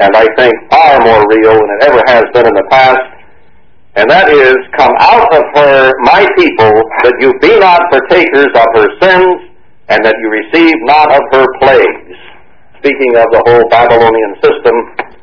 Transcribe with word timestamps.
and 0.00 0.16
I 0.16 0.26
think 0.36 0.54
far 0.70 1.00
more 1.02 1.22
real 1.28 1.54
than 1.54 1.70
it 1.78 1.82
ever 1.90 2.02
has 2.06 2.24
been 2.32 2.46
in 2.46 2.54
the 2.54 2.68
past. 2.70 3.04
And 3.94 4.10
that 4.10 4.26
is, 4.26 4.56
come 4.74 4.90
out 4.98 5.30
of 5.30 5.44
her, 5.54 5.92
my 6.02 6.26
people, 6.34 6.74
that 7.06 7.14
you 7.22 7.30
be 7.38 7.54
not 7.62 7.78
partakers 7.94 8.50
of 8.50 8.68
her 8.74 8.88
sins, 8.98 9.54
and 9.88 10.02
that 10.02 10.16
you 10.18 10.28
receive 10.32 10.74
not 10.82 11.12
of 11.14 11.22
her 11.30 11.46
plagues. 11.62 12.18
Speaking 12.82 13.14
of 13.16 13.26
the 13.30 13.42
whole 13.46 13.64
Babylonian 13.70 14.34
system 14.42 14.74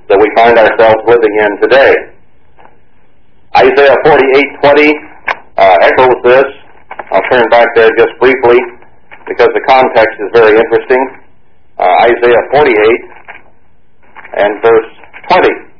that 0.07 0.19
we 0.19 0.27
find 0.35 0.55
ourselves 0.55 0.99
living 1.07 1.35
in 1.35 1.51
today. 1.67 1.93
Isaiah 3.59 3.99
48:20 4.07 4.91
uh, 5.57 5.75
echoes 5.83 6.19
this. 6.23 6.47
I'll 7.11 7.27
turn 7.31 7.43
back 7.51 7.67
there 7.75 7.91
just 7.99 8.15
briefly 8.19 8.59
because 9.27 9.51
the 9.51 9.63
context 9.67 10.15
is 10.19 10.29
very 10.31 10.55
interesting. 10.55 11.03
Uh, 11.75 12.07
Isaiah 12.07 12.43
48 12.55 12.71
and 14.37 14.51
verse 14.63 14.91
20. 15.29 15.71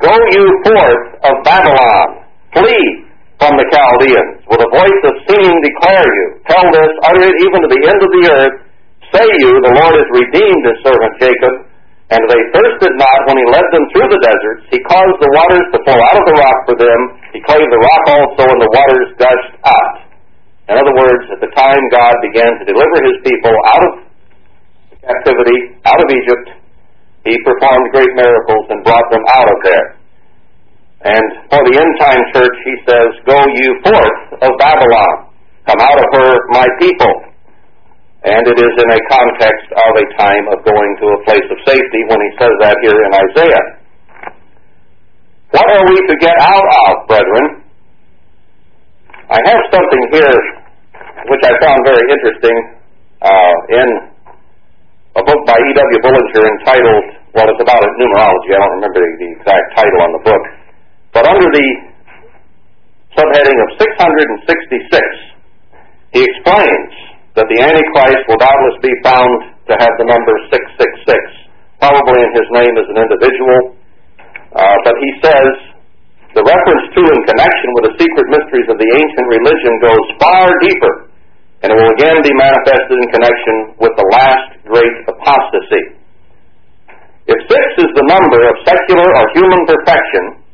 Go 0.00 0.12
you 0.12 0.44
forth 0.64 1.04
of 1.24 1.34
Babylon, 1.44 2.06
flee 2.52 3.06
from 3.40 3.56
the 3.56 3.66
Chaldeans. 3.72 4.44
With 4.48 4.60
a 4.60 4.70
voice 4.72 5.00
of 5.08 5.14
singing 5.28 5.56
declare 5.60 6.04
you. 6.04 6.26
Tell 6.48 6.64
this, 6.68 6.92
utter 7.08 7.24
it 7.24 7.36
even 7.48 7.60
to 7.64 7.70
the 7.72 7.82
end 7.84 8.00
of 8.00 8.10
the 8.12 8.24
earth. 8.28 8.56
Say 9.12 9.24
you, 9.24 9.52
the 9.64 9.74
Lord 9.76 9.94
has 9.96 10.08
redeemed 10.12 10.62
his 10.66 10.78
servant 10.82 11.14
Jacob, 11.20 11.54
and 12.12 12.22
they 12.28 12.42
thirsted 12.54 12.92
not 12.98 13.18
when 13.28 13.38
he 13.38 13.46
led 13.50 13.66
them 13.72 13.84
through 13.92 14.08
the 14.10 14.20
deserts. 14.20 14.62
He 14.70 14.80
caused 14.84 15.18
the 15.20 15.30
waters 15.32 15.66
to 15.74 15.78
flow 15.84 16.00
out 16.00 16.16
of 16.20 16.26
the 16.26 16.36
rock 16.36 16.58
for 16.68 16.76
them. 16.76 17.00
He 17.32 17.40
clave 17.44 17.66
the 17.66 17.82
rock 17.82 18.04
also, 18.10 18.44
and 18.46 18.60
the 18.60 18.72
waters 18.72 19.08
gushed 19.16 19.54
out. 19.64 19.94
In 20.66 20.74
other 20.74 20.94
words, 20.98 21.24
at 21.30 21.40
the 21.40 21.52
time 21.54 21.82
God 21.94 22.14
began 22.20 22.50
to 22.58 22.64
deliver 22.66 22.98
his 23.06 23.18
people 23.22 23.54
out 23.70 23.82
of 23.86 24.05
captivity, 25.06 25.78
out 25.86 26.00
of 26.02 26.08
Egypt, 26.10 26.46
he 27.26 27.34
performed 27.42 27.86
great 27.94 28.12
miracles 28.14 28.66
and 28.70 28.82
brought 28.82 29.06
them 29.10 29.22
out 29.34 29.48
of 29.50 29.58
there. 29.62 29.86
And 31.06 31.26
for 31.50 31.60
the 31.62 31.74
end 31.78 31.92
time 32.02 32.22
church, 32.34 32.56
he 32.66 32.74
says, 32.86 33.08
Go 33.26 33.38
you 33.38 33.68
forth 33.86 34.42
of 34.42 34.50
Babylon, 34.58 35.30
come 35.66 35.80
out 35.82 35.98
of 35.98 36.08
her, 36.18 36.30
my 36.50 36.66
people. 36.82 37.14
And 38.26 38.42
it 38.42 38.58
is 38.58 38.74
in 38.74 38.90
a 38.90 39.00
context 39.06 39.68
of 39.70 39.92
a 39.94 40.06
time 40.18 40.44
of 40.50 40.58
going 40.66 40.92
to 40.98 41.06
a 41.14 41.18
place 41.30 41.46
of 41.46 41.58
safety 41.62 42.00
when 42.10 42.18
he 42.18 42.30
says 42.42 42.54
that 42.58 42.76
here 42.82 42.98
in 43.06 43.10
Isaiah. 43.14 43.66
What 45.54 45.66
are 45.70 45.84
we 45.86 45.94
to 45.94 46.16
get 46.18 46.34
out 46.42 46.66
of, 46.90 47.06
brethren? 47.06 47.62
I 49.30 49.38
have 49.46 49.62
something 49.70 50.02
here 50.10 50.38
which 51.30 51.42
I 51.42 51.52
found 51.62 51.80
very 51.86 52.06
interesting 52.10 52.58
uh, 53.22 53.54
in 53.70 54.15
a 55.16 55.24
book 55.24 55.40
by 55.48 55.56
E.W. 55.56 55.98
Bullinger 56.04 56.44
entitled, 56.44 57.04
well, 57.32 57.48
it's 57.48 57.62
about 57.64 57.80
numerology. 57.96 58.52
I 58.52 58.60
don't 58.60 58.76
remember 58.84 59.00
the, 59.00 59.28
exact 59.40 59.66
title 59.72 60.00
on 60.04 60.12
the 60.12 60.22
book. 60.28 60.44
But 61.16 61.24
under 61.24 61.48
the 61.48 61.68
subheading 63.16 63.58
of 63.64 63.68
666, 63.80 66.12
he 66.12 66.20
explains 66.20 66.92
that 67.32 67.48
the 67.48 67.58
Antichrist 67.64 68.28
will 68.28 68.40
doubtless 68.40 68.76
be 68.84 68.92
found 69.00 69.56
to 69.72 69.74
have 69.80 69.92
the 69.96 70.04
number 70.04 70.36
666, 70.52 71.08
probably 71.80 72.20
in 72.20 72.30
his 72.36 72.48
name 72.52 72.76
as 72.76 72.86
an 72.92 73.00
individual. 73.00 73.72
Uh, 74.52 74.76
but 74.84 74.96
he 75.00 75.10
says 75.24 75.48
the 76.36 76.44
reference 76.44 76.92
to 76.92 77.00
and 77.00 77.20
connection 77.24 77.68
with 77.80 77.84
the 77.88 77.96
secret 77.96 78.28
mysteries 78.28 78.68
of 78.68 78.76
the 78.76 78.90
ancient 79.00 79.26
religion 79.32 79.72
goes 79.80 80.04
far 80.20 80.52
deeper, 80.60 81.08
and 81.64 81.72
it 81.72 81.76
will 81.76 81.92
again 81.96 82.20
be 82.20 82.32
manifested 82.36 82.96
in 83.00 83.08
connection 83.08 83.80
with 83.80 83.96
the 83.96 84.04
last 84.12 84.55
great 84.66 84.94
apostasy. 85.06 85.96
If 87.26 87.38
six 87.50 87.64
is 87.82 87.90
the 87.94 88.06
number 88.06 88.38
of 88.46 88.54
secular 88.62 89.06
or 89.06 89.24
human 89.34 89.62
perfection, 89.66 90.46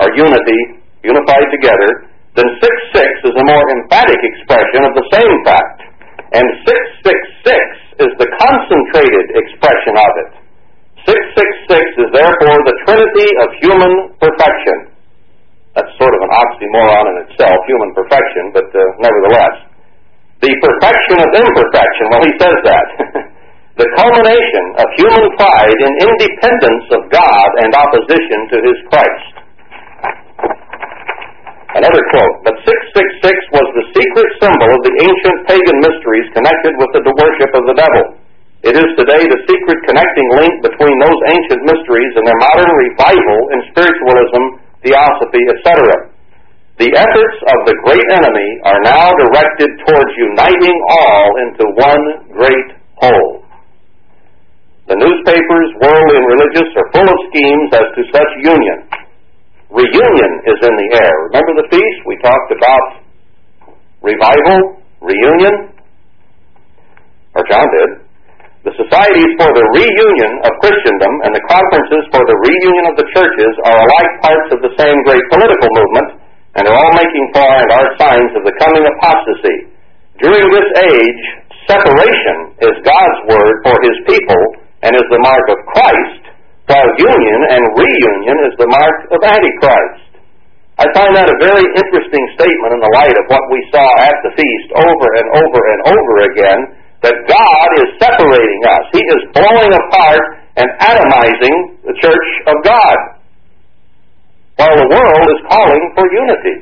or 0.00 0.08
unity, 0.16 0.60
unified 1.04 1.48
together, 1.52 2.10
then 2.38 2.46
666 2.62 3.30
is 3.30 3.34
a 3.36 3.44
more 3.44 3.64
emphatic 3.74 4.20
expression 4.22 4.80
of 4.86 4.92
the 4.96 5.06
same 5.12 5.34
fact. 5.44 5.78
And 6.30 6.46
666 6.62 8.06
is 8.06 8.10
the 8.16 8.28
concentrated 8.38 9.26
expression 9.34 9.94
of 9.98 10.12
it. 10.24 10.30
666 11.04 12.06
is 12.06 12.08
therefore 12.14 12.58
the 12.64 12.76
trinity 12.86 13.28
of 13.44 13.48
human 13.60 13.92
perfection. 14.22 14.94
That's 15.74 15.90
sort 15.98 16.14
of 16.14 16.20
an 16.22 16.32
oxymoron 16.32 17.04
in 17.10 17.16
itself, 17.28 17.58
human 17.66 17.90
perfection, 17.98 18.44
but 18.54 18.68
uh, 18.70 18.80
nevertheless. 19.02 19.69
The 20.40 20.52
perfection 20.56 21.16
of 21.20 21.30
imperfection, 21.36 22.04
well, 22.08 22.24
he 22.24 22.34
says 22.40 22.58
that. 22.64 22.86
the 23.80 23.88
culmination 23.96 24.64
of 24.80 24.86
human 24.96 25.26
pride 25.36 25.78
in 25.84 25.92
independence 26.00 26.86
of 26.96 27.12
God 27.12 27.48
and 27.60 27.70
opposition 27.76 28.40
to 28.48 28.56
his 28.64 28.78
Christ. 28.88 29.34
Another 31.76 32.02
quote, 32.10 32.36
but 32.42 32.56
666 32.66 33.56
was 33.56 33.66
the 33.78 33.86
secret 33.94 34.28
symbol 34.42 34.68
of 34.74 34.80
the 34.82 34.94
ancient 35.06 35.38
pagan 35.46 35.78
mysteries 35.84 36.26
connected 36.34 36.74
with 36.82 36.90
the 36.98 37.04
worship 37.04 37.52
of 37.54 37.64
the 37.70 37.76
devil. 37.78 38.04
It 38.66 38.74
is 38.74 38.90
today 38.98 39.22
the 39.24 39.40
secret 39.44 39.78
connecting 39.86 40.28
link 40.36 40.52
between 40.66 40.96
those 40.98 41.20
ancient 41.30 41.62
mysteries 41.68 42.12
and 42.18 42.24
their 42.26 42.40
modern 42.42 42.72
revival 42.74 43.40
in 43.56 43.60
spiritualism, 43.70 44.42
theosophy, 44.82 45.42
etc. 45.56 46.09
The 46.80 46.88
efforts 46.96 47.38
of 47.44 47.58
the 47.68 47.76
great 47.84 48.08
enemy 48.08 48.50
are 48.64 48.80
now 48.80 49.12
directed 49.12 49.68
towards 49.84 50.12
uniting 50.16 50.76
all 50.88 51.28
into 51.44 51.64
one 51.76 52.04
great 52.32 52.68
whole. 52.96 53.44
The 54.88 54.96
newspapers, 54.96 55.68
world 55.76 56.08
and 56.08 56.24
religious, 56.24 56.72
are 56.80 56.88
full 56.96 57.04
of 57.04 57.18
schemes 57.28 57.68
as 57.76 57.84
to 57.84 58.00
such 58.16 58.32
union. 58.48 58.78
Reunion 59.68 60.32
is 60.48 60.56
in 60.56 60.72
the 60.72 60.88
air. 61.04 61.14
Remember 61.28 61.52
the 61.60 61.68
feast? 61.68 61.98
We 62.08 62.16
talked 62.24 62.48
about 62.48 63.04
revival, 64.00 64.80
reunion, 65.04 65.76
or 67.36 67.44
John 67.44 67.68
did. 67.76 68.08
The 68.64 68.72
societies 68.72 69.32
for 69.36 69.52
the 69.52 69.68
reunion 69.76 70.32
of 70.48 70.52
Christendom 70.64 71.12
and 71.28 71.32
the 71.36 71.44
conferences 71.44 72.08
for 72.08 72.24
the 72.24 72.36
reunion 72.40 72.84
of 72.88 72.96
the 72.96 73.08
churches 73.12 73.52
are 73.68 73.84
alike 73.84 74.12
parts 74.24 74.48
of 74.56 74.64
the 74.64 74.72
same 74.80 74.96
great 75.04 75.24
political 75.28 75.68
movement, 75.76 76.19
and 76.58 76.66
are 76.66 76.74
all 76.74 76.94
making 76.98 77.26
for 77.34 77.46
and 77.46 77.70
are 77.70 77.88
signs 78.00 78.32
of 78.34 78.42
the 78.42 78.54
coming 78.58 78.84
apostasy. 78.86 79.70
During 80.18 80.46
this 80.50 80.68
age, 80.82 81.22
separation 81.70 82.36
is 82.66 82.74
God's 82.82 83.20
word 83.30 83.54
for 83.62 83.76
his 83.86 83.96
people 84.10 84.42
and 84.82 84.96
is 84.96 85.08
the 85.08 85.22
mark 85.22 85.46
of 85.54 85.58
Christ 85.70 86.22
while 86.70 86.90
union 86.94 87.40
and 87.50 87.62
reunion 87.74 88.36
is 88.46 88.54
the 88.62 88.70
mark 88.70 88.98
of 89.10 89.18
Antichrist. 89.26 90.10
I 90.78 90.86
find 90.96 91.12
that 91.12 91.28
a 91.28 91.38
very 91.42 91.66
interesting 91.76 92.24
statement 92.38 92.72
in 92.72 92.80
the 92.80 92.94
light 92.94 93.12
of 93.12 93.26
what 93.28 93.44
we 93.50 93.60
saw 93.74 93.84
at 94.00 94.16
the 94.24 94.32
feast 94.32 94.68
over 94.78 95.08
and 95.18 95.28
over 95.34 95.60
and 95.60 95.80
over 95.92 96.14
again, 96.30 96.60
that 97.04 97.16
God 97.26 97.68
is 97.84 97.88
separating 98.00 98.62
us. 98.64 98.84
He 98.94 99.02
is 99.02 99.20
blowing 99.34 99.72
apart 99.76 100.24
and 100.56 100.68
atomizing 100.80 101.56
the 101.84 101.96
church 102.00 102.28
of 102.48 102.56
God, 102.64 102.96
while 104.60 104.76
the 104.76 104.88
world 104.92 105.26
is 105.32 105.40
calling 105.48 105.84
for 105.96 106.04
unity. 106.12 106.56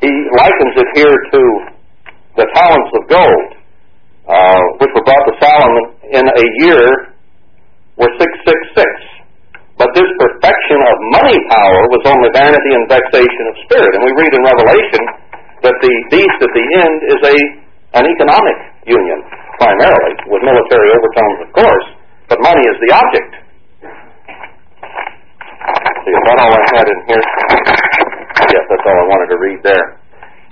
He 0.00 0.12
likens 0.32 0.74
it 0.80 0.88
here 0.96 1.12
to 1.12 1.40
the 2.40 2.46
talents 2.56 2.90
of 2.96 3.02
gold, 3.12 3.48
uh, 4.24 4.62
which 4.80 4.92
were 4.96 5.04
brought 5.04 5.24
to 5.28 5.34
Solomon 5.36 5.84
in 6.08 6.24
a 6.24 6.46
year, 6.64 7.12
were 8.00 8.12
666. 8.16 9.76
But 9.76 9.92
this 9.92 10.08
perfection 10.16 10.80
of 10.88 10.96
money 11.20 11.36
power 11.52 11.80
was 11.92 12.00
only 12.08 12.32
vanity 12.32 12.72
and 12.80 12.88
vexation 12.88 13.44
of 13.52 13.54
spirit. 13.68 13.92
And 13.92 14.08
we 14.08 14.12
read 14.16 14.32
in 14.32 14.40
Revelation 14.40 15.02
that 15.68 15.76
the 15.84 15.92
beast 16.08 16.38
at 16.40 16.52
the 16.56 16.66
end 16.80 16.96
is 17.12 17.20
a 17.28 17.36
an 17.96 18.04
economic 18.04 18.58
union, 18.84 19.24
primarily, 19.58 20.12
with 20.28 20.42
military 20.44 20.88
overtones, 20.92 21.38
of 21.46 21.50
course, 21.52 21.86
but 22.28 22.38
money 22.42 22.64
is 22.64 22.76
the 22.82 22.90
object. 22.96 23.32
See, 26.06 26.14
is 26.14 26.22
that 26.30 26.38
all 26.38 26.52
I 26.54 26.62
had 26.78 26.86
in 26.86 27.00
here? 27.10 27.24
Yes, 28.46 28.64
that's 28.70 28.86
all 28.86 28.98
I 29.00 29.06
wanted 29.10 29.28
to 29.34 29.38
read 29.42 29.60
there. 29.66 29.98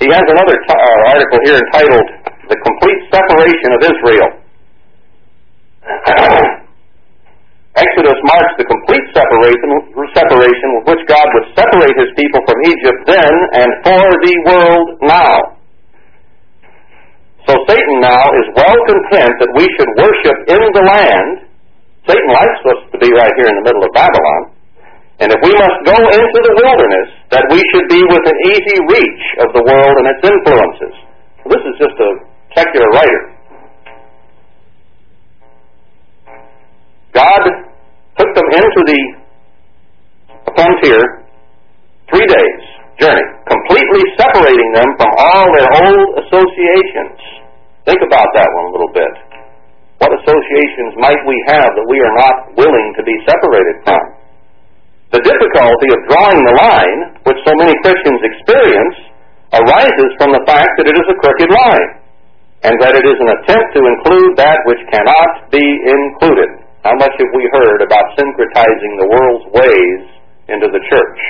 He 0.03 0.11
has 0.11 0.25
another 0.27 0.57
t- 0.59 0.75
uh, 0.75 1.13
article 1.15 1.39
here 1.47 1.59
entitled 1.63 2.09
The 2.51 2.59
Complete 2.59 3.01
Separation 3.15 3.71
of 3.71 3.81
Israel. 3.87 4.29
Exodus 7.75 8.19
marks 8.31 8.55
the 8.55 8.67
complete 8.71 9.03
separation, 9.11 9.67
separation 10.15 10.69
with 10.79 10.95
which 10.95 11.03
God 11.11 11.27
would 11.35 11.51
separate 11.59 11.99
his 11.99 12.11
people 12.15 12.39
from 12.47 12.59
Egypt 12.71 13.01
then 13.07 13.35
and 13.59 13.71
for 13.83 14.07
the 14.23 14.35
world 14.47 14.89
now. 15.03 15.54
So 17.45 17.53
Satan 17.69 17.97
now 18.01 18.25
is 18.41 18.47
well 18.57 18.79
content 18.89 19.33
that 19.37 19.53
we 19.53 19.69
should 19.77 19.93
worship 20.01 20.39
in 20.49 20.63
the 20.73 20.85
land. 20.85 21.45
Satan 22.09 22.31
likes 22.33 22.61
us 22.73 22.81
to 22.93 22.97
be 22.97 23.13
right 23.13 23.33
here 23.37 23.49
in 23.53 23.57
the 23.61 23.67
middle 23.69 23.85
of 23.85 23.93
Babylon. 23.93 24.57
And 25.21 25.29
if 25.31 25.41
we 25.45 25.53
must 25.53 25.79
go 25.85 25.95
into 25.95 26.41
the 26.41 26.55
wilderness, 26.65 27.09
that 27.31 27.45
we 27.53 27.61
should 27.71 27.87
be 27.93 28.01
within 28.01 28.37
easy 28.49 28.79
reach 28.89 29.25
of 29.45 29.53
the 29.53 29.63
world 29.63 29.95
and 30.01 30.07
its 30.09 30.23
influences. 30.25 30.95
This 31.45 31.63
is 31.69 31.75
just 31.79 31.97
a 32.01 32.11
secular 32.57 32.89
writer. 32.97 33.23
God 37.13 37.43
took 38.19 38.31
them 38.35 38.49
into 38.57 38.81
the 38.89 39.01
frontier 40.57 41.01
three 42.11 42.27
days 42.27 42.74
journey, 43.01 43.27
completely 43.47 44.03
separating 44.19 44.71
them 44.75 44.89
from 44.99 45.11
all 45.19 45.47
their 45.55 45.71
old 45.87 46.09
associations. 46.27 47.19
Think 47.85 48.01
about 48.01 48.29
that 48.35 48.49
one 48.49 48.67
a 48.71 48.73
little 48.73 48.95
bit. 48.95 49.15
What 50.01 50.11
associations 50.21 50.99
might 50.99 51.21
we 51.27 51.39
have 51.49 51.71
that 51.71 51.87
we 51.89 51.99
are 52.03 52.17
not 52.19 52.37
willing 52.59 52.89
to 52.99 53.03
be 53.03 53.17
separated 53.25 53.77
from? 53.85 54.03
The 55.15 55.23
difficulty 55.23 55.89
of 55.95 56.01
drawing 56.11 56.41
the 56.43 56.57
line, 56.59 57.01
which 57.23 57.39
so 57.47 57.55
many 57.55 57.75
Christians 57.87 58.21
experience, 58.25 58.99
arises 59.55 60.11
from 60.19 60.35
the 60.35 60.43
fact 60.49 60.75
that 60.83 60.91
it 60.91 60.97
is 60.99 61.07
a 61.07 61.17
crooked 61.23 61.51
line, 61.55 61.91
and 62.67 62.75
that 62.83 62.99
it 62.99 63.05
is 63.07 63.19
an 63.23 63.31
attempt 63.39 63.69
to 63.77 63.83
include 63.85 64.35
that 64.41 64.59
which 64.67 64.83
cannot 64.91 65.53
be 65.53 65.63
included. 65.63 66.65
How 66.83 66.97
much 66.99 67.15
have 67.17 67.33
we 67.33 67.45
heard 67.53 67.81
about 67.85 68.13
syncretizing 68.19 68.93
the 68.99 69.09
world's 69.09 69.47
ways 69.55 70.03
into 70.49 70.69
the 70.69 70.83
church, 70.91 71.21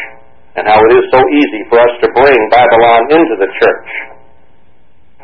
and 0.55 0.65
how 0.71 0.79
it 0.79 0.93
is 0.95 1.05
so 1.11 1.21
easy 1.35 1.62
for 1.71 1.79
us 1.83 1.93
to 2.03 2.09
bring 2.15 2.39
Babylon 2.51 3.01
into 3.11 3.35
the 3.39 3.51
church? 3.51 3.91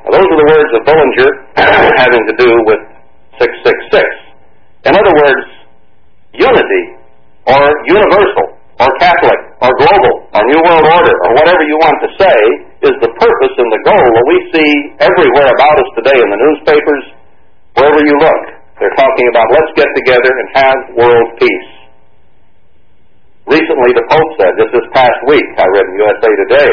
Now, 0.02 0.16
those 0.16 0.26
are 0.26 0.40
the 0.40 0.48
words 0.48 0.70
of 0.74 0.82
Bullinger 0.88 1.30
having 2.02 2.24
to 2.26 2.34
do 2.40 2.50
with 2.66 2.82
666. 3.38 4.02
In 4.88 4.96
other 4.96 5.12
words, 5.12 5.44
unity 6.32 6.84
or 7.46 7.62
universal 7.86 8.60
or 8.80 8.88
Catholic 8.96 9.40
or 9.60 9.70
global 9.76 10.14
or 10.32 10.42
New 10.48 10.60
World 10.64 10.86
Order 10.88 11.14
or 11.28 11.30
whatever 11.36 11.62
you 11.68 11.76
want 11.84 12.00
to 12.00 12.10
say 12.16 12.38
is 12.88 12.94
the 13.04 13.12
purpose 13.12 13.54
and 13.60 13.70
the 13.76 13.82
goal 13.84 14.06
that 14.08 14.26
we 14.26 14.36
see 14.56 14.72
everywhere 15.04 15.52
about 15.52 15.76
us 15.76 15.90
today 16.00 16.16
in 16.16 16.28
the 16.32 16.40
newspapers, 16.40 17.04
wherever 17.76 18.00
you 18.00 18.16
look. 18.16 18.42
They're 18.80 18.96
talking 18.96 19.28
about 19.28 19.52
let's 19.52 19.72
get 19.76 19.88
together 19.92 20.32
and 20.32 20.48
have 20.56 20.78
world 20.96 21.28
peace. 21.36 21.79
Recently, 23.50 23.90
the 23.98 24.06
Pope 24.06 24.30
said, 24.38 24.54
just 24.62 24.70
this 24.70 24.86
past 24.94 25.18
week, 25.26 25.42
I 25.58 25.66
read 25.74 25.86
in 25.90 25.94
USA 25.98 26.30
Today, 26.46 26.70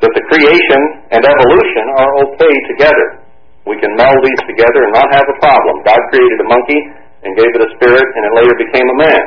that 0.00 0.12
the 0.16 0.24
creation 0.32 0.80
and 1.12 1.20
evolution 1.20 1.84
are 2.00 2.12
okay 2.24 2.54
together. 2.72 3.20
We 3.68 3.76
can 3.76 3.92
meld 4.00 4.16
these 4.24 4.42
together 4.48 4.88
and 4.88 4.96
not 4.96 5.12
have 5.12 5.28
a 5.28 5.36
problem. 5.44 5.84
God 5.84 6.00
created 6.08 6.40
a 6.40 6.48
monkey 6.48 6.80
and 7.20 7.36
gave 7.36 7.52
it 7.52 7.68
a 7.68 7.70
spirit, 7.76 8.08
and 8.16 8.22
it 8.24 8.32
later 8.32 8.56
became 8.64 8.88
a 8.88 8.96
man, 8.96 9.24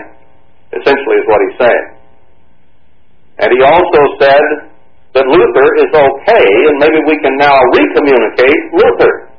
essentially, 0.74 1.18
is 1.22 1.28
what 1.30 1.40
he's 1.46 1.58
saying. 1.62 1.88
And 3.38 3.50
he 3.54 3.62
also 3.62 4.02
said 4.18 4.74
that 5.14 5.30
Luther 5.30 5.70
is 5.78 5.94
okay, 5.94 6.48
and 6.74 6.76
maybe 6.82 7.06
we 7.06 7.22
can 7.22 7.38
now 7.38 7.54
recommunicate 7.70 8.62
Luther. 8.74 9.30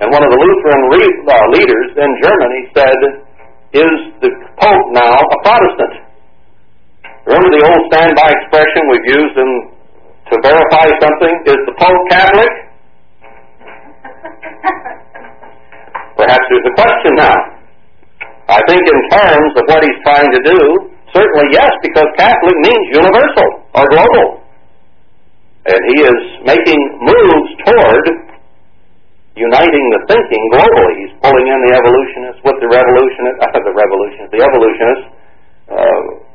And 0.00 0.08
one 0.08 0.24
of 0.24 0.32
the 0.32 0.40
Lutheran 0.40 0.82
re- 0.88 1.20
uh, 1.20 1.36
leaders 1.52 1.88
in 2.00 2.10
Germany 2.24 2.60
said, 2.72 2.98
Is 3.76 3.94
the 4.24 4.32
Pope 4.56 4.88
now 4.96 5.20
a 5.20 5.38
Protestant? 5.44 6.07
Remember 7.28 7.52
the 7.52 7.60
old 7.60 7.82
standby 7.92 8.24
expression 8.40 8.88
we've 8.88 9.08
used 9.12 9.36
in, 9.36 9.50
to 10.32 10.34
verify 10.40 10.88
something? 10.96 11.34
Is 11.44 11.60
the 11.68 11.76
Pope 11.76 12.04
Catholic? 12.08 12.48
Perhaps 16.16 16.44
there's 16.48 16.68
a 16.72 16.74
question 16.80 17.12
now. 17.20 17.36
I 18.48 18.64
think 18.64 18.80
in 18.80 19.00
terms 19.12 19.52
of 19.60 19.64
what 19.68 19.84
he's 19.84 20.00
trying 20.08 20.32
to 20.32 20.40
do, 20.40 20.58
certainly 21.12 21.52
yes, 21.52 21.68
because 21.84 22.08
Catholic 22.16 22.56
means 22.64 22.96
universal 22.96 23.48
or 23.76 23.84
global. 23.92 24.40
And 25.68 25.80
he 25.84 25.96
is 26.00 26.20
making 26.48 26.80
moves 26.96 27.50
toward 27.60 28.04
uniting 29.36 29.84
the 29.92 30.00
thinking 30.08 30.44
globally. 30.56 30.94
He's 31.04 31.14
pulling 31.20 31.44
in 31.44 31.60
the 31.68 31.72
evolutionists 31.76 32.40
with 32.40 32.56
the 32.56 32.72
revolutionists, 32.72 33.40
uh, 33.44 33.60
the 33.68 33.74
revolutionists, 33.76 34.32
the 34.32 34.40
evolutionists 34.40 35.06
uh, 35.68 36.27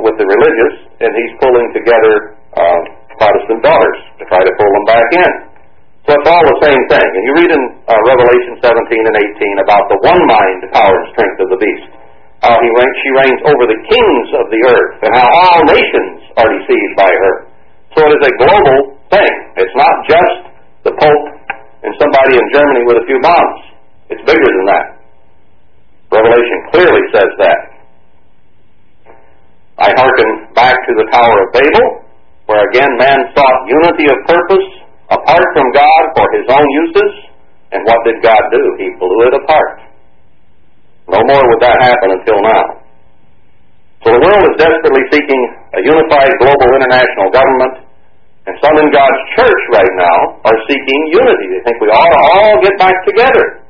with 0.00 0.16
the 0.20 0.26
religious, 0.28 0.74
and 1.00 1.10
he's 1.12 1.32
pulling 1.40 1.68
together 1.72 2.36
uh, 2.56 2.80
Protestant 3.16 3.64
daughters 3.64 3.98
to 4.20 4.24
try 4.28 4.44
to 4.44 4.52
pull 4.60 4.70
them 4.76 4.86
back 4.88 5.08
in. 5.16 5.30
So 6.04 6.14
it's 6.14 6.28
all 6.28 6.44
the 6.44 6.60
same 6.62 6.82
thing. 6.86 7.08
And 7.08 7.22
you 7.26 7.32
read 7.34 7.50
in 7.50 7.62
uh, 7.88 7.98
Revelation 8.06 8.54
17 8.62 9.10
and 9.10 9.16
18 9.16 9.66
about 9.66 9.84
the 9.90 9.98
one 10.06 10.22
mind, 10.28 10.58
power, 10.70 10.94
and 10.94 11.08
strength 11.16 11.38
of 11.42 11.48
the 11.50 11.58
beast. 11.58 11.90
How 12.44 12.54
he 12.60 12.68
reigns, 12.68 12.96
she 13.02 13.10
reigns 13.16 13.40
over 13.48 13.64
the 13.66 13.80
kings 13.90 14.28
of 14.36 14.46
the 14.52 14.60
earth, 14.70 14.92
and 15.02 15.10
how 15.16 15.26
all 15.26 15.60
nations 15.66 16.30
are 16.38 16.50
deceived 16.52 16.94
by 16.94 17.10
her. 17.10 17.34
So 17.96 18.04
it 18.06 18.12
is 18.12 18.22
a 18.22 18.32
global 18.38 18.78
thing. 19.08 19.32
It's 19.56 19.76
not 19.76 19.94
just 20.06 20.36
the 20.84 20.94
Pope 20.94 21.26
and 21.82 21.92
somebody 21.98 22.38
in 22.38 22.46
Germany 22.54 22.82
with 22.86 23.02
a 23.02 23.06
few 23.08 23.18
bombs. 23.24 23.60
It's 24.12 24.22
bigger 24.22 24.46
than 24.46 24.66
that. 24.70 24.86
Revelation 26.12 26.58
clearly 26.70 27.02
says 27.10 27.30
that. 27.42 27.75
I 29.76 29.92
hearken 29.92 30.30
back 30.56 30.72
to 30.72 30.92
the 30.96 31.06
Tower 31.12 31.36
of 31.36 31.48
Babel, 31.52 31.86
where 32.48 32.64
again 32.72 32.88
man 32.96 33.20
sought 33.36 33.58
unity 33.68 34.08
of 34.08 34.18
purpose 34.24 34.68
apart 35.12 35.46
from 35.52 35.66
God 35.76 36.02
for 36.16 36.26
his 36.32 36.46
own 36.48 36.66
uses. 36.88 37.12
And 37.76 37.84
what 37.84 38.00
did 38.08 38.22
God 38.22 38.40
do? 38.54 38.62
He 38.78 38.88
blew 38.96 39.20
it 39.28 39.34
apart. 39.36 39.84
No 41.12 41.20
more 41.28 41.44
would 41.44 41.60
that 41.60 41.76
happen 41.82 42.08
until 42.18 42.40
now. 42.40 42.64
So 44.06 44.14
the 44.16 44.22
world 44.22 44.44
is 44.48 44.56
desperately 44.56 45.04
seeking 45.12 45.42
a 45.74 45.80
unified 45.82 46.32
global 46.38 46.68
international 46.78 47.28
government, 47.34 47.74
and 48.46 48.54
some 48.62 48.76
in 48.78 48.88
God's 48.94 49.20
church 49.34 49.62
right 49.74 49.94
now 49.98 50.18
are 50.46 50.58
seeking 50.70 51.00
unity. 51.10 51.46
They 51.52 51.62
think 51.66 51.76
we 51.82 51.90
ought 51.90 52.14
to 52.14 52.20
all 52.22 52.54
get 52.62 52.74
back 52.78 52.96
together. 53.02 53.66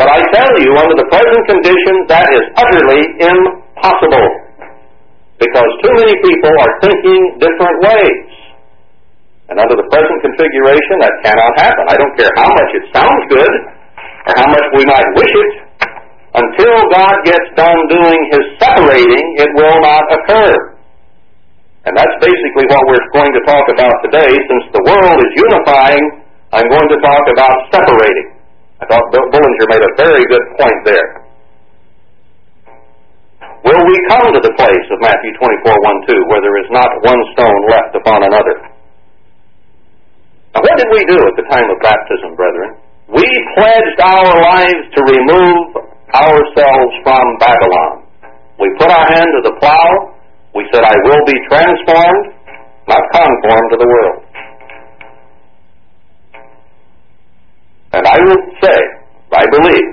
But 0.00 0.08
I 0.08 0.20
tell 0.32 0.52
you, 0.64 0.72
under 0.74 0.96
the 0.96 1.08
present 1.12 1.42
conditions, 1.48 2.00
that 2.08 2.28
is 2.34 2.44
utterly 2.56 3.02
impossible. 3.20 4.45
Because 5.36 5.70
too 5.84 5.94
many 6.00 6.16
people 6.24 6.54
are 6.56 6.74
thinking 6.80 7.20
different 7.36 7.76
ways. 7.84 8.24
And 9.52 9.60
under 9.60 9.76
the 9.78 9.86
present 9.92 10.18
configuration, 10.24 10.96
that 11.04 11.14
cannot 11.22 11.52
happen. 11.60 11.84
I 11.86 11.96
don't 12.00 12.14
care 12.18 12.32
how 12.34 12.50
much 12.50 12.70
it 12.74 12.84
sounds 12.90 13.22
good 13.30 13.52
or 14.26 14.32
how 14.34 14.48
much 14.50 14.66
we 14.74 14.82
might 14.88 15.08
wish 15.14 15.34
it. 15.36 15.52
Until 16.36 16.76
God 16.92 17.16
gets 17.24 17.48
done 17.54 17.80
doing 17.88 18.20
His 18.32 18.44
separating, 18.58 19.26
it 19.40 19.50
will 19.54 19.78
not 19.80 20.04
occur. 20.12 20.76
And 21.86 21.94
that's 21.94 22.16
basically 22.18 22.66
what 22.66 22.82
we're 22.90 23.06
going 23.14 23.30
to 23.30 23.42
talk 23.46 23.64
about 23.70 23.94
today. 24.02 24.26
Since 24.26 24.64
the 24.74 24.82
world 24.82 25.18
is 25.22 25.32
unifying, 25.38 26.04
I'm 26.50 26.66
going 26.66 26.88
to 26.90 26.98
talk 26.98 27.24
about 27.30 27.56
separating. 27.70 28.36
I 28.82 28.84
thought 28.90 29.04
Bill 29.14 29.28
Bullinger 29.30 29.66
made 29.70 29.84
a 29.84 29.92
very 29.96 30.24
good 30.26 30.44
point 30.58 30.80
there. 30.84 31.25
Will 33.66 33.82
we 33.82 33.98
come 34.06 34.30
to 34.30 34.38
the 34.38 34.54
place 34.54 34.86
of 34.94 34.98
Matthew 35.02 35.34
24, 35.42 35.74
1, 35.74 36.06
2, 36.06 36.30
where 36.30 36.38
there 36.38 36.54
is 36.62 36.70
not 36.70 36.86
one 37.02 37.18
stone 37.34 37.62
left 37.66 37.98
upon 37.98 38.22
another? 38.22 38.62
Now, 40.54 40.62
what 40.62 40.78
did 40.78 40.86
we 40.94 41.02
do 41.10 41.18
at 41.18 41.34
the 41.34 41.46
time 41.50 41.66
of 41.66 41.74
baptism, 41.82 42.38
brethren? 42.38 42.78
We 43.10 43.26
pledged 43.58 43.98
our 44.06 44.30
lives 44.38 44.86
to 44.94 45.00
remove 45.02 45.82
ourselves 46.14 46.92
from 47.02 47.24
Babylon. 47.42 48.06
We 48.62 48.70
put 48.78 48.86
our 48.86 49.06
hand 49.10 49.30
to 49.34 49.42
the 49.50 49.54
plow. 49.58 50.14
We 50.54 50.62
said, 50.70 50.86
I 50.86 50.94
will 51.02 51.26
be 51.26 51.34
transformed, 51.50 52.38
not 52.86 53.02
conformed 53.10 53.68
to 53.74 53.78
the 53.82 53.88
world. 53.90 54.18
And 57.98 58.06
I 58.06 58.18
will 58.30 58.42
say, 58.62 58.78
I 59.34 59.44
believe, 59.50 59.88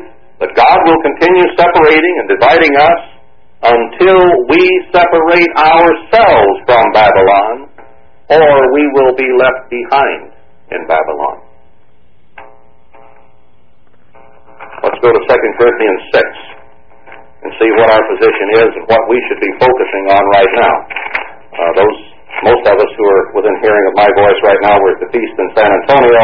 that 0.45 0.53
God 0.53 0.77
will 0.85 1.01
continue 1.01 1.47
separating 1.57 2.13
and 2.21 2.29
dividing 2.37 2.73
us 2.77 3.12
until 3.63 4.19
we 4.51 4.63
separate 4.91 5.51
ourselves 5.55 6.55
from 6.67 6.83
Babylon, 6.91 7.71
or 8.27 8.51
we 8.75 8.83
will 8.91 9.15
be 9.15 9.29
left 9.39 9.71
behind 9.71 10.35
in 10.75 10.81
Babylon. 10.83 11.37
Let's 14.83 14.99
go 14.99 15.15
to 15.15 15.21
2 15.23 15.59
Corinthians 15.59 16.01
6 16.11 16.27
and 17.47 17.51
see 17.55 17.71
what 17.79 17.87
our 17.87 18.03
position 18.11 18.47
is 18.67 18.69
and 18.83 18.85
what 18.91 19.03
we 19.07 19.15
should 19.31 19.39
be 19.39 19.51
focusing 19.63 20.05
on 20.11 20.23
right 20.35 20.53
now. 20.59 20.75
Uh, 21.55 21.71
those, 21.79 21.99
most 22.43 22.63
of 22.67 22.75
us 22.75 22.91
who 22.99 23.05
are 23.07 23.23
within 23.31 23.55
hearing 23.63 23.85
of 23.87 23.95
my 23.95 24.09
voice 24.19 24.39
right 24.43 24.59
now 24.59 24.75
we're 24.75 24.95
at 24.99 25.07
the 25.07 25.11
feast 25.15 25.35
in 25.39 25.47
San 25.55 25.69
Antonio, 25.71 26.23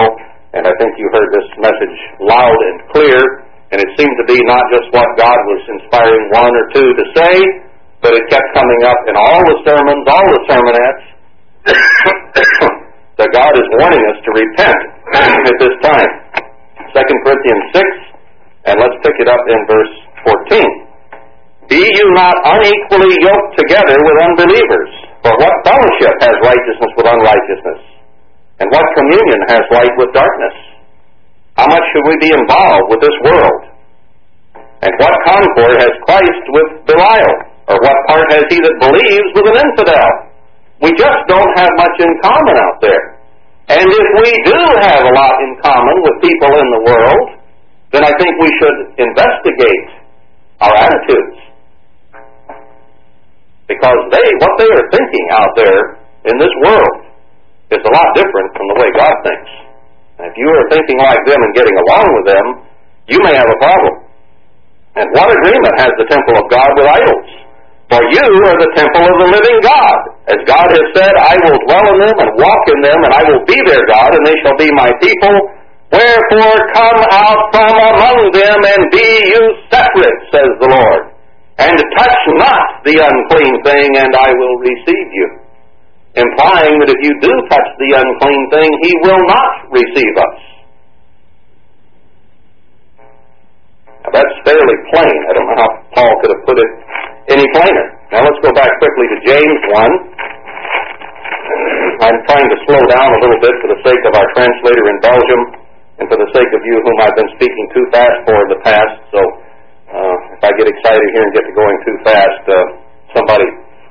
and 0.60 0.68
I 0.68 0.74
think 0.76 0.92
you 1.00 1.08
heard 1.16 1.30
this 1.32 1.48
message 1.56 1.98
loud 2.20 2.60
and 2.60 2.78
clear 2.92 3.48
And 3.70 3.78
it 3.78 3.90
seemed 3.98 4.16
to 4.18 4.26
be 4.26 4.38
not 4.50 4.66
just 4.74 4.90
what 4.90 5.06
God 5.14 5.38
was 5.38 5.62
inspiring 5.78 6.26
one 6.34 6.50
or 6.50 6.66
two 6.74 6.90
to 6.90 7.06
say, 7.14 7.34
but 8.02 8.18
it 8.18 8.26
kept 8.34 8.50
coming 8.58 8.82
up 8.88 8.98
in 9.06 9.16
all 9.16 9.42
the 9.46 9.58
sermons, 9.62 10.04
all 10.10 10.26
the 10.26 10.42
sermonettes, 10.50 11.06
that 13.20 13.30
God 13.30 13.54
is 13.54 13.68
warning 13.78 14.04
us 14.10 14.18
to 14.26 14.32
repent 14.34 14.82
at 15.50 15.56
this 15.62 15.76
time. 15.86 16.12
2 16.90 16.98
Corinthians 16.98 17.66
6, 17.78 18.74
and 18.74 18.76
let's 18.82 18.98
pick 19.06 19.14
it 19.22 19.30
up 19.30 19.44
in 19.46 19.60
verse 19.70 19.94
14. 20.50 20.90
Be 21.70 21.78
you 21.78 22.08
not 22.18 22.34
unequally 22.50 23.14
yoked 23.22 23.54
together 23.62 23.94
with 24.02 24.18
unbelievers. 24.26 24.92
For 25.22 25.36
what 25.38 25.54
fellowship 25.62 26.16
has 26.26 26.34
righteousness 26.42 26.92
with 26.98 27.06
unrighteousness? 27.06 27.82
And 28.58 28.68
what 28.74 28.86
communion 28.98 29.42
has 29.54 29.62
light 29.70 29.94
with 30.02 30.10
darkness? 30.18 30.56
How 31.60 31.68
much 31.68 31.84
should 31.92 32.08
we 32.08 32.16
be 32.24 32.32
involved 32.32 32.88
with 32.88 33.04
this 33.04 33.18
world? 33.20 33.62
And 34.80 34.96
what 34.96 35.12
concord 35.28 35.76
has 35.76 35.92
Christ 36.08 36.44
with 36.56 36.88
Belial? 36.88 37.36
Or 37.68 37.76
what 37.84 37.98
part 38.08 38.32
has 38.32 38.48
he 38.48 38.64
that 38.64 38.76
believes 38.80 39.30
with 39.36 39.44
an 39.52 39.58
infidel? 39.68 40.08
We 40.80 40.96
just 40.96 41.20
don't 41.28 41.52
have 41.60 41.68
much 41.76 41.96
in 42.00 42.12
common 42.24 42.56
out 42.64 42.80
there. 42.80 43.04
And 43.76 43.84
if 43.92 44.08
we 44.24 44.32
do 44.48 44.60
have 44.88 45.04
a 45.04 45.12
lot 45.12 45.36
in 45.44 45.52
common 45.60 45.96
with 46.00 46.16
people 46.24 46.48
in 46.48 46.68
the 46.80 46.82
world, 46.96 47.28
then 47.92 48.08
I 48.08 48.14
think 48.16 48.32
we 48.40 48.52
should 48.64 48.78
investigate 48.96 49.86
our 50.64 50.72
attitudes. 50.80 51.44
Because 53.68 54.00
they, 54.16 54.28
what 54.40 54.56
they 54.64 54.70
are 54.80 54.88
thinking 54.96 55.26
out 55.36 55.52
there 55.60 56.00
in 56.24 56.40
this 56.40 56.56
world 56.64 56.96
is 57.76 57.84
a 57.84 57.92
lot 57.92 58.08
different 58.16 58.48
from 58.56 58.66
the 58.72 58.78
way 58.80 58.90
God 58.96 59.16
thinks. 59.28 59.69
And 60.20 60.28
if 60.28 60.36
you 60.36 60.50
are 60.52 60.68
thinking 60.68 61.00
like 61.00 61.24
them 61.24 61.40
and 61.40 61.52
getting 61.56 61.78
along 61.88 62.08
with 62.20 62.26
them, 62.28 62.46
you 63.08 63.20
may 63.24 63.34
have 63.40 63.48
a 63.48 63.60
problem. 63.64 63.96
And 65.00 65.08
what 65.16 65.32
agreement 65.32 65.76
has 65.80 65.96
the 65.96 66.08
temple 66.12 66.36
of 66.36 66.46
God 66.52 66.70
with 66.76 66.92
idols? 66.92 67.30
For 67.88 68.04
you 68.04 68.22
are 68.22 68.60
the 68.60 68.72
temple 68.76 69.02
of 69.02 69.16
the 69.18 69.30
living 69.32 69.60
God. 69.64 69.98
As 70.30 70.40
God 70.46 70.68
has 70.70 70.86
said, 70.94 71.10
I 71.16 71.34
will 71.42 71.58
dwell 71.66 71.86
in 71.90 71.98
them 72.06 72.18
and 72.20 72.30
walk 72.38 72.64
in 72.70 72.80
them, 72.86 73.00
and 73.02 73.12
I 73.16 73.24
will 73.32 73.44
be 73.48 73.58
their 73.66 73.82
God, 73.90 74.14
and 74.14 74.24
they 74.28 74.38
shall 74.44 74.60
be 74.60 74.70
my 74.76 74.92
people. 75.02 75.34
Wherefore 75.90 76.58
come 76.76 77.02
out 77.10 77.42
from 77.50 77.74
among 77.74 78.20
them 78.30 78.60
and 78.62 78.82
be 78.94 79.10
you 79.34 79.42
separate, 79.74 80.20
says 80.30 80.52
the 80.62 80.70
Lord. 80.70 81.16
And 81.58 81.74
touch 81.98 82.24
not 82.38 82.86
the 82.86 83.02
unclean 83.02 83.56
thing, 83.66 83.90
and 83.98 84.12
I 84.14 84.30
will 84.38 84.56
receive 84.62 85.10
you. 85.16 85.28
Implying 86.20 86.76
that 86.84 86.92
if 86.92 87.00
you 87.00 87.14
do 87.24 87.32
touch 87.48 87.70
the 87.80 87.90
unclean 87.96 88.44
thing, 88.52 88.70
he 88.84 88.92
will 89.08 89.24
not 89.24 89.72
receive 89.72 90.16
us. 90.20 90.38
Now 94.04 94.12
that's 94.12 94.36
fairly 94.44 94.78
plain. 94.92 95.18
I 95.28 95.32
don't 95.32 95.48
know 95.48 95.60
how 95.64 95.72
Paul 95.96 96.14
could 96.20 96.32
have 96.36 96.44
put 96.44 96.58
it 96.60 96.72
any 97.32 97.48
plainer. 97.56 97.88
Now 98.12 98.28
let's 98.28 98.42
go 98.44 98.52
back 98.52 98.68
quickly 98.84 99.06
to 99.16 99.18
James 99.32 99.62
1. 99.72 100.20
I'm 102.04 102.20
trying 102.28 102.50
to 102.52 102.58
slow 102.68 102.84
down 102.92 103.10
a 103.16 103.20
little 103.24 103.40
bit 103.44 103.56
for 103.64 103.70
the 103.76 103.80
sake 103.84 104.04
of 104.08 104.14
our 104.16 104.28
translator 104.36 104.86
in 104.92 104.98
Belgium 105.00 105.42
and 106.00 106.06
for 106.08 106.20
the 106.20 106.30
sake 106.36 106.52
of 106.52 106.62
you 106.64 106.76
whom 106.84 106.96
I've 107.04 107.16
been 107.16 107.32
speaking 107.36 107.66
too 107.76 107.86
fast 107.92 108.18
for 108.28 108.36
in 108.44 108.50
the 108.56 108.62
past. 108.64 108.96
So 109.12 109.20
uh, 109.20 110.16
if 110.36 110.42
I 110.44 110.52
get 110.56 110.68
excited 110.68 111.08
here 111.16 111.24
and 111.28 111.32
get 111.36 111.44
to 111.48 111.54
going 111.56 111.78
too 111.84 111.98
fast, 112.08 112.44
uh, 112.48 112.56
somebody 113.16 113.48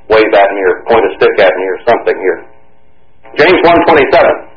wave 0.09 0.33
at 0.33 0.49
me 0.53 0.61
or 0.65 0.75
point 0.89 1.05
a 1.05 1.13
stick 1.21 1.37
at 1.41 1.53
me 1.57 1.65
or 1.69 1.79
something 1.85 2.17
here. 2.17 2.39
James 3.37 3.61
1.27 3.61 4.49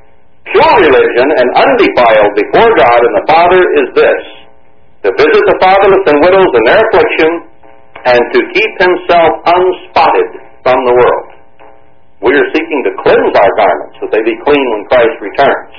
Pure 0.51 0.75
religion 0.84 1.27
and 1.38 1.48
undefiled 1.53 2.34
before 2.34 2.72
God 2.75 3.00
and 3.00 3.13
the 3.22 3.25
Father 3.29 3.62
is 3.77 3.88
this, 3.93 4.24
to 5.05 5.10
visit 5.15 5.43
the 5.48 5.58
fatherless 5.62 6.05
and 6.10 6.17
widows 6.20 6.51
in 6.51 6.63
their 6.65 6.81
affliction, 6.81 7.31
and 8.03 8.22
to 8.34 8.39
keep 8.51 8.74
himself 8.81 9.31
unspotted 9.46 10.29
from 10.65 10.77
the 10.89 10.96
world. 10.98 11.27
We 12.22 12.34
are 12.34 12.48
seeking 12.53 12.81
to 12.86 12.91
cleanse 13.01 13.34
our 13.34 13.53
garments 13.58 13.98
that 14.01 14.10
they 14.13 14.22
be 14.25 14.38
clean 14.46 14.65
when 14.74 14.81
Christ 14.89 15.17
returns. 15.22 15.74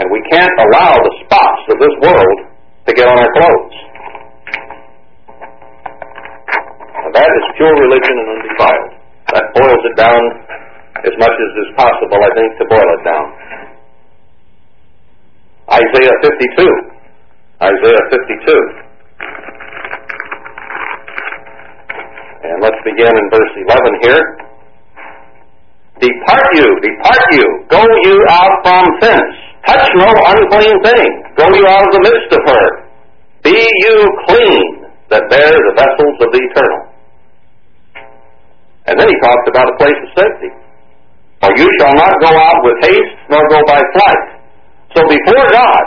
And 0.00 0.08
we 0.08 0.20
can't 0.32 0.52
allow 0.68 0.96
the 0.96 1.14
spots 1.24 1.64
of 1.72 1.76
this 1.80 1.96
world 2.00 2.38
to 2.88 2.90
get 2.92 3.08
on 3.08 3.16
our 3.16 3.32
clothes. 3.32 3.76
Now 6.92 7.10
that 7.12 7.28
is 7.28 7.44
pure 7.56 7.72
religion 7.76 8.14
and 8.20 8.28
undefiled. 8.40 8.91
That 9.32 9.48
boils 9.56 9.82
it 9.88 9.96
down 9.96 10.22
as 11.08 11.14
much 11.16 11.32
as 11.32 11.50
is 11.64 11.70
possible, 11.72 12.20
I 12.20 12.30
think, 12.36 12.50
to 12.60 12.64
boil 12.68 12.84
it 12.84 13.02
down. 13.02 13.26
Isaiah 15.72 16.16
52. 16.20 16.92
Isaiah 17.64 18.04
52. 18.12 18.92
And 22.44 22.60
let's 22.60 22.76
begin 22.84 23.08
in 23.08 23.26
verse 23.32 23.54
11 23.56 24.04
here. 24.04 24.22
Depart 26.02 26.46
you, 26.52 26.68
depart 26.82 27.24
you, 27.32 27.46
go 27.70 27.80
you 28.04 28.16
out 28.28 28.60
from 28.66 28.84
thence. 29.00 29.36
Touch 29.64 29.88
no 29.96 30.12
unclean 30.12 30.76
thing. 30.84 31.08
Go 31.38 31.48
you 31.54 31.64
out 31.64 31.86
of 31.88 31.92
the 31.94 32.02
midst 32.04 32.30
of 32.36 32.42
her. 32.52 32.66
Be 33.44 33.56
you 33.56 33.96
clean 34.28 34.92
that 35.08 35.30
bear 35.30 35.48
the 35.48 35.74
vessels 35.78 36.16
of 36.20 36.28
the 36.34 36.40
eternal. 36.52 36.91
And 38.86 38.98
then 38.98 39.06
he 39.06 39.16
talks 39.22 39.46
about 39.46 39.66
a 39.70 39.76
place 39.78 39.98
of 40.02 40.10
safety. 40.18 40.50
For 41.42 41.50
you 41.58 41.66
shall 41.78 41.94
not 41.94 42.14
go 42.22 42.30
out 42.30 42.60
with 42.62 42.78
haste, 42.86 43.18
nor 43.30 43.42
go 43.50 43.58
by 43.66 43.78
flight. 43.94 44.24
So 44.94 45.02
before 45.06 45.46
God 45.50 45.84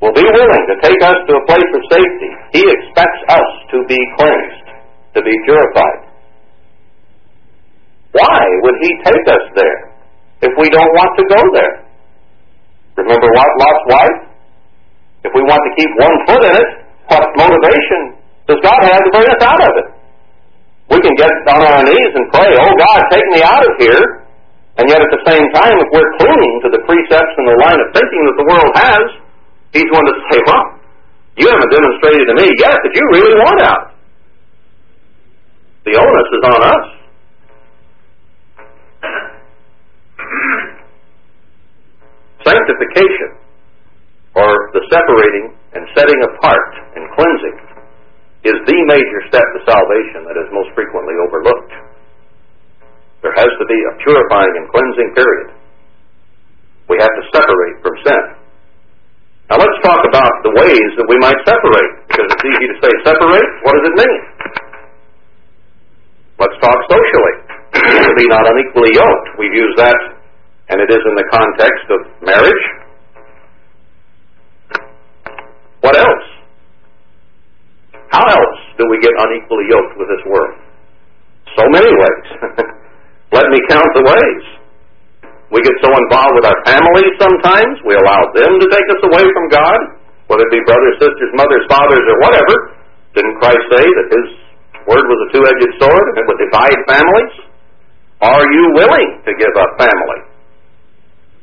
will 0.00 0.16
be 0.16 0.24
willing 0.24 0.64
to 0.68 0.76
take 0.80 1.00
us 1.04 1.16
to 1.28 1.32
a 1.36 1.44
place 1.48 1.70
of 1.72 1.82
safety, 1.92 2.30
he 2.56 2.62
expects 2.64 3.22
us 3.28 3.48
to 3.72 3.84
be 3.88 4.00
cleansed, 4.16 4.66
to 5.16 5.20
be 5.20 5.34
purified. 5.44 6.00
Why 8.12 8.40
would 8.64 8.76
he 8.82 8.90
take 9.04 9.26
us 9.28 9.44
there 9.54 9.80
if 10.42 10.52
we 10.58 10.68
don't 10.68 10.92
want 10.96 11.12
to 11.16 11.24
go 11.28 11.40
there? 11.54 11.74
Remember 12.96 13.28
what 13.32 13.48
Lot's 13.60 13.84
wife? 13.88 14.18
If 15.24 15.32
we 15.36 15.42
want 15.44 15.60
to 15.64 15.72
keep 15.76 15.90
one 16.00 16.16
foot 16.26 16.42
in 16.48 16.54
it, 16.56 16.70
what 17.08 17.24
motivation 17.36 18.20
does 18.48 18.58
God 18.64 18.80
have 18.82 19.04
to 19.04 19.10
bring 19.12 19.28
us 19.28 19.42
out 19.44 19.62
of 19.62 19.72
it? 19.84 19.99
We 20.90 20.98
can 20.98 21.14
get 21.14 21.30
on 21.54 21.62
our 21.62 21.82
knees 21.86 22.12
and 22.18 22.24
pray, 22.34 22.50
oh 22.50 22.72
God, 22.74 23.00
take 23.14 23.26
me 23.30 23.40
out 23.46 23.62
of 23.62 23.74
here. 23.78 24.26
And 24.78 24.88
yet 24.90 24.98
at 24.98 25.10
the 25.12 25.22
same 25.26 25.46
time, 25.54 25.76
if 25.78 25.88
we're 25.94 26.10
clinging 26.18 26.54
to 26.66 26.68
the 26.74 26.82
precepts 26.86 27.34
and 27.38 27.46
the 27.46 27.58
line 27.62 27.78
of 27.78 27.88
thinking 27.94 28.22
that 28.26 28.36
the 28.42 28.46
world 28.50 28.72
has, 28.74 29.04
He's 29.72 29.86
going 29.86 30.02
to 30.02 30.16
say, 30.30 30.38
well, 30.50 30.66
you 31.38 31.46
haven't 31.46 31.70
demonstrated 31.70 32.26
to 32.26 32.34
me 32.34 32.50
yet 32.58 32.74
that 32.74 32.92
you 32.92 33.04
really 33.14 33.34
want 33.38 33.60
out. 33.62 33.94
The 35.86 35.94
onus 35.94 36.28
is 36.34 36.42
on 36.44 36.60
us. 36.74 36.86
Sanctification, 42.42 43.30
or 44.34 44.50
the 44.74 44.82
separating 44.90 45.54
and 45.74 45.86
setting 45.94 46.18
apart 46.24 46.69
is 48.50 48.58
the 48.66 48.78
major 48.90 49.20
step 49.30 49.46
to 49.46 49.60
salvation 49.62 50.26
that 50.26 50.34
is 50.34 50.50
most 50.50 50.74
frequently 50.74 51.14
overlooked. 51.22 51.72
There 53.22 53.36
has 53.36 53.50
to 53.52 53.66
be 53.68 53.78
a 53.78 53.92
purifying 54.02 54.54
and 54.58 54.66
cleansing 54.74 55.10
period. 55.14 55.48
We 56.90 56.98
have 56.98 57.14
to 57.14 57.24
separate 57.30 57.76
from 57.84 57.94
sin. 58.02 58.24
Now 59.50 59.58
let's 59.58 59.78
talk 59.82 60.02
about 60.06 60.34
the 60.46 60.54
ways 60.54 60.90
that 60.98 61.06
we 61.10 61.18
might 61.18 61.38
separate, 61.42 61.92
because 62.06 62.26
it's 62.26 62.46
easy 62.46 62.66
to 62.70 62.76
say 62.82 62.92
separate. 63.02 63.48
What 63.66 63.74
does 63.78 63.86
it 63.90 63.96
mean? 63.98 64.20
Let's 66.38 66.56
talk 66.62 66.78
socially. 66.86 67.36
to 67.74 68.12
be 68.18 68.26
not 68.30 68.46
unequally 68.46 68.94
yoked. 68.94 69.28
We've 69.38 69.54
used 69.54 69.76
that, 69.78 69.98
and 70.70 70.80
it 70.80 70.90
is 70.90 71.02
in 71.02 71.14
the 71.18 71.26
context 71.30 71.86
of 71.90 72.00
marriage. 72.22 72.64
What 75.82 75.96
else? 75.96 76.29
How 78.10 78.26
else 78.26 78.60
do 78.74 78.90
we 78.90 78.98
get 78.98 79.14
unequally 79.14 79.70
yoked 79.70 79.94
with 79.94 80.10
this 80.10 80.24
world? 80.26 80.58
So 81.54 81.62
many 81.70 81.90
ways. 81.94 82.26
Let 83.38 83.46
me 83.54 83.58
count 83.70 83.86
the 83.94 84.02
ways. 84.02 84.44
We 85.54 85.62
get 85.62 85.74
so 85.82 85.90
involved 85.90 86.34
with 86.38 86.46
our 86.46 86.58
families 86.66 87.14
sometimes, 87.18 87.78
we 87.86 87.94
allow 87.94 88.22
them 88.34 88.52
to 88.58 88.66
take 88.70 88.86
us 88.86 89.02
away 89.10 89.26
from 89.34 89.46
God, 89.50 89.80
whether 90.30 90.46
it 90.46 90.54
be 90.54 90.62
brothers, 90.66 90.98
sisters, 91.02 91.30
mothers, 91.34 91.66
fathers, 91.70 92.06
or 92.06 92.18
whatever. 92.22 92.54
Didn't 93.14 93.38
Christ 93.42 93.62
say 93.70 93.82
that 93.82 94.06
His 94.14 94.26
word 94.86 95.06
was 95.06 95.18
a 95.26 95.28
two-edged 95.34 95.72
sword 95.82 96.04
and 96.10 96.16
it 96.22 96.26
would 96.26 96.40
divide 96.50 96.80
families? 96.86 97.34
Are 98.22 98.46
you 98.46 98.64
willing 98.78 99.22
to 99.26 99.32
give 99.38 99.54
up 99.58 99.74
family? 99.78 100.20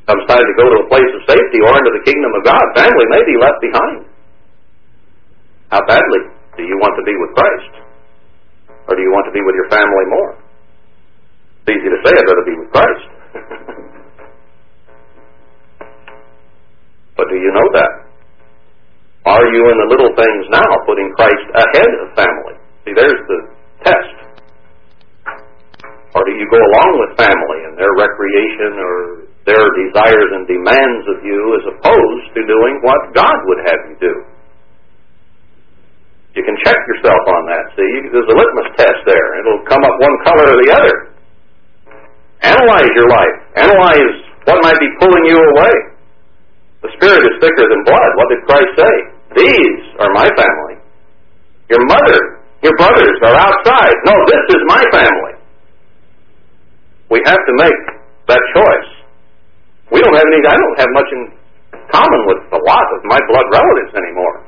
Comes 0.08 0.24
time 0.24 0.40
to 0.40 0.54
go 0.56 0.64
to 0.72 0.76
a 0.84 0.88
place 0.88 1.12
of 1.16 1.20
safety 1.28 1.60
or 1.64 1.72
into 1.76 1.92
the 1.96 2.04
kingdom 2.04 2.32
of 2.32 2.44
God, 2.48 2.64
family 2.76 3.06
may 3.12 3.22
be 3.28 3.36
left 3.40 3.60
behind. 3.60 3.98
How 5.68 5.84
badly 5.84 6.37
do 6.58 6.66
you 6.66 6.74
want 6.82 6.98
to 6.98 7.06
be 7.06 7.14
with 7.14 7.30
Christ? 7.38 7.86
Or 8.90 8.98
do 8.98 9.02
you 9.06 9.14
want 9.14 9.30
to 9.30 9.32
be 9.32 9.38
with 9.46 9.54
your 9.54 9.70
family 9.70 10.06
more? 10.10 10.34
It's 11.62 11.70
easy 11.70 11.86
to 11.86 12.02
say 12.02 12.10
I'd 12.10 12.26
rather 12.26 12.46
be 12.50 12.58
with 12.58 12.74
Christ. 12.74 13.06
but 17.16 17.30
do 17.30 17.38
you 17.38 17.54
know 17.54 17.68
that? 17.78 18.10
Are 19.30 19.46
you 19.54 19.70
in 19.70 19.76
the 19.86 19.88
little 19.92 20.10
things 20.18 20.50
now, 20.50 20.66
putting 20.82 21.14
Christ 21.14 21.46
ahead 21.54 21.92
of 22.02 22.10
family? 22.18 22.58
See, 22.82 22.90
there's 22.96 23.22
the 23.30 23.38
test. 23.86 24.18
Or 26.16 26.24
do 26.26 26.32
you 26.34 26.48
go 26.50 26.58
along 26.58 26.90
with 27.06 27.22
family 27.22 27.70
and 27.70 27.78
their 27.78 27.94
recreation 27.94 28.82
or 28.82 29.30
their 29.46 29.62
desires 29.78 30.30
and 30.34 30.42
demands 30.48 31.06
of 31.06 31.22
you 31.22 31.38
as 31.60 31.64
opposed 31.76 32.34
to 32.34 32.40
doing 32.50 32.82
what 32.82 33.14
God 33.14 33.38
would 33.46 33.62
have 33.68 33.78
you 33.92 33.98
do? 34.02 34.37
You 36.38 36.46
can 36.46 36.54
check 36.62 36.78
yourself 36.86 37.18
on 37.34 37.42
that. 37.50 37.64
See, 37.74 38.14
there's 38.14 38.30
a 38.30 38.36
litmus 38.38 38.70
test 38.78 39.02
there. 39.10 39.28
It'll 39.42 39.66
come 39.66 39.82
up 39.82 39.90
one 39.98 40.16
color 40.22 40.54
or 40.54 40.58
the 40.62 40.70
other. 40.70 40.96
Analyze 42.46 42.90
your 42.94 43.10
life. 43.10 43.36
Analyze 43.58 44.14
what 44.46 44.62
might 44.62 44.78
be 44.78 44.86
pulling 45.02 45.26
you 45.26 45.34
away. 45.34 45.74
The 46.86 46.94
Spirit 46.94 47.26
is 47.26 47.34
thicker 47.42 47.66
than 47.66 47.82
blood. 47.82 48.10
What 48.22 48.30
did 48.30 48.46
Christ 48.46 48.70
say? 48.78 48.94
These 49.34 49.98
are 49.98 50.14
my 50.14 50.30
family. 50.38 50.78
Your 51.74 51.82
mother, 51.90 52.38
your 52.62 52.78
brothers 52.78 53.18
are 53.26 53.34
outside. 53.34 53.96
No, 54.06 54.14
this 54.30 54.44
is 54.54 54.62
my 54.70 54.82
family. 54.94 55.34
We 57.10 57.18
have 57.26 57.42
to 57.42 57.54
make 57.58 57.82
that 58.30 58.42
choice. 58.54 58.90
We 59.90 59.98
don't 59.98 60.14
have 60.14 60.22
any, 60.22 60.46
I 60.46 60.54
don't 60.54 60.78
have 60.86 60.92
much 60.94 61.10
in 61.10 61.22
common 61.90 62.20
with 62.30 62.40
a 62.54 62.60
lot 62.62 62.86
of 62.94 63.02
my 63.10 63.18
blood 63.26 63.46
relatives 63.50 63.98
anymore. 63.98 64.47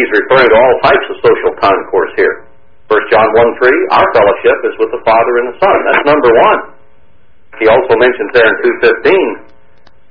He's 0.00 0.12
referring 0.16 0.48
to 0.48 0.56
all 0.56 0.74
types 0.80 1.06
of 1.12 1.16
social 1.20 1.52
concourse 1.60 2.12
here. 2.16 2.48
1 2.88 3.12
John 3.12 3.28
1 3.28 3.60
3, 3.62 3.94
our 3.94 4.08
fellowship 4.16 4.58
is 4.66 4.74
with 4.80 4.90
the 4.90 5.02
Father 5.06 5.32
and 5.44 5.46
the 5.54 5.56
Son. 5.60 5.76
That's 5.86 6.06
number 6.08 6.32
one. 6.32 6.60
He 7.60 7.68
also 7.68 7.92
mentions 8.00 8.32
there 8.32 8.48
in 8.48 8.56
2.15, 8.82 9.46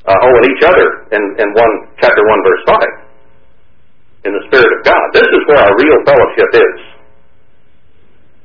uh, 0.06 0.16
oh, 0.16 0.34
and 0.38 0.46
each 0.48 0.64
other 0.64 0.88
in, 1.12 1.24
in 1.42 1.48
one 1.58 1.74
chapter 2.00 2.22
1 2.22 2.46
verse 2.46 2.64
5. 4.24 4.30
In 4.30 4.32
the 4.36 4.44
Spirit 4.48 4.70
of 4.70 4.82
God. 4.86 5.06
This 5.12 5.28
is 5.28 5.42
where 5.50 5.60
our 5.60 5.74
real 5.76 6.00
fellowship 6.06 6.50
is. 6.56 6.78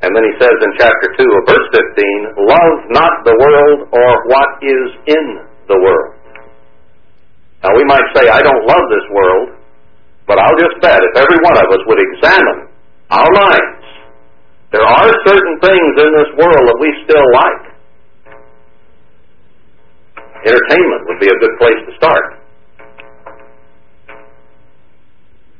And 0.03 0.11
then 0.15 0.25
he 0.27 0.35
says 0.37 0.53
in 0.53 0.71
chapter 0.79 1.07
2 1.17 1.23
of 1.23 1.43
verse 1.47 1.69
15, 1.73 2.45
Love 2.45 2.77
not 2.91 3.15
the 3.27 3.37
world 3.39 3.89
or 3.93 4.11
what 4.31 4.51
is 4.63 4.87
in 5.09 5.27
the 5.71 5.79
world. 5.79 6.13
Now 7.63 7.73
we 7.73 7.85
might 7.89 8.05
say, 8.13 8.29
I 8.29 8.43
don't 8.45 8.67
love 8.69 8.85
this 8.93 9.07
world, 9.09 9.54
but 10.27 10.41
I'll 10.41 10.59
just 10.59 10.81
bet 10.81 11.01
if 11.01 11.15
every 11.17 11.41
one 11.45 11.57
of 11.61 11.69
us 11.69 11.83
would 11.85 12.01
examine 12.01 12.69
our 13.13 13.29
minds, 13.29 13.85
there 14.73 14.83
are 14.83 15.11
certain 15.29 15.57
things 15.61 15.93
in 16.01 16.11
this 16.19 16.31
world 16.41 16.65
that 16.67 16.79
we 16.81 16.89
still 17.07 17.29
like. 17.31 17.65
Entertainment 20.45 21.03
would 21.09 21.21
be 21.21 21.29
a 21.29 21.39
good 21.41 21.55
place 21.61 21.81
to 21.89 21.93
start. 21.97 22.25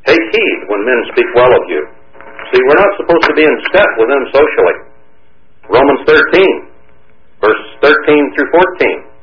Take 0.05 0.21
heed 0.21 0.59
when 0.69 0.81
men 0.85 1.01
speak 1.13 1.29
well 1.33 1.49
of 1.49 1.65
you. 1.69 1.81
See, 2.53 2.61
we're 2.61 2.81
not 2.81 2.93
supposed 3.01 3.25
to 3.31 3.35
be 3.39 3.45
in 3.45 3.57
step 3.73 3.89
with 3.97 4.09
them 4.13 4.25
socially. 4.35 4.77
Romans 5.73 6.03
13, 6.05 7.41
verse 7.41 7.63
13 7.81 8.35
through 8.37 8.51
14. 8.53 9.15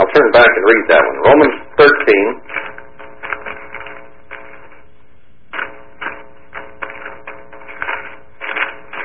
I'll 0.00 0.10
turn 0.10 0.28
back 0.32 0.48
and 0.48 0.64
read 0.64 0.84
that 0.88 1.02
one. 1.04 1.18
Romans 1.28 1.56
13, 1.76 2.73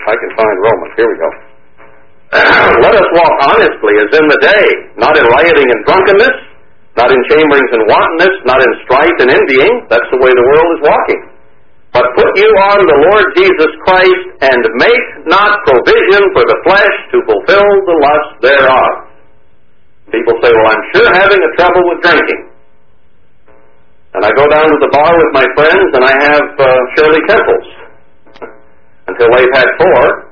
I 0.10 0.16
can 0.18 0.32
find 0.34 0.56
Romans. 0.66 0.94
Here 0.98 1.10
we 1.10 1.18
go. 1.22 1.30
Let 2.86 2.94
us 2.98 3.10
walk 3.14 3.36
honestly 3.54 3.94
as 4.02 4.10
in 4.18 4.26
the 4.26 4.40
day, 4.42 4.66
not 4.98 5.14
in 5.18 5.26
rioting 5.30 5.70
and 5.70 5.82
drunkenness, 5.86 6.38
not 6.98 7.10
in 7.14 7.20
chamberings 7.30 7.72
and 7.78 7.84
wantonness, 7.86 8.36
not 8.46 8.58
in 8.58 8.72
strife 8.86 9.18
and 9.22 9.30
envying. 9.30 9.74
That's 9.90 10.10
the 10.10 10.18
way 10.22 10.34
the 10.34 10.46
world 10.50 10.70
is 10.78 10.82
walking. 10.82 11.22
But 11.94 12.06
put 12.14 12.30
you 12.38 12.50
on 12.70 12.80
the 12.86 13.00
Lord 13.10 13.26
Jesus 13.34 13.72
Christ 13.86 14.26
and 14.46 14.62
make 14.78 15.06
not 15.26 15.58
provision 15.66 16.22
for 16.38 16.46
the 16.46 16.58
flesh 16.66 16.96
to 17.14 17.18
fulfill 17.26 17.70
the 17.86 17.98
lust 17.98 18.32
thereof. 18.46 18.92
People 20.14 20.38
say, 20.42 20.54
well, 20.54 20.70
I'm 20.70 20.86
sure 20.94 21.10
having 21.10 21.42
a 21.42 21.52
trouble 21.58 21.82
with 21.86 22.02
drinking. 22.06 22.42
And 24.14 24.22
I 24.26 24.30
go 24.34 24.46
down 24.50 24.70
to 24.70 24.78
the 24.82 24.90
bar 24.90 25.14
with 25.18 25.32
my 25.34 25.46
friends 25.54 25.90
and 25.98 26.04
I 26.06 26.14
have 26.30 26.46
uh, 26.58 26.66
Shirley 26.98 27.22
Temples 27.30 27.79
until 29.10 29.30
they've 29.34 29.56
had 29.58 29.70
four, 29.82 30.30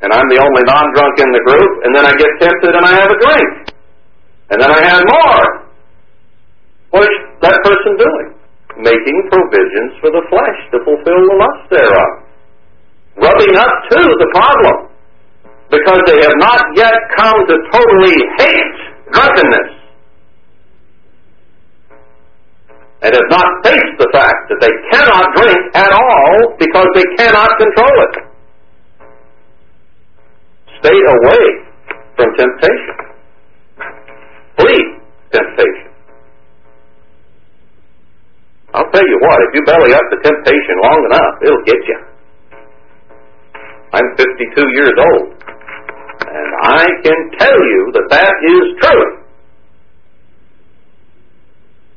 and 0.00 0.12
I'm 0.12 0.28
the 0.28 0.40
only 0.40 0.62
non-drunk 0.64 1.16
in 1.20 1.30
the 1.32 1.42
group, 1.44 1.72
and 1.84 1.90
then 1.96 2.04
I 2.04 2.12
get 2.16 2.30
tempted 2.40 2.72
and 2.72 2.84
I 2.84 2.92
have 2.96 3.10
a 3.12 3.18
drink. 3.20 3.50
And 4.52 4.62
then 4.62 4.70
I 4.70 4.80
have 4.80 5.02
more. 5.04 5.44
What 6.90 7.02
is 7.04 7.16
that 7.42 7.56
person 7.64 7.92
doing? 7.98 8.26
Making 8.78 9.18
provisions 9.32 9.98
for 10.00 10.12
the 10.12 10.22
flesh 10.28 10.58
to 10.72 10.76
fulfill 10.84 11.20
the 11.28 11.36
lust 11.36 11.64
thereof. 11.72 12.10
Rubbing 13.16 13.56
up 13.56 13.74
to 13.90 14.00
the 14.00 14.28
problem. 14.36 14.76
Because 15.72 16.00
they 16.06 16.20
have 16.22 16.36
not 16.38 16.62
yet 16.76 16.94
come 17.16 17.36
to 17.42 17.56
totally 17.72 18.16
hate 18.38 18.76
drunkenness. 19.10 19.75
And 23.06 23.14
have 23.14 23.30
not 23.30 23.46
faced 23.62 23.96
the 24.02 24.10
fact 24.10 24.50
that 24.50 24.58
they 24.58 24.74
cannot 24.90 25.30
drink 25.38 25.62
at 25.78 25.92
all 25.94 26.58
because 26.58 26.90
they 26.98 27.06
cannot 27.14 27.54
control 27.54 27.96
it. 28.02 28.14
Stay 30.82 30.98
away 31.14 31.44
from 32.18 32.28
temptation. 32.34 32.96
Flee 34.58 34.82
temptation. 35.30 35.90
I'll 38.74 38.90
tell 38.90 39.06
you 39.06 39.18
what, 39.22 39.38
if 39.38 39.50
you 39.54 39.62
belly 39.70 39.94
up 39.94 40.02
to 40.10 40.18
temptation 40.26 40.76
long 40.82 41.00
enough, 41.06 41.34
it'll 41.46 41.62
get 41.62 41.78
you. 41.86 41.98
I'm 43.94 44.08
52 44.18 44.66
years 44.74 44.96
old, 44.98 45.30
and 46.26 46.50
I 46.74 46.84
can 47.06 47.20
tell 47.38 47.54
you 47.54 47.82
that 47.94 48.06
that 48.10 48.34
is 48.50 48.64
true. 48.82 49.15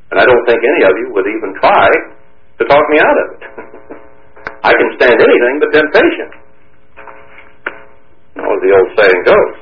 And 0.10 0.18
I 0.18 0.26
don't 0.26 0.46
think 0.50 0.58
any 0.58 0.84
of 0.90 0.94
you 0.98 1.08
would 1.14 1.28
even 1.30 1.54
try 1.62 1.88
to 2.58 2.64
talk 2.66 2.84
me 2.90 2.98
out 2.98 3.18
of 3.18 3.28
it. 3.30 3.42
I 4.70 4.72
can 4.74 4.90
stand 4.98 5.18
anything 5.22 5.56
but 5.62 5.70
temptation. 5.72 6.30
As 8.40 8.60
the 8.66 8.72
old 8.76 8.90
saying 8.98 9.22
goes. 9.24 9.56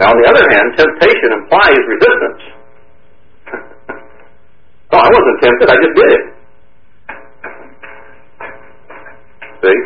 Now, 0.00 0.08
on 0.08 0.16
the 0.22 0.28
other 0.32 0.44
hand, 0.48 0.66
temptation 0.78 1.30
implies 1.36 1.82
resistance. 1.84 2.42
oh, 4.94 5.00
I 5.04 5.10
wasn't 5.12 5.38
tempted, 5.44 5.68
I 5.68 5.76
just 5.76 5.94
did 6.00 6.10
it. 6.16 6.24
See? 9.60 9.78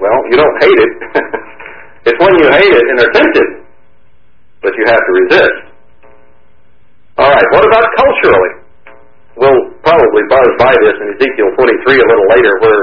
Well, 0.00 0.18
you 0.32 0.36
don't 0.40 0.56
hate 0.64 0.80
it. 0.80 0.92
it's 2.08 2.16
when 2.16 2.34
you 2.40 2.48
hate 2.48 2.72
it 2.72 2.84
and 2.88 2.96
are 3.04 3.12
tempted 3.12 3.48
that 4.62 4.72
you 4.72 4.84
have 4.88 5.02
to 5.04 5.12
resist. 5.26 5.69
All 7.20 7.28
right, 7.28 7.48
what 7.52 7.64
about 7.68 7.84
culturally? 8.00 8.52
We'll 9.36 9.76
probably 9.84 10.24
buzz 10.32 10.50
by 10.56 10.72
this 10.72 10.96
in 11.04 11.06
Ezekiel 11.20 11.52
43 11.52 12.00
a 12.00 12.06
little 12.08 12.28
later 12.32 12.52
where 12.64 12.82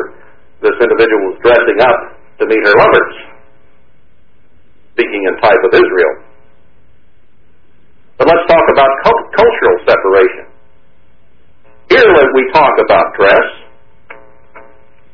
this 0.61 0.77
individual 0.77 1.33
was 1.33 1.37
dressing 1.41 1.81
up 1.81 1.97
to 2.37 2.43
meet 2.45 2.61
her 2.61 2.75
lovers, 2.77 3.13
speaking 4.93 5.25
in 5.25 5.41
type 5.41 5.57
of 5.57 5.73
Israel. 5.73 6.13
But 8.21 8.29
let's 8.29 8.45
talk 8.45 8.61
about 8.69 8.91
cultural 9.33 9.75
separation. 9.89 10.45
Here 11.89 12.05
when 12.05 12.29
we 12.37 12.45
talk 12.53 12.77
about 12.77 13.17
dress. 13.17 13.47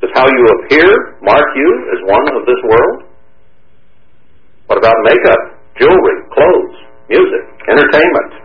Does 0.04 0.12
how 0.20 0.28
you 0.28 0.44
appear 0.60 1.16
mark 1.24 1.48
you 1.56 1.70
as 1.96 2.00
one 2.12 2.28
of 2.36 2.44
this 2.44 2.60
world? 2.68 3.08
What 4.68 4.80
about 4.84 4.96
makeup, 5.08 5.64
jewelry, 5.80 6.18
clothes, 6.36 6.76
music, 7.08 7.44
entertainment? 7.72 8.43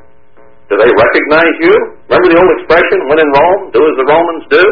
Do 0.69 0.77
they 0.77 0.93
recognize 0.93 1.57
you? 1.65 1.75
Remember 2.13 2.29
the 2.29 2.37
old 2.37 2.53
expression, 2.61 2.99
when 3.09 3.17
in 3.17 3.31
Rome, 3.33 3.73
do 3.73 3.81
as 3.81 3.97
the 3.97 4.05
Romans 4.05 4.45
do? 4.53 4.65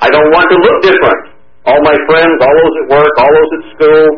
I 0.00 0.08
don't 0.08 0.32
want 0.32 0.48
to 0.48 0.56
look 0.56 0.78
different. 0.80 1.36
All 1.68 1.80
my 1.84 1.96
friends, 2.08 2.40
all 2.40 2.56
those 2.56 2.76
at 2.80 2.86
work, 2.88 3.12
all 3.20 3.28
those 3.28 3.52
at 3.60 3.64
school, 3.76 4.08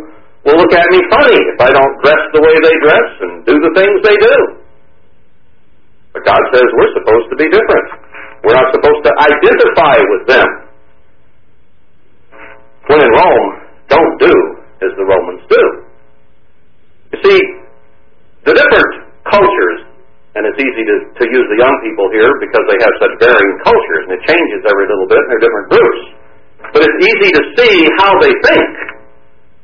will 0.47 0.59
look 0.63 0.71
at 0.71 0.87
me 0.95 1.03
funny 1.11 1.35
if 1.35 1.59
I 1.59 1.71
don't 1.75 1.95
dress 2.07 2.23
the 2.31 2.43
way 2.47 2.55
they 2.63 2.77
dress 2.79 3.09
and 3.27 3.33
do 3.43 3.55
the 3.59 3.73
things 3.75 3.97
they 4.07 4.15
do. 4.15 4.37
But 6.15 6.23
God 6.23 6.43
says 6.55 6.63
we're 6.79 6.95
supposed 6.95 7.27
to 7.35 7.37
be 7.43 7.51
different. 7.51 7.87
We're 8.47 8.55
not 8.55 8.71
supposed 8.71 9.03
to 9.03 9.13
identify 9.19 9.97
with 9.99 10.25
them. 10.31 10.49
When 12.87 13.01
in 13.03 13.11
Rome, 13.11 13.51
don't 13.91 14.15
do 14.23 14.35
as 14.87 14.91
the 14.95 15.07
Romans 15.11 15.43
do. 15.51 15.63
You 17.15 17.19
see, 17.27 17.41
the 18.47 18.55
easy 20.41 20.83
to, 20.89 20.97
to 21.13 21.25
use 21.29 21.47
the 21.53 21.61
young 21.61 21.77
people 21.85 22.09
here 22.09 22.33
because 22.41 22.65
they 22.73 22.81
have 22.81 22.95
such 22.97 23.15
varying 23.21 23.57
cultures 23.61 24.03
and 24.09 24.13
it 24.17 24.23
changes 24.25 24.61
every 24.65 24.87
little 24.89 25.09
bit 25.09 25.21
and 25.21 25.29
they're 25.29 25.45
different 25.45 25.69
groups. 25.69 26.03
But 26.73 26.81
it's 26.89 27.01
easy 27.05 27.31
to 27.37 27.43
see 27.59 27.75
how 28.01 28.13
they 28.23 28.33
think. 28.41 28.73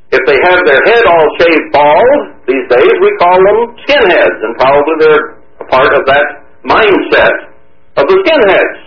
If 0.08 0.22
they 0.24 0.38
have 0.48 0.60
their 0.64 0.80
head 0.88 1.04
all 1.04 1.26
shaved 1.40 1.68
bald, 1.72 2.20
these 2.48 2.64
days 2.72 2.94
we 3.00 3.10
call 3.20 3.36
them 3.36 3.76
skinheads, 3.84 4.38
and 4.40 4.56
probably 4.56 4.94
they're 5.04 5.26
a 5.60 5.66
part 5.68 5.92
of 5.92 6.04
that 6.08 6.26
mindset 6.64 7.36
of 7.96 8.08
the 8.08 8.16
skinheads. 8.24 8.78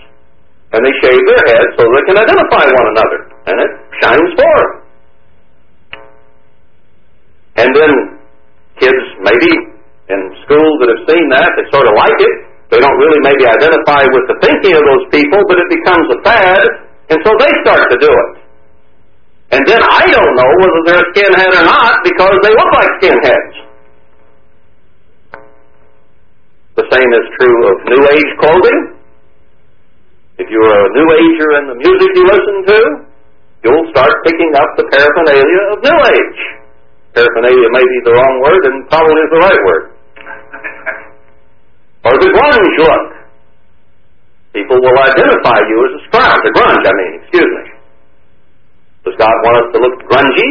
And 0.74 0.82
they 0.82 0.94
shave 1.02 1.22
their 1.22 1.44
heads 1.46 1.72
so 1.78 1.86
they 1.86 2.06
can 2.10 2.18
identify 2.18 2.66
one 2.66 2.88
another, 2.94 3.20
and 3.46 3.56
it 3.62 3.72
shines 4.02 4.32
forth. 4.34 4.72
And 7.58 7.70
then 7.70 7.92
kids 8.80 9.06
maybe 9.22 9.71
in 10.12 10.20
schools 10.44 10.76
that 10.84 10.90
have 10.92 11.04
seen 11.08 11.26
that, 11.32 11.50
they 11.56 11.66
sort 11.72 11.88
of 11.88 11.96
like 11.96 12.20
it. 12.20 12.36
They 12.72 12.80
don't 12.80 13.00
really 13.00 13.20
maybe 13.24 13.44
identify 13.44 14.08
with 14.08 14.26
the 14.32 14.38
thinking 14.44 14.76
of 14.76 14.84
those 14.84 15.06
people, 15.12 15.40
but 15.48 15.60
it 15.60 15.68
becomes 15.72 16.08
a 16.08 16.20
fad, 16.24 16.64
and 17.12 17.20
so 17.24 17.32
they 17.36 17.52
start 17.68 17.84
to 17.92 17.98
do 18.00 18.12
it. 18.12 18.32
And 19.52 19.64
then 19.68 19.84
I 19.84 20.08
don't 20.08 20.36
know 20.40 20.52
whether 20.64 20.80
they're 20.88 21.04
a 21.04 21.10
skinhead 21.12 21.52
or 21.52 21.66
not 21.68 22.00
because 22.08 22.36
they 22.48 22.56
look 22.56 22.72
like 22.72 22.92
skinheads. 23.04 23.56
The 26.80 26.88
same 26.88 27.12
is 27.12 27.26
true 27.36 27.60
of 27.68 27.76
New 27.84 28.04
Age 28.16 28.32
clothing. 28.40 28.80
If 30.40 30.48
you're 30.48 30.72
a 30.72 30.84
New 30.96 31.08
Ager 31.12 31.50
in 31.60 31.66
the 31.68 31.78
music 31.84 32.10
you 32.16 32.24
listen 32.24 32.58
to, 32.72 32.80
you'll 33.68 33.92
start 33.92 34.16
picking 34.24 34.56
up 34.56 34.72
the 34.80 34.88
paraphernalia 34.88 35.62
of 35.76 35.84
New 35.84 36.00
Age. 36.16 36.40
Paraphernalia 37.12 37.68
may 37.76 37.84
be 37.84 37.98
the 38.08 38.14
wrong 38.16 38.36
word 38.40 38.64
and 38.72 38.88
probably 38.88 39.20
is 39.20 39.32
the 39.36 39.42
right 39.44 39.62
word. 39.68 39.84
or 42.06 42.14
the 42.20 42.30
grunge 42.32 42.78
look. 42.80 43.08
People 44.54 44.78
will 44.84 45.00
identify 45.00 45.60
you 45.64 45.78
as 45.88 45.92
a 45.96 46.02
scrounge, 46.12 46.44
a 46.44 46.52
grunge, 46.52 46.84
I 46.84 46.92
mean, 46.92 47.12
excuse 47.24 47.52
me. 47.56 47.66
Does 49.06 49.16
God 49.18 49.34
want 49.44 49.58
us 49.64 49.68
to 49.74 49.80
look 49.80 49.96
grungy? 50.12 50.50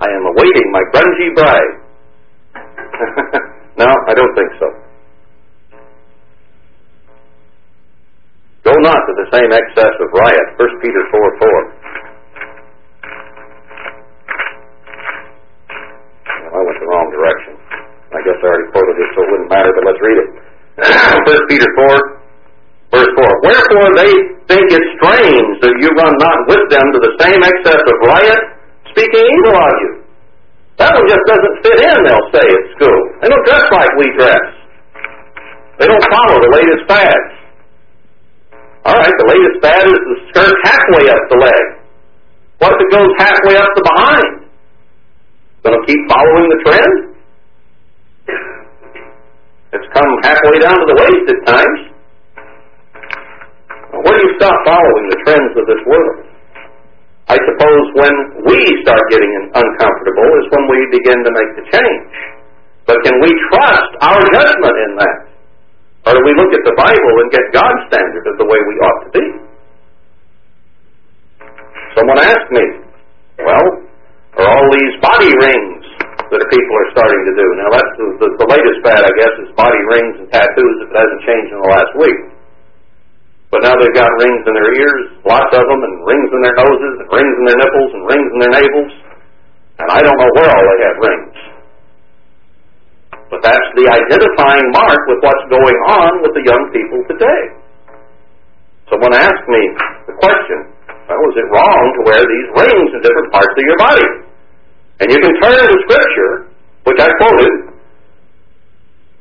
I 0.00 0.08
am 0.10 0.26
awaiting 0.26 0.66
my 0.74 0.82
grungy 0.92 1.28
bride. 1.38 1.74
no, 3.78 3.86
I 3.86 4.12
don't 4.14 4.34
think 4.34 4.50
so. 4.58 4.66
Go 8.64 8.72
not 8.80 8.96
to 8.96 9.12
the 9.22 9.28
same 9.30 9.52
excess 9.52 9.94
of 10.00 10.08
riot. 10.12 10.48
1 10.56 10.82
Peter 10.82 11.04
4 11.12 11.38
4. 11.38 11.83
Wrong 16.94 17.10
direction. 17.10 17.52
I 18.14 18.22
guess 18.22 18.38
I 18.38 18.46
already 18.46 18.70
quoted 18.70 18.94
it, 18.94 19.08
so 19.12 19.18
it 19.26 19.28
wouldn't 19.34 19.50
matter, 19.50 19.72
but 19.74 19.82
let's 19.90 20.02
read 20.06 20.18
it. 20.22 20.28
1 21.34 21.50
Peter 21.50 21.70
4 21.82 22.24
Verse 22.94 23.10
4, 23.10 23.26
Wherefore 23.42 23.88
they 23.98 24.12
think 24.46 24.66
it 24.70 24.84
strange 25.02 25.50
that 25.66 25.74
you 25.82 25.90
run 25.98 26.14
not 26.14 26.38
with 26.46 26.62
them 26.70 26.86
to 26.94 26.98
the 27.02 27.12
same 27.18 27.42
excess 27.42 27.82
of 27.82 27.96
riot, 28.06 28.42
speaking 28.94 29.26
evil 29.26 29.58
of 29.58 29.74
you. 29.82 29.90
That 30.78 30.94
one 30.94 31.06
just 31.10 31.26
doesn't 31.26 31.56
fit 31.66 31.78
in, 31.82 31.96
they'll 32.06 32.30
say 32.30 32.46
at 32.46 32.64
school. 32.78 33.00
They 33.18 33.28
don't 33.34 33.42
dress 33.50 33.66
like 33.74 33.90
we 33.98 34.06
dress. 34.14 34.46
They 35.82 35.86
don't 35.90 36.06
follow 36.06 36.38
the 36.38 36.52
latest 36.54 36.86
fads. 36.86 37.30
All 38.86 38.94
right, 38.94 39.14
the 39.18 39.26
latest 39.26 39.56
fad 39.58 39.82
is 39.90 39.98
the 39.98 40.18
skirt 40.30 40.54
halfway 40.62 41.10
up 41.10 41.22
the 41.34 41.38
leg. 41.42 41.64
What 42.62 42.78
if 42.78 42.78
it 42.78 42.90
goes 42.94 43.10
halfway 43.18 43.58
up 43.58 43.70
the 43.74 43.82
behind? 43.82 44.43
Going 45.64 45.80
to 45.80 45.86
keep 45.88 46.02
following 46.12 46.46
the 46.52 46.60
trend? 46.60 46.94
It's 49.72 49.88
come 49.96 50.10
halfway 50.20 50.60
down 50.60 50.76
to 50.76 50.86
the 50.92 50.98
waist 51.00 51.24
at 51.24 51.40
times. 51.48 51.80
Where 53.96 54.12
do 54.12 54.22
you 54.28 54.34
stop 54.36 54.52
following 54.68 55.06
the 55.08 55.20
trends 55.24 55.56
of 55.56 55.64
this 55.64 55.82
world? 55.88 56.28
I 57.32 57.40
suppose 57.40 57.84
when 57.96 58.14
we 58.44 58.60
start 58.84 59.00
getting 59.08 59.32
uncomfortable 59.56 60.28
is 60.44 60.46
when 60.52 60.68
we 60.68 60.78
begin 61.00 61.18
to 61.24 61.32
make 61.32 61.50
the 61.56 61.64
change. 61.72 62.12
But 62.84 63.00
can 63.00 63.16
we 63.24 63.32
trust 63.48 63.92
our 64.04 64.20
judgment 64.36 64.76
in 64.84 64.92
that? 65.00 65.18
Or 66.04 66.12
do 66.12 66.20
we 66.28 66.36
look 66.36 66.52
at 66.52 66.60
the 66.68 66.76
Bible 66.76 67.14
and 67.24 67.32
get 67.32 67.44
God's 67.56 67.88
standard 67.88 68.24
of 68.28 68.36
the 68.36 68.44
way 68.44 68.60
we 68.60 68.74
ought 68.84 69.00
to 69.08 69.10
be? 69.16 69.24
Someone 71.96 72.20
asked 72.20 72.52
me, 72.52 72.64
well, 73.40 73.83
are 74.40 74.48
all 74.50 74.66
these 74.74 74.94
body 74.98 75.30
rings 75.30 75.84
that 76.30 76.42
people 76.50 76.74
are 76.74 76.90
starting 76.94 77.22
to 77.30 77.34
do? 77.38 77.46
Now 77.62 77.68
that's 77.70 77.92
the, 77.94 78.06
the, 78.18 78.28
the 78.42 78.48
latest 78.50 78.78
fad, 78.82 79.02
I 79.02 79.12
guess, 79.14 79.34
is 79.46 79.50
body 79.54 79.82
rings 79.94 80.14
and 80.18 80.26
tattoos 80.30 80.76
if 80.82 80.88
it 80.90 80.96
hasn't 80.98 81.22
changed 81.22 81.50
in 81.54 81.58
the 81.62 81.70
last 81.70 81.92
week. 82.00 82.20
But 83.54 83.62
now 83.62 83.78
they've 83.78 83.94
got 83.94 84.10
rings 84.18 84.42
in 84.42 84.54
their 84.58 84.72
ears, 84.74 85.04
lots 85.22 85.54
of 85.54 85.62
them, 85.62 85.80
and 85.86 85.94
rings 86.02 86.26
in 86.34 86.40
their 86.42 86.58
noses, 86.58 86.94
and 86.98 87.06
rings 87.06 87.34
in 87.38 87.44
their 87.46 87.60
nipples, 87.62 87.90
and 87.94 88.02
rings 88.02 88.28
in 88.34 88.38
their 88.42 88.54
navels. 88.58 88.92
And 89.78 89.88
I 89.94 89.98
don't 90.02 90.18
know 90.18 90.30
where 90.34 90.50
all 90.50 90.64
they 90.66 90.80
have 90.82 90.98
rings. 90.98 91.36
But 93.30 93.40
that's 93.46 93.68
the 93.78 93.86
identifying 93.86 94.66
mark 94.74 95.00
with 95.06 95.22
what's 95.22 95.46
going 95.54 95.78
on 95.86 96.10
with 96.26 96.34
the 96.34 96.42
young 96.42 96.64
people 96.74 96.98
today. 97.06 97.42
Someone 98.90 99.14
asked 99.14 99.46
me 99.46 99.62
the 100.10 100.14
question, 100.18 100.58
well, 101.06 101.22
is 101.30 101.36
it 101.38 101.48
wrong 101.54 101.84
to 101.98 102.00
wear 102.10 102.22
these 102.26 102.48
rings 102.58 102.90
in 102.90 103.00
different 103.06 103.30
parts 103.30 103.54
of 103.54 103.64
your 103.64 103.78
body? 103.78 104.23
And 105.00 105.10
you 105.10 105.18
can 105.18 105.34
turn 105.42 105.58
to 105.58 105.76
Scripture, 105.88 106.32
which 106.84 107.00
I 107.00 107.08
quoted, 107.18 107.54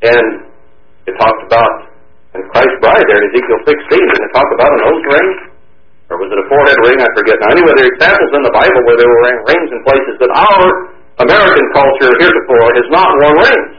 and 0.03 0.27
it 1.07 1.15
talked 1.17 1.43
about 1.47 1.93
and 2.33 2.41
Christ's 2.49 2.81
bride 2.81 3.05
there 3.05 3.21
in 3.21 3.29
Ezekiel 3.29 3.61
16, 3.61 3.77
didn't 3.93 4.25
it 4.25 4.33
talk 4.33 4.49
about 4.57 4.73
a 4.73 4.79
nose 4.89 5.05
ring? 5.05 5.29
Or 6.09 6.17
was 6.17 6.33
it 6.33 6.39
a 6.41 6.47
forehead 6.49 6.79
ring? 6.81 6.97
I 6.97 7.09
forget. 7.13 7.37
Now, 7.37 7.53
anyway, 7.53 7.77
there 7.77 7.85
are 7.85 7.93
examples 7.93 8.31
in 8.33 8.41
the 8.41 8.53
Bible 8.53 8.81
where 8.89 8.97
there 8.97 9.09
were 9.09 9.21
rings 9.45 9.69
in 9.69 9.79
places 9.85 10.15
that 10.17 10.33
our 10.33 10.65
American 11.21 11.65
culture 11.77 12.09
heretofore 12.17 12.69
has 12.73 12.87
not 12.89 13.09
worn 13.21 13.37
rings. 13.37 13.73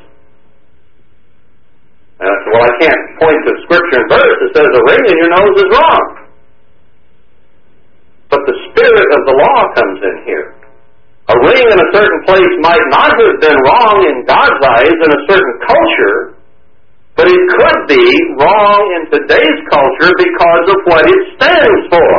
And 2.22 2.26
I 2.30 2.34
said, 2.46 2.50
well, 2.54 2.62
I 2.62 2.74
can't 2.78 3.02
point 3.18 3.40
to 3.42 3.52
scripture 3.66 3.98
and 3.98 4.08
verse 4.08 4.36
that 4.38 4.50
says 4.54 4.70
a 4.70 4.82
ring 4.86 5.02
in 5.02 5.16
your 5.18 5.30
nose 5.34 5.56
is 5.58 5.68
wrong. 5.74 6.04
But 8.30 8.42
the 8.46 8.56
spirit 8.70 9.08
of 9.18 9.20
the 9.26 9.34
law 9.34 9.58
comes 9.74 9.98
in 9.98 10.16
here. 10.30 10.48
A 11.24 11.36
ring 11.40 11.64
in 11.72 11.78
a 11.80 11.88
certain 11.96 12.20
place 12.28 12.52
might 12.60 12.86
not 12.92 13.08
have 13.08 13.36
been 13.40 13.58
wrong 13.64 13.96
in 14.04 14.28
God's 14.28 14.60
eyes 14.60 14.92
in 14.92 15.08
a 15.08 15.20
certain 15.24 15.56
culture, 15.64 16.36
but 17.16 17.26
it 17.28 17.40
could 17.56 17.80
be 17.88 18.06
wrong 18.36 18.82
in 19.00 19.02
today's 19.08 19.60
culture 19.72 20.12
because 20.20 20.64
of 20.68 20.78
what 20.84 21.04
it 21.08 21.20
stands 21.40 21.82
for. 21.88 22.10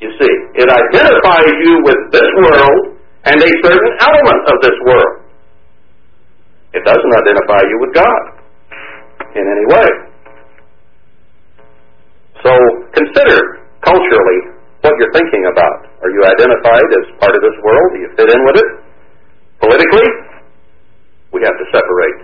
You 0.00 0.10
see, 0.16 0.34
it 0.56 0.68
identifies 0.72 1.52
you 1.68 1.84
with 1.84 2.00
this 2.16 2.30
world 2.48 2.96
and 3.24 3.36
a 3.36 3.52
certain 3.60 3.92
element 4.00 4.42
of 4.48 4.56
this 4.62 4.78
world. 4.86 5.14
It 6.72 6.84
doesn't 6.86 7.12
identify 7.12 7.60
you 7.68 7.76
with 7.80 7.92
God 7.92 8.22
in 9.36 9.44
any 9.44 9.66
way. 9.68 9.88
So 12.42 12.52
consider 12.94 13.66
culturally 13.84 14.57
what 14.88 14.96
you're 14.96 15.12
thinking 15.12 15.44
about. 15.52 15.84
Are 16.00 16.08
you 16.08 16.24
identified 16.24 16.88
as 16.96 17.04
part 17.20 17.36
of 17.36 17.44
this 17.44 17.56
world? 17.60 17.88
Do 17.92 17.98
you 18.00 18.10
fit 18.16 18.28
in 18.32 18.40
with 18.48 18.56
it? 18.56 18.68
Politically, 19.60 20.08
we 21.36 21.44
have 21.44 21.56
to 21.60 21.66
separate 21.68 22.18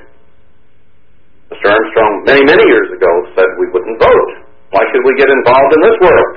Mr. 1.53 1.69
Armstrong, 1.69 2.25
many, 2.25 2.43
many 2.49 2.65
years 2.73 2.89
ago, 2.97 3.11
said 3.37 3.45
we 3.61 3.69
wouldn't 3.69 4.01
vote. 4.01 4.31
Why 4.73 4.81
should 4.91 5.05
we 5.05 5.13
get 5.21 5.29
involved 5.29 5.73
in 5.77 5.81
this 5.85 5.99
world? 6.01 6.35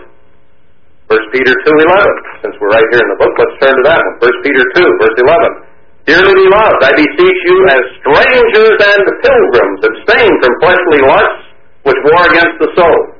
1 1.07 1.31
Peter 1.31 1.55
2.11. 1.63 2.43
Since 2.43 2.53
we're 2.59 2.75
right 2.75 2.85
here 2.91 2.99
in 2.99 3.09
the 3.15 3.19
book, 3.23 3.33
let's 3.39 3.55
turn 3.63 3.71
to 3.71 3.83
that 3.87 3.97
one. 4.03 4.27
1 4.27 4.45
Peter 4.45 4.63
2, 4.83 4.99
verse 4.99 5.17
11. 5.23 6.11
Dearly 6.11 6.35
beloved, 6.35 6.81
I 6.83 6.91
beseech 6.99 7.41
you 7.47 7.57
as 7.71 7.83
strangers 8.03 8.77
and 8.77 9.03
pilgrims, 9.23 9.79
abstain 9.87 10.31
from 10.43 10.51
fleshly 10.59 11.01
lusts 11.07 11.43
which 11.87 11.99
war 12.11 12.21
against 12.27 12.57
the 12.59 12.69
soul. 12.75 13.16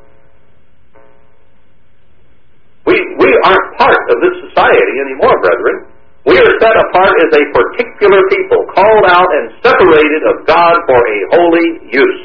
We, 2.88 2.96
we 3.20 3.30
aren't 3.44 3.70
part 3.76 4.00
of 4.08 4.18
this 4.24 4.36
society 4.48 4.96
anymore, 5.04 5.36
brethren. 5.44 5.92
We 6.24 6.40
are 6.40 6.52
set 6.60 6.76
apart 6.76 7.16
as 7.20 7.32
a 7.36 7.44
particular 7.52 8.22
people, 8.32 8.60
called 8.72 9.06
out 9.12 9.28
and 9.28 9.46
separated 9.60 10.24
of 10.32 10.48
God 10.48 10.76
for 10.88 11.00
a 11.00 11.18
holy 11.36 11.68
use. 11.92 12.24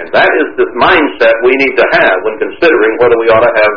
And 0.00 0.08
that 0.16 0.30
is 0.40 0.48
the 0.56 0.68
mindset 0.80 1.36
we 1.44 1.52
need 1.60 1.76
to 1.76 1.86
have 1.92 2.16
when 2.24 2.36
considering 2.40 2.92
whether 2.98 3.16
we 3.20 3.28
ought 3.28 3.44
to 3.44 3.54
have 3.56 3.74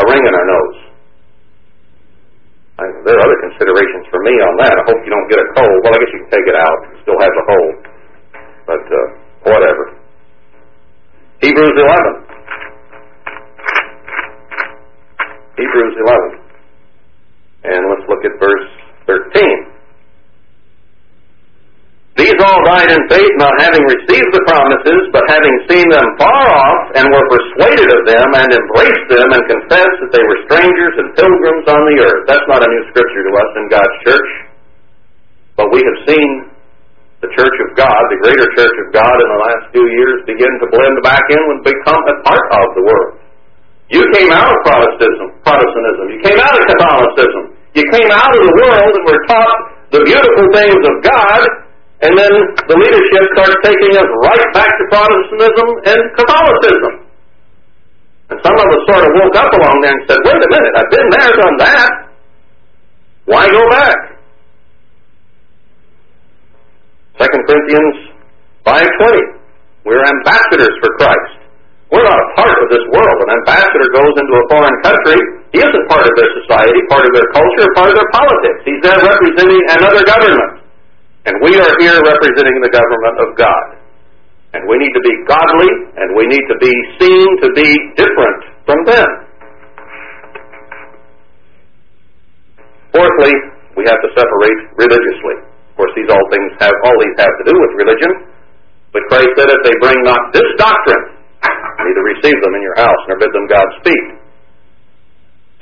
a 0.00 0.04
ring 0.08 0.24
in 0.24 0.32
our 0.32 0.48
nose. 0.48 0.78
I, 2.76 2.84
there 3.04 3.16
are 3.16 3.24
other 3.24 3.40
considerations 3.48 4.04
for 4.12 4.20
me 4.24 4.34
on 4.40 4.54
that. 4.60 4.76
I 4.76 4.84
hope 4.88 5.00
you 5.04 5.12
don't 5.12 5.28
get 5.32 5.40
a 5.40 5.48
cold. 5.56 5.76
Well, 5.84 5.96
I 5.96 5.98
guess 6.00 6.12
you 6.12 6.20
can 6.24 6.32
take 6.32 6.48
it 6.48 6.56
out. 6.56 6.78
It 6.92 7.00
still 7.04 7.20
has 7.20 7.32
a 7.32 7.44
hole. 7.48 7.72
But 8.68 8.84
uh, 8.84 8.98
whatever. 9.48 9.84
Hebrews 11.40 11.76
11. 11.76 12.25
Hebrews 15.56 15.96
11. 16.04 16.46
And 17.66 17.80
let's 17.90 18.06
look 18.06 18.22
at 18.28 18.36
verse 18.36 18.68
13. 19.08 19.76
These 22.16 22.38
all 22.40 22.64
died 22.64 22.88
in 22.88 23.02
faith, 23.12 23.34
not 23.36 23.52
having 23.60 23.84
received 23.84 24.30
the 24.32 24.40
promises, 24.48 25.12
but 25.12 25.20
having 25.28 25.56
seen 25.68 25.84
them 25.92 26.08
far 26.16 26.44
off, 26.48 26.96
and 26.96 27.12
were 27.12 27.28
persuaded 27.28 27.88
of 27.92 28.02
them, 28.08 28.28
and 28.40 28.48
embraced 28.56 29.08
them, 29.12 29.28
and 29.36 29.42
confessed 29.52 29.98
that 30.00 30.12
they 30.16 30.24
were 30.24 30.40
strangers 30.48 30.94
and 30.96 31.12
pilgrims 31.12 31.66
on 31.68 31.82
the 31.92 31.96
earth. 32.08 32.24
That's 32.24 32.48
not 32.48 32.64
a 32.64 32.68
new 32.72 32.84
scripture 32.88 33.20
to 33.20 33.32
us 33.36 33.50
in 33.60 33.64
God's 33.68 33.96
church. 34.08 34.30
But 35.60 35.68
we 35.76 35.84
have 35.84 35.98
seen 36.08 36.28
the 37.20 37.28
church 37.36 37.56
of 37.68 37.76
God, 37.76 38.00
the 38.08 38.20
greater 38.24 38.48
church 38.56 38.76
of 38.88 38.96
God 38.96 39.16
in 39.20 39.28
the 39.28 39.40
last 39.52 39.64
few 39.76 39.84
years 39.84 40.16
begin 40.24 40.52
to 40.64 40.66
blend 40.72 40.96
back 41.04 41.24
in 41.28 41.42
and 41.52 41.60
become 41.64 42.00
a 42.00 42.16
part 42.24 42.46
of 42.64 42.66
the 42.80 42.84
world. 42.84 43.25
You 43.88 44.02
came 44.18 44.30
out 44.34 44.50
of 44.50 44.58
Protestantism, 44.66 45.26
Protestantism. 45.46 46.04
You 46.10 46.20
came 46.26 46.38
out 46.42 46.54
of 46.58 46.62
Catholicism. 46.74 47.42
You 47.78 47.84
came 47.94 48.10
out 48.10 48.30
of 48.34 48.40
the 48.42 48.54
world 48.58 48.92
and 48.98 49.04
were 49.06 49.22
taught 49.30 49.58
the 49.94 50.02
beautiful 50.02 50.46
things 50.50 50.80
of 50.82 50.94
God, 51.06 51.40
and 52.02 52.12
then 52.18 52.32
the 52.66 52.76
leadership 52.76 53.22
starts 53.38 53.56
taking 53.62 53.94
us 53.94 54.08
right 54.26 54.46
back 54.52 54.68
to 54.68 54.84
Protestantism 54.90 55.68
and 55.86 56.00
Catholicism. 56.18 56.92
And 58.26 58.38
some 58.42 58.56
of 58.58 58.66
us 58.66 58.82
sort 58.90 59.02
of 59.06 59.10
woke 59.22 59.36
up 59.38 59.50
along 59.54 59.76
there 59.86 59.94
and 59.94 60.02
said, 60.10 60.18
wait 60.26 60.34
a 60.34 60.50
minute, 60.50 60.72
I've 60.74 60.90
been 60.90 61.08
there, 61.14 61.30
done 61.38 61.56
that. 61.62 61.90
Why 63.26 63.46
go 63.46 63.62
back? 63.70 63.98
2 67.22 67.26
Corinthians 67.46 67.96
5.20 68.66 69.86
We're 69.86 70.04
ambassadors 70.04 70.74
for 70.82 70.90
Christ. 70.98 71.45
We're 71.86 72.02
not 72.02 72.18
a 72.18 72.28
part 72.34 72.56
of 72.58 72.66
this 72.66 72.82
world. 72.90 73.18
An 73.22 73.30
ambassador 73.30 73.86
goes 73.94 74.14
into 74.18 74.34
a 74.34 74.44
foreign 74.50 74.76
country. 74.82 75.18
He 75.54 75.62
isn't 75.62 75.84
part 75.86 76.02
of 76.02 76.14
their 76.18 76.30
society, 76.42 76.82
part 76.90 77.06
of 77.06 77.12
their 77.14 77.30
culture, 77.30 77.66
part 77.78 77.94
of 77.94 77.96
their 77.96 78.10
politics. 78.10 78.58
He's 78.66 78.82
there 78.82 78.98
representing 78.98 79.62
another 79.78 80.02
government. 80.02 80.66
And 81.30 81.34
we 81.46 81.54
are 81.58 81.72
here 81.78 81.98
representing 82.02 82.58
the 82.58 82.72
government 82.74 83.16
of 83.22 83.28
God. 83.38 83.64
And 84.54 84.66
we 84.66 84.82
need 84.82 84.94
to 84.98 85.02
be 85.02 85.14
godly, 85.30 85.70
and 85.94 86.08
we 86.18 86.26
need 86.26 86.42
to 86.50 86.56
be 86.58 86.74
seen 86.98 87.28
to 87.46 87.48
be 87.54 87.68
different 87.94 88.40
from 88.66 88.82
them. 88.86 89.08
Fourthly, 92.94 93.34
we 93.78 93.84
have 93.86 94.00
to 94.00 94.10
separate 94.16 94.58
religiously. 94.74 95.36
Of 95.70 95.74
course, 95.76 95.92
these 95.94 96.08
all 96.08 96.26
things 96.32 96.50
have 96.58 96.74
all 96.82 96.96
these 96.98 97.14
have 97.20 97.34
to 97.36 97.44
do 97.46 97.54
with 97.54 97.72
religion. 97.78 98.10
But 98.90 99.02
Christ 99.12 99.28
said, 99.36 99.52
if 99.52 99.60
they 99.62 99.76
bring 99.84 100.00
not 100.02 100.32
this 100.32 100.48
doctrine, 100.56 101.15
neither 101.86 102.04
receive 102.18 102.38
them 102.42 102.54
in 102.58 102.62
your 102.66 102.78
house 102.82 103.00
nor 103.06 103.16
bid 103.22 103.30
them 103.30 103.46
Godspeed. 103.46 104.04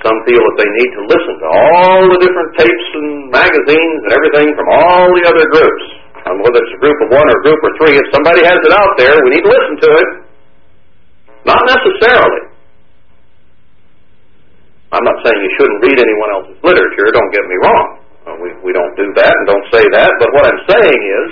Some 0.03 0.19
feel 0.27 0.43
that 0.43 0.57
they 0.59 0.71
need 0.83 0.91
to 0.99 1.03
listen 1.07 1.35
to 1.39 1.49
all 1.49 2.03
the 2.09 2.21
different 2.21 2.51
tapes 2.61 2.89
and 2.99 3.09
magazines 3.31 4.01
and 4.05 4.13
everything 4.13 4.49
from 4.57 4.69
all 4.75 5.07
the 5.13 5.25
other 5.29 5.47
groups. 5.53 5.85
And 6.25 6.41
whether 6.41 6.61
it's 6.61 6.75
a 6.77 6.81
group 6.81 6.99
of 7.05 7.09
one 7.13 7.25
or 7.25 7.37
a 7.37 7.45
group 7.45 7.61
of 7.61 7.73
three, 7.81 7.95
if 7.97 8.09
somebody 8.13 8.41
has 8.45 8.57
it 8.57 8.73
out 8.73 8.93
there, 8.97 9.17
we 9.23 9.37
need 9.37 9.45
to 9.45 9.53
listen 9.53 9.77
to 9.81 9.91
it. 9.93 10.11
Not 11.45 11.61
necessarily. 11.69 12.53
I'm 14.93 15.05
not 15.05 15.19
saying 15.21 15.37
you 15.37 15.53
shouldn't 15.61 15.81
read 15.85 15.99
anyone 16.01 16.31
else's 16.33 16.59
literature, 16.65 17.09
don't 17.13 17.33
get 17.33 17.45
me 17.45 17.57
wrong. 17.61 17.89
We, 18.41 18.49
we 18.65 18.73
don't 18.73 18.95
do 18.97 19.09
that 19.21 19.33
and 19.37 19.45
don't 19.45 19.69
say 19.69 19.85
that, 19.85 20.11
but 20.17 20.29
what 20.33 20.49
I'm 20.49 20.63
saying 20.65 21.01
is, 21.01 21.27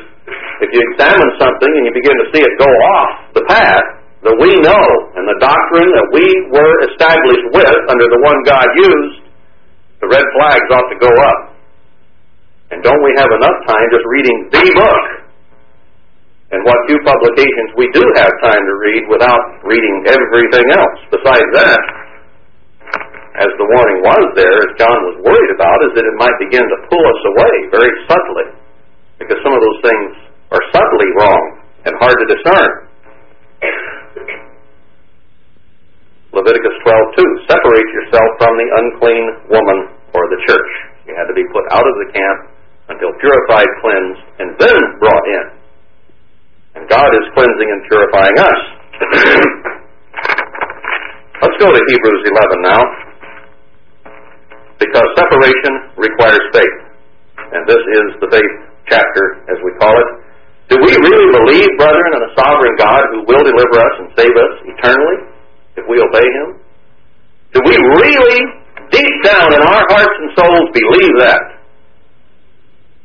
if 0.61 0.69
you 0.77 0.81
examine 0.93 1.31
something 1.41 1.73
and 1.73 1.83
you 1.89 1.93
begin 1.97 2.17
to 2.21 2.27
see 2.37 2.43
it 2.45 2.53
go 2.61 2.69
off 2.69 3.33
the 3.33 3.45
path, 3.49 4.02
that 4.23 4.37
we 4.39 4.51
know 4.63 4.87
and 5.19 5.27
the 5.27 5.39
doctrine 5.43 5.91
that 5.99 6.09
we 6.15 6.27
were 6.55 6.75
established 6.95 7.47
with 7.59 7.79
under 7.91 8.07
the 8.07 8.21
one 8.23 8.39
God 8.47 8.69
used, 8.79 9.27
the 9.99 10.07
red 10.07 10.23
flags 10.39 10.69
ought 10.71 10.89
to 10.95 10.99
go 11.03 11.11
up. 11.11 11.41
And 12.71 12.81
don't 12.87 13.03
we 13.03 13.13
have 13.19 13.31
enough 13.35 13.59
time 13.67 13.87
just 13.91 14.07
reading 14.07 14.37
the 14.55 14.65
book? 14.79 15.05
And 16.55 16.61
what 16.63 16.79
few 16.87 17.01
publications 17.03 17.75
we 17.75 17.91
do 17.91 18.05
have 18.21 18.31
time 18.47 18.63
to 18.63 18.75
read 18.79 19.03
without 19.11 19.43
reading 19.67 20.05
everything 20.07 20.67
else. 20.71 20.99
Besides 21.11 21.49
that, 21.59 21.81
as 23.43 23.51
the 23.57 23.67
warning 23.75 24.05
was 24.05 24.25
there, 24.37 24.59
as 24.69 24.71
John 24.77 24.99
was 25.09 25.17
worried 25.25 25.53
about, 25.57 25.79
is 25.89 25.93
that 25.97 26.05
it 26.05 26.17
might 26.21 26.37
begin 26.39 26.63
to 26.63 26.79
pull 26.93 27.01
us 27.01 27.21
away 27.35 27.55
very 27.73 27.93
subtly. 28.05 28.49
Because 29.19 29.41
some 29.43 29.57
of 29.57 29.63
those 29.65 29.81
things 29.83 30.09
are 30.53 30.63
subtly 30.71 31.09
wrong 31.17 31.43
and 31.89 31.97
hard 31.99 32.17
to 32.21 32.27
discern. 32.29 32.92
Leviticus 36.33 36.73
12:2, 36.81 37.45
separate 37.45 37.89
yourself 37.93 38.25
from 38.41 38.57
the 38.57 38.65
unclean 38.65 39.53
woman 39.53 39.93
or 40.17 40.25
the 40.33 40.41
church. 40.49 40.71
You 41.05 41.13
had 41.13 41.29
to 41.29 41.37
be 41.37 41.45
put 41.53 41.61
out 41.69 41.85
of 41.85 41.95
the 42.01 42.09
camp 42.09 42.49
until 42.89 43.13
purified, 43.21 43.69
cleansed, 43.85 44.25
and 44.41 44.57
then 44.57 44.81
brought 44.97 45.29
in. 45.29 45.61
And 46.73 46.89
God 46.89 47.13
is 47.21 47.29
cleansing 47.37 47.69
and 47.69 47.85
purifying 47.85 48.37
us. 48.41 48.61
Let's 51.45 51.59
go 51.61 51.69
to 51.69 51.81
Hebrews 51.85 52.25
11 52.25 52.65
now. 52.65 52.81
Because 54.81 55.05
separation 55.21 56.01
requires 56.01 56.41
faith. 56.57 56.97
And 57.53 57.69
this 57.69 57.77
is 57.77 58.07
the 58.25 58.33
faith 58.33 58.55
chapter, 58.89 59.45
as 59.53 59.61
we 59.61 59.77
call 59.77 59.93
it. 60.01 60.09
Do 60.73 60.81
we 60.81 60.97
really 60.97 61.29
believe, 61.29 61.69
brethren, 61.77 62.17
in 62.17 62.25
a 62.25 62.33
sovereign 62.41 62.73
God 62.81 63.05
who 63.13 63.21
will 63.29 63.45
deliver 63.45 63.77
us 63.77 63.95
and 64.01 64.09
save 64.17 64.33
us 64.33 64.65
eternally 64.65 65.29
if 65.77 65.85
we 65.89 65.97
obey 66.01 66.25
Him? 66.25 66.63
Do 67.53 67.61
we 67.69 67.77
really, 67.77 68.39
deep 68.89 69.17
down 69.25 69.53
in 69.53 69.61
our 69.61 69.85
hearts 69.93 70.17
and 70.21 70.29
souls, 70.37 70.69
believe 70.73 71.17
that? 71.21 71.43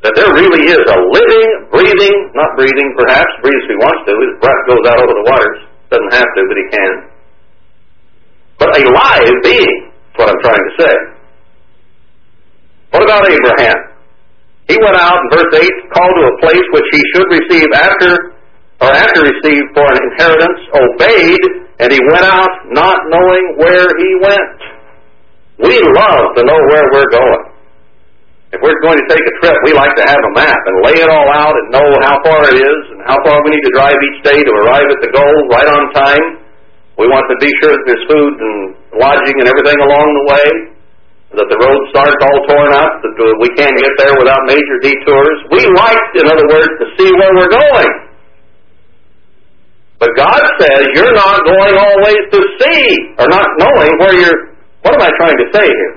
That 0.08 0.13
there 0.15 0.32
really 0.32 0.63
is 0.71 0.80
a 0.80 0.97
living, 1.10 1.49
breathing, 1.67 2.17
not 2.32 2.56
breathing 2.56 2.89
perhaps, 2.95 3.27
breathes 3.43 3.65
if 3.67 3.75
he 3.75 3.77
wants 3.82 4.01
to, 4.08 4.13
his 4.13 4.34
breath 4.39 4.62
goes 4.69 4.86
out 4.88 4.99
over 5.03 5.15
the 5.19 5.25
waters, 5.27 5.60
doesn't 5.91 6.13
have 6.15 6.30
to, 6.32 6.41
but 6.47 6.58
he 6.58 6.65
can. 6.71 6.93
But 8.62 8.69
a 8.77 8.84
live 8.88 9.36
being, 9.43 9.77
is 9.91 10.15
what 10.15 10.30
I'm 10.32 10.39
trying 10.39 10.63
to 10.63 10.73
say. 10.80 10.95
What 12.95 13.03
about 13.03 13.27
Abraham? 13.27 13.77
He 14.71 14.75
went 14.80 14.95
out 14.95 15.17
in 15.17 15.27
verse 15.34 15.51
8, 15.60 15.65
called 15.91 16.15
to 16.15 16.23
a 16.23 16.36
place 16.39 16.67
which 16.71 16.88
he 16.93 17.01
should 17.12 17.27
receive 17.27 17.67
after, 17.75 18.38
or 18.80 18.89
after 18.95 19.27
received 19.27 19.75
for 19.75 19.84
an 19.91 19.99
inheritance, 20.08 20.60
obeyed, 20.71 21.66
and 21.79 21.89
he 21.93 21.99
went 22.13 22.25
out 22.25 22.53
not 22.73 22.97
knowing 23.13 23.45
where 23.61 23.85
he 23.85 24.09
went. 24.21 24.57
We 25.61 25.77
love 25.93 26.37
to 26.37 26.41
know 26.45 26.59
where 26.69 26.85
we're 26.93 27.11
going. 27.13 27.57
If 28.53 28.63
we're 28.63 28.79
going 28.79 28.95
to 28.95 29.07
take 29.11 29.21
a 29.21 29.33
trip, 29.43 29.57
we 29.67 29.75
like 29.75 29.91
to 29.99 30.05
have 30.07 30.23
a 30.23 30.33
map 30.33 30.55
and 30.55 30.75
lay 30.87 30.95
it 30.97 31.09
all 31.11 31.29
out 31.35 31.51
and 31.51 31.65
know 31.67 31.89
how 31.99 32.15
far 32.23 32.47
it 32.47 32.55
is 32.55 32.81
and 32.95 33.03
how 33.03 33.19
far 33.27 33.43
we 33.43 33.51
need 33.51 33.65
to 33.67 33.73
drive 33.75 33.97
each 33.97 34.19
day 34.23 34.39
to 34.39 34.53
arrive 34.63 34.87
at 34.87 34.99
the 35.03 35.11
goal 35.11 35.35
right 35.51 35.67
on 35.67 35.81
time. 35.91 36.25
We 36.97 37.05
want 37.11 37.27
to 37.29 37.37
be 37.43 37.51
sure 37.61 37.75
that 37.75 37.85
there's 37.85 38.05
food 38.07 38.33
and 38.39 38.57
lodging 38.97 39.37
and 39.37 39.47
everything 39.51 39.77
along 39.77 40.07
the 40.15 40.25
way 40.31 40.47
that 41.35 41.47
the 41.51 41.59
road 41.59 41.81
starts 41.91 42.15
all 42.23 42.39
torn 42.47 42.71
up, 42.71 43.03
that 43.03 43.13
we 43.43 43.51
can't 43.59 43.75
get 43.75 43.93
there 43.99 44.15
without 44.15 44.39
major 44.47 44.77
detours. 44.79 45.37
We 45.51 45.61
like, 45.75 46.05
in 46.15 46.25
other 46.31 46.47
words, 46.47 46.71
to 46.81 46.85
see 46.95 47.09
where 47.19 47.35
we're 47.35 47.51
going. 47.51 48.06
But 49.99 50.10
God 50.15 50.41
says 50.62 50.81
you're 50.93 51.13
not 51.13 51.41
going 51.41 51.75
always 51.77 52.23
to 52.31 52.39
see, 52.62 52.83
or 53.17 53.27
not 53.29 53.47
knowing 53.57 53.91
where 53.97 54.13
you're. 54.13 54.53
What 54.81 54.93
am 54.93 55.01
I 55.01 55.10
trying 55.17 55.38
to 55.38 55.47
say 55.53 55.65
here? 55.65 55.93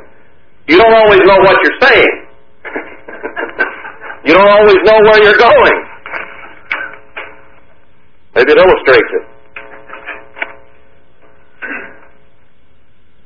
You 0.68 0.76
don't 0.78 0.94
always 0.94 1.20
know 1.26 1.36
what 1.36 1.56
you're 1.62 1.80
saying. 1.82 2.14
you 4.24 4.32
don't 4.32 4.48
always 4.48 4.80
know 4.84 4.98
where 5.04 5.22
you're 5.22 5.38
going. 5.38 5.76
Maybe 8.34 8.52
it 8.52 8.58
illustrates 8.58 9.10
it. 9.20 9.24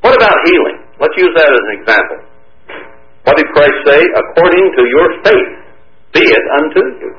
What 0.01 0.17
about 0.17 0.37
healing? 0.45 0.79
Let's 0.99 1.15
use 1.17 1.33
that 1.37 1.49
as 1.49 1.63
an 1.71 1.73
example. 1.81 2.19
What 3.25 3.37
did 3.37 3.47
Christ 3.55 3.79
say? 3.87 4.01
According 4.01 4.65
to 4.77 4.83
your 4.91 5.07
faith, 5.23 5.53
be 6.13 6.21
it 6.21 6.45
unto 6.59 6.83
you. 6.99 7.11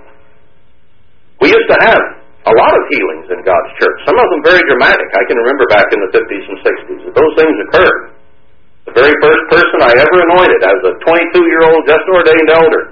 We 1.41 1.49
used 1.49 1.69
to 1.69 1.77
have 1.81 2.01
a 2.45 2.53
lot 2.53 2.73
of 2.73 2.81
healings 2.91 3.14
in 3.14 3.14
God's 3.45 3.71
church, 3.77 3.97
some 4.09 4.17
of 4.17 4.27
them 4.33 4.41
very 4.41 4.59
dramatic. 4.65 5.07
I 5.13 5.23
can 5.29 5.37
remember 5.37 5.69
back 5.69 5.87
in 5.93 6.01
the 6.01 6.11
50s 6.11 6.45
and 6.49 6.57
60s 6.65 6.99
that 7.05 7.13
those 7.13 7.33
things 7.37 7.55
occurred. 7.69 8.01
The 8.89 8.95
very 8.97 9.15
first 9.21 9.43
person 9.53 9.77
I 9.85 9.93
ever 9.93 10.17
anointed 10.25 10.61
as 10.65 10.79
a 10.81 10.93
22-year-old 11.05 11.81
just 11.85 12.05
ordained 12.09 12.49
elder, 12.53 12.83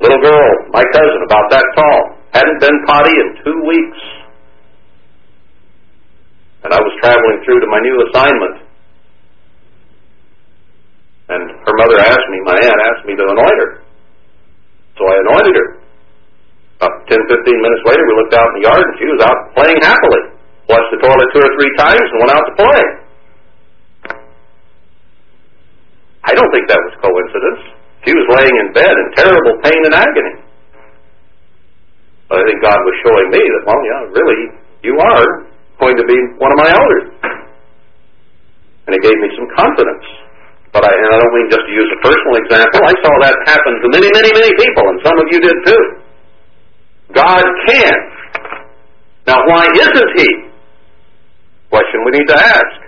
little 0.00 0.20
girl, 0.20 0.48
my 0.72 0.84
cousin, 0.92 1.20
about 1.24 1.48
that 1.52 1.66
tall, 1.76 2.00
hadn't 2.32 2.60
been 2.60 2.76
potty 2.84 3.12
in 3.12 3.28
two 3.40 3.58
weeks. 3.64 4.00
And 6.64 6.72
I 6.72 6.80
was 6.80 6.92
traveling 7.00 7.40
through 7.44 7.60
to 7.60 7.68
my 7.68 7.80
new 7.80 7.96
assignment 8.08 8.64
and 11.28 11.42
her 11.50 11.74
mother 11.80 11.98
asked 12.04 12.28
me, 12.28 12.38
my 12.44 12.52
aunt 12.52 12.80
asked 12.84 13.06
me 13.06 13.16
to 13.16 13.24
anoint 13.24 13.58
her. 13.64 13.80
So 14.98 15.02
I 15.08 15.14
anointed 15.24 15.54
her. 15.56 15.68
About 16.78 16.94
10, 17.06 17.16
15 17.16 17.64
minutes 17.64 17.82
later, 17.86 18.02
we 18.02 18.14
looked 18.18 18.34
out 18.34 18.48
in 18.50 18.54
the 18.60 18.64
yard 18.66 18.84
and 18.84 18.96
she 18.98 19.06
was 19.06 19.20
out 19.22 19.38
playing 19.54 19.80
happily. 19.82 20.22
Flushed 20.66 20.90
the 20.96 21.00
toilet 21.04 21.28
two 21.30 21.42
or 21.44 21.52
three 21.54 21.72
times 21.78 22.02
and 22.02 22.18
went 22.24 22.32
out 22.34 22.44
to 22.48 22.54
play. 22.56 22.82
I 26.24 26.32
don't 26.32 26.50
think 26.50 26.66
that 26.72 26.80
was 26.80 26.94
coincidence. 27.04 27.62
She 28.08 28.12
was 28.16 28.26
laying 28.32 28.56
in 28.64 28.68
bed 28.72 28.90
in 28.90 29.06
terrible 29.16 29.60
pain 29.60 29.80
and 29.86 29.94
agony. 29.94 30.34
But 32.28 32.40
I 32.40 32.42
think 32.48 32.64
God 32.64 32.80
was 32.80 32.96
showing 33.04 33.28
me 33.28 33.42
that, 33.44 33.62
well, 33.68 33.82
yeah, 33.84 34.00
really, 34.08 34.40
you 34.82 34.96
are 34.96 35.28
going 35.76 35.96
to 36.00 36.06
be 36.08 36.16
one 36.40 36.52
of 36.52 36.58
my 36.58 36.68
elders. 36.72 37.06
And 38.88 38.92
He 38.96 39.00
gave 39.00 39.16
me 39.20 39.28
some 39.36 39.48
confidence. 39.56 40.04
But 40.72 40.84
I, 40.84 40.92
and 40.92 41.10
I 41.12 41.16
don't 41.22 41.34
mean 41.38 41.48
just 41.52 41.64
to 41.64 41.72
use 41.72 41.88
a 41.92 42.00
personal 42.02 42.34
example. 42.40 42.80
I 42.82 42.94
saw 43.04 43.12
that 43.22 43.36
happen 43.46 43.72
to 43.84 43.88
many, 43.94 44.08
many, 44.10 44.30
many 44.32 44.52
people, 44.58 44.84
and 44.90 44.98
some 45.04 45.16
of 45.16 45.26
you 45.30 45.38
did 45.38 45.56
too. 45.64 45.82
God 47.12 47.44
can. 47.68 47.94
Now, 49.26 49.38
why 49.46 49.66
isn't 49.74 50.10
He? 50.16 50.28
Question 51.70 52.04
we 52.04 52.10
need 52.18 52.28
to 52.28 52.38
ask. 52.38 52.84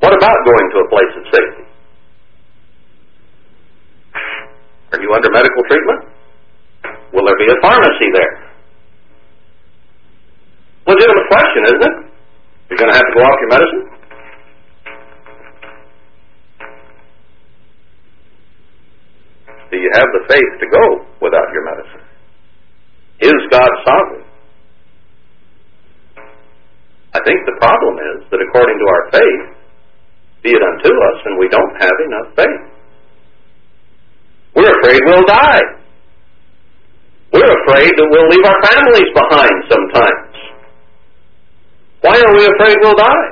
What 0.00 0.12
about 0.12 0.36
going 0.44 0.70
to 0.70 0.78
a 0.78 0.88
place 0.88 1.12
of 1.16 1.24
safety? 1.32 1.64
Are 4.92 5.00
you 5.02 5.12
under 5.14 5.30
medical 5.32 5.62
treatment? 5.68 6.00
Will 7.12 7.24
there 7.24 7.38
be 7.38 7.48
a 7.50 7.60
pharmacy 7.62 8.08
there? 8.14 8.46
Legitimate 10.86 11.26
question, 11.28 11.62
isn't 11.66 11.82
it? 11.82 11.96
You're 12.70 12.78
going 12.78 12.92
to 12.92 12.96
have 12.96 13.06
to 13.06 13.14
go 13.18 13.22
off 13.24 13.38
your 13.40 13.50
medicine? 13.50 13.95
Do 19.70 19.76
you 19.76 19.90
have 19.94 20.08
the 20.14 20.22
faith 20.30 20.52
to 20.60 20.66
go 20.70 20.84
without 21.20 21.48
your 21.52 21.64
medicine? 21.64 22.04
Is 23.20 23.40
God 23.50 23.70
sovereign? 23.84 24.26
I 27.16 27.20
think 27.24 27.48
the 27.48 27.56
problem 27.58 27.96
is 28.14 28.28
that 28.30 28.40
according 28.44 28.76
to 28.76 28.86
our 28.86 29.04
faith, 29.10 29.44
be 30.42 30.50
it 30.52 30.62
unto 30.62 30.92
us, 30.92 31.18
and 31.24 31.40
we 31.40 31.48
don't 31.48 31.74
have 31.80 31.96
enough 32.06 32.28
faith. 32.36 32.62
We're 34.54 34.70
afraid 34.70 35.00
we'll 35.06 35.26
die. 35.26 35.64
We're 37.32 37.52
afraid 37.66 37.90
that 37.90 38.08
we'll 38.12 38.30
leave 38.30 38.46
our 38.46 38.60
families 38.62 39.10
behind 39.16 39.56
sometimes. 39.66 40.34
Why 42.06 42.14
are 42.14 42.32
we 42.36 42.46
afraid 42.46 42.76
we'll 42.80 42.94
die? 42.94 43.26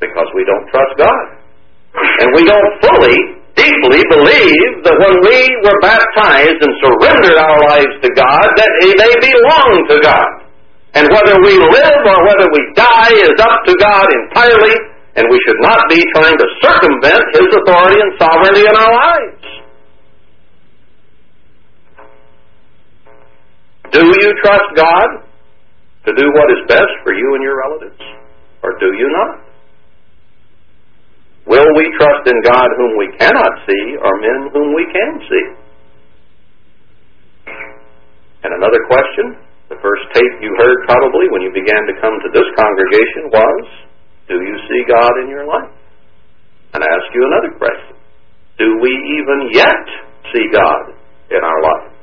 Because 0.00 0.26
we 0.34 0.44
don't 0.44 0.66
trust 0.72 0.98
God. 0.98 1.26
And 2.20 2.34
we 2.34 2.44
don't 2.44 2.72
fully, 2.82 3.37
deeply 3.58 4.02
believe 4.14 4.70
that 4.86 4.96
when 5.02 5.14
we 5.26 5.38
were 5.66 5.78
baptized 5.82 6.58
and 6.62 6.72
surrendered 6.78 7.34
our 7.34 7.58
lives 7.66 7.94
to 8.06 8.10
God, 8.14 8.46
that 8.46 8.70
they 8.78 9.12
belong 9.18 9.72
to 9.90 9.96
God. 9.98 10.30
And 10.94 11.10
whether 11.10 11.36
we 11.42 11.58
live 11.58 12.00
or 12.06 12.18
whether 12.24 12.48
we 12.54 12.62
die 12.78 13.14
is 13.18 13.36
up 13.42 13.58
to 13.66 13.74
God 13.82 14.06
entirely, 14.06 14.74
and 15.18 15.26
we 15.28 15.38
should 15.44 15.60
not 15.60 15.82
be 15.90 16.00
trying 16.14 16.38
to 16.38 16.46
circumvent 16.62 17.24
His 17.34 17.50
authority 17.58 17.98
and 17.98 18.10
sovereignty 18.22 18.62
in 18.62 18.74
our 18.78 18.92
lives. 18.94 19.44
Do 23.90 24.04
you 24.06 24.30
trust 24.42 24.68
God 24.76 25.08
to 26.06 26.14
do 26.14 26.24
what 26.32 26.48
is 26.54 26.62
best 26.68 26.92
for 27.02 27.12
you 27.12 27.34
and 27.34 27.42
your 27.42 27.58
relatives? 27.58 28.00
Or 28.62 28.78
do 28.78 28.86
you 28.96 29.08
not? 29.10 29.47
Will 31.48 31.70
we 31.80 31.88
trust 31.96 32.28
in 32.28 32.38
God 32.44 32.68
whom 32.76 33.00
we 33.00 33.08
cannot 33.16 33.52
see 33.64 33.84
or 33.96 34.20
men 34.20 34.52
whom 34.52 34.76
we 34.76 34.84
can 34.92 35.12
see? 35.24 35.46
And 38.44 38.52
another 38.52 38.84
question, 38.84 39.40
the 39.72 39.80
first 39.80 40.04
tape 40.12 40.34
you 40.44 40.52
heard 40.60 40.84
probably 40.84 41.32
when 41.32 41.40
you 41.40 41.48
began 41.56 41.88
to 41.88 41.96
come 42.04 42.20
to 42.20 42.30
this 42.36 42.44
congregation 42.52 43.32
was, 43.32 43.64
do 44.28 44.36
you 44.44 44.56
see 44.68 44.84
God 44.92 45.24
in 45.24 45.32
your 45.32 45.48
life? 45.48 45.72
And 46.76 46.84
I 46.84 46.88
ask 46.92 47.08
you 47.16 47.24
another 47.24 47.56
question. 47.56 47.96
Do 48.60 48.68
we 48.84 48.92
even 49.16 49.48
yet 49.56 49.84
see 50.28 50.44
God 50.52 50.92
in 51.32 51.40
our 51.40 51.60
life? 51.64 51.96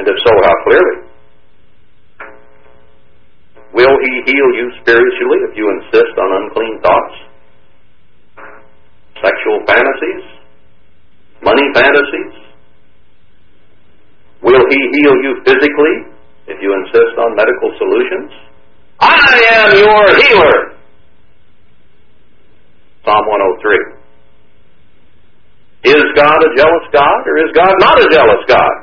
And 0.00 0.08
if 0.08 0.16
so, 0.24 0.32
how 0.32 0.56
clearly? 0.64 0.96
Will 3.76 3.96
He 4.00 4.12
heal 4.24 4.48
you 4.56 4.72
spiritually 4.80 5.44
if 5.44 5.52
you 5.60 5.68
insist 5.76 6.16
on 6.16 6.28
unclean 6.40 6.80
thoughts? 6.80 7.25
Sexual 9.22 9.64
fantasies? 9.66 10.24
Money 11.42 11.62
fantasies? 11.74 12.34
Will 14.42 14.64
He 14.68 14.80
heal 15.00 15.14
you 15.24 15.40
physically 15.44 15.94
if 16.46 16.60
you 16.60 16.72
insist 16.84 17.18
on 17.18 17.34
medical 17.36 17.72
solutions? 17.78 18.30
I 19.00 19.42
am 19.54 19.76
your 19.78 20.16
healer! 20.16 20.76
Psalm 23.04 23.24
103. 23.26 23.96
Is 25.86 26.04
God 26.16 26.38
a 26.42 26.50
jealous 26.56 26.86
God 26.92 27.20
or 27.26 27.38
is 27.46 27.52
God 27.54 27.74
not 27.78 28.00
a 28.02 28.08
jealous 28.10 28.42
God? 28.48 28.74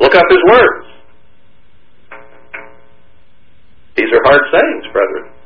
Look 0.00 0.14
up 0.14 0.24
His 0.28 0.42
words. 0.50 0.86
These 3.96 4.10
are 4.12 4.22
hard 4.24 4.42
sayings, 4.52 4.92
brethren. 4.92 5.37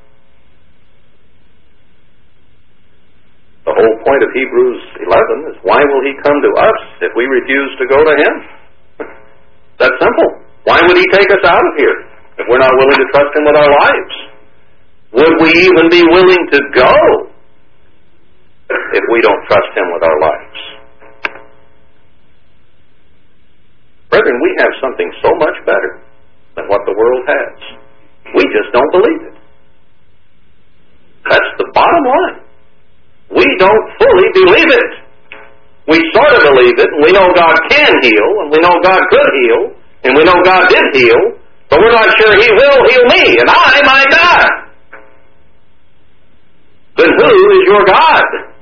The 3.73 3.81
whole 3.81 3.97
point 4.05 4.21
of 4.21 4.29
Hebrews 4.37 4.81
11 5.01 5.49
is 5.49 5.57
why 5.65 5.81
will 5.81 6.05
He 6.05 6.13
come 6.21 6.37
to 6.45 6.53
us 6.61 6.81
if 7.01 7.13
we 7.17 7.25
refuse 7.25 7.73
to 7.81 7.87
go 7.89 8.05
to 8.05 8.15
Him? 8.21 8.35
That's 9.81 9.97
simple. 9.97 10.29
Why 10.69 10.77
would 10.85 10.99
He 11.01 11.09
take 11.09 11.31
us 11.33 11.45
out 11.49 11.65
of 11.65 11.75
here 11.81 11.97
if 12.37 12.45
we're 12.53 12.61
not 12.61 12.77
willing 12.77 13.01
to 13.01 13.09
trust 13.17 13.33
Him 13.33 13.49
with 13.49 13.57
our 13.57 13.73
lives? 13.73 14.15
Would 15.17 15.35
we 15.41 15.51
even 15.73 15.89
be 15.89 16.05
willing 16.05 16.45
to 16.53 16.61
go 16.77 16.93
if 18.93 19.05
we 19.09 19.19
don't 19.25 19.43
trust 19.49 19.71
Him 19.77 19.89
with 19.93 20.03
our 20.05 20.19
lives. 20.21 20.61
Brethren, 24.13 24.37
we 24.45 24.51
have 24.61 24.73
something 24.85 25.09
so 25.25 25.31
much 25.41 25.57
better 25.65 26.05
than 26.57 26.69
what 26.69 26.85
the 26.85 26.93
world 26.93 27.25
has. 27.25 27.57
We 28.37 28.45
just 28.53 28.69
don't 28.73 28.93
believe 28.93 29.23
it. 29.33 29.37
That's 31.25 31.53
the 31.57 31.69
bottom 31.73 32.05
line. 32.05 32.52
We 33.33 33.47
don't 33.59 33.85
fully 33.97 34.29
believe 34.35 34.71
it. 34.71 34.91
We 35.89 35.99
sort 36.15 36.33
of 36.37 36.43
believe 36.53 36.77
it, 36.79 36.89
and 36.95 37.03
we 37.03 37.13
know 37.13 37.27
God 37.35 37.57
can 37.69 37.93
heal, 38.05 38.29
and 38.45 38.49
we 38.53 38.61
know 38.61 38.77
God 38.85 39.03
could 39.11 39.31
heal, 39.35 39.61
and 40.05 40.17
we 40.17 40.23
know 40.25 40.37
God 40.45 40.69
did 40.69 40.85
heal, 40.95 41.41
but 41.69 41.81
we're 41.81 41.91
not 41.91 42.07
sure 42.21 42.33
He 42.39 42.49
will 42.53 42.81
heal 42.87 43.05
me, 43.09 43.25
and 43.41 43.49
I 43.51 43.81
might 43.83 44.11
die. 44.13 44.49
Then 46.97 47.11
who 47.19 47.33
is 47.57 47.63
your 47.67 47.85
God? 47.85 48.53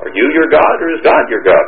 Are 0.00 0.12
you 0.14 0.30
your 0.32 0.48
God 0.48 0.74
or 0.80 0.88
is 0.96 1.02
God 1.04 1.28
your 1.28 1.44
God? 1.44 1.66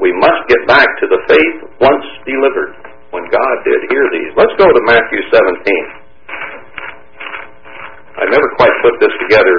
We 0.00 0.12
must 0.12 0.46
get 0.48 0.62
back 0.68 0.86
to 1.00 1.06
the 1.08 1.18
faith 1.26 1.56
once 1.80 2.06
delivered 2.26 2.76
when 3.10 3.24
God 3.30 3.56
did 3.64 3.90
hear 3.90 4.04
these. 4.12 4.30
Let's 4.36 4.54
go 4.58 4.66
to 4.66 4.80
Matthew 4.86 5.18
17. 5.32 6.03
I 8.24 8.32
never 8.32 8.48
quite 8.56 8.72
put 8.80 8.96
this 9.04 9.12
together 9.28 9.56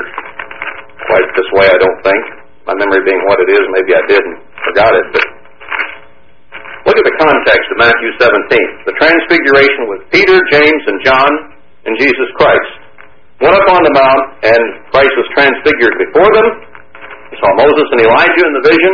quite 1.05 1.27
this 1.37 1.49
way, 1.53 1.69
I 1.69 1.77
don't 1.77 2.01
think. 2.01 2.23
My 2.65 2.73
memory 2.73 3.05
being 3.05 3.21
what 3.29 3.37
it 3.45 3.49
is, 3.53 3.61
maybe 3.77 3.93
I 3.93 4.03
did 4.09 4.21
and 4.25 4.35
forgot 4.65 4.89
it, 4.97 5.05
but 5.13 5.25
look 6.89 6.97
at 6.97 7.05
the 7.05 7.17
context 7.21 7.65
of 7.69 7.77
Matthew 7.77 8.09
17. 8.17 8.89
The 8.89 8.95
transfiguration 8.97 9.81
with 9.85 10.01
Peter, 10.09 10.33
James, 10.49 10.83
and 10.89 10.97
John 11.05 11.31
and 11.85 11.93
Jesus 12.01 12.29
Christ. 12.41 12.73
Went 13.37 13.53
up 13.53 13.69
on 13.69 13.85
the 13.85 13.93
mount, 13.93 14.25
and 14.49 14.63
Christ 14.89 15.13
was 15.13 15.27
transfigured 15.37 15.93
before 16.09 16.31
them, 16.33 16.47
they 17.29 17.37
saw 17.37 17.51
Moses 17.59 17.87
and 17.91 18.01
Elijah 18.01 18.43
in 18.47 18.53
the 18.55 18.65
vision, 18.65 18.93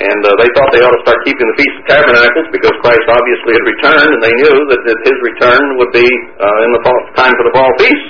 and 0.00 0.20
uh, 0.24 0.32
they 0.40 0.48
thought 0.56 0.72
they 0.72 0.80
ought 0.80 0.96
to 0.96 1.04
start 1.04 1.20
keeping 1.28 1.44
the 1.44 1.56
Feast 1.60 1.76
of 1.76 1.84
Tabernacles 1.92 2.48
because 2.56 2.72
Christ 2.80 3.04
obviously 3.04 3.52
had 3.52 3.64
returned, 3.68 4.10
and 4.16 4.22
they 4.24 4.34
knew 4.40 4.56
that, 4.72 4.80
that 4.88 4.98
his 5.04 5.18
return 5.20 5.64
would 5.76 5.92
be 5.92 6.08
uh, 6.40 6.64
in 6.64 6.70
the 6.72 6.80
fall, 6.80 7.00
time 7.20 7.34
for 7.36 7.44
the 7.44 7.52
fall 7.52 7.72
feast. 7.76 8.08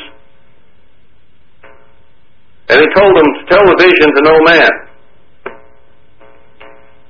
And 2.71 2.79
he 2.79 2.89
told 2.95 3.11
them 3.19 3.27
to 3.27 3.43
tell 3.51 3.65
the 3.67 3.79
vision 3.83 4.09
to 4.15 4.21
no 4.23 4.37
man. 4.47 4.73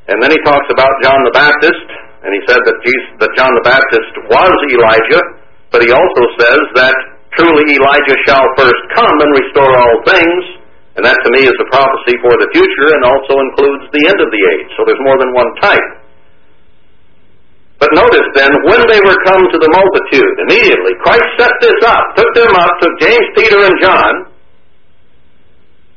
And 0.09 0.16
then 0.24 0.33
he 0.33 0.41
talks 0.49 0.64
about 0.72 0.91
John 1.05 1.20
the 1.28 1.35
Baptist, 1.37 1.87
and 2.24 2.33
he 2.33 2.41
said 2.49 2.64
that, 2.64 2.76
Jesus, 2.81 3.09
that 3.20 3.33
John 3.37 3.53
the 3.53 3.66
Baptist 3.68 4.12
was 4.33 4.57
Elijah, 4.72 5.24
but 5.68 5.85
he 5.85 5.93
also 5.93 6.24
says 6.41 6.62
that 6.81 6.97
truly 7.37 7.76
Elijah 7.76 8.16
shall 8.24 8.49
first 8.57 8.83
come 8.97 9.12
and 9.12 9.31
restore 9.45 9.72
all 9.76 9.97
things. 10.09 10.60
And 10.99 11.07
that 11.07 11.18
to 11.22 11.30
me 11.30 11.47
is 11.47 11.55
a 11.55 11.68
prophecy 11.70 12.18
for 12.18 12.34
the 12.34 12.51
future 12.51 12.88
and 12.99 13.03
also 13.07 13.34
includes 13.38 13.86
the 13.95 14.05
end 14.11 14.18
of 14.18 14.28
the 14.30 14.43
age. 14.59 14.68
So 14.74 14.82
there's 14.82 15.01
more 15.07 15.18
than 15.22 15.30
one 15.30 15.51
type. 15.62 15.88
But 17.78 17.97
notice 17.97 18.28
then, 18.36 18.53
when 18.68 18.82
they 18.93 19.01
were 19.01 19.16
come 19.24 19.41
to 19.41 19.59
the 19.59 19.70
multitude, 19.72 20.34
immediately 20.45 20.93
Christ 21.01 21.24
set 21.41 21.55
this 21.64 21.80
up, 21.88 22.12
took 22.12 22.28
them 22.36 22.53
up, 22.53 22.68
took 22.82 22.93
James, 23.01 23.24
Peter, 23.32 23.57
and 23.57 23.76
John, 23.80 24.12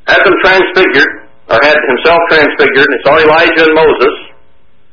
had 0.08 0.24
them 0.24 0.36
transfigured, 0.40 1.28
or 1.52 1.60
had 1.60 1.76
himself 1.92 2.20
transfigured, 2.32 2.88
and 2.88 3.00
saw 3.04 3.20
Elijah 3.20 3.68
and 3.68 3.76
Moses. 3.76 4.16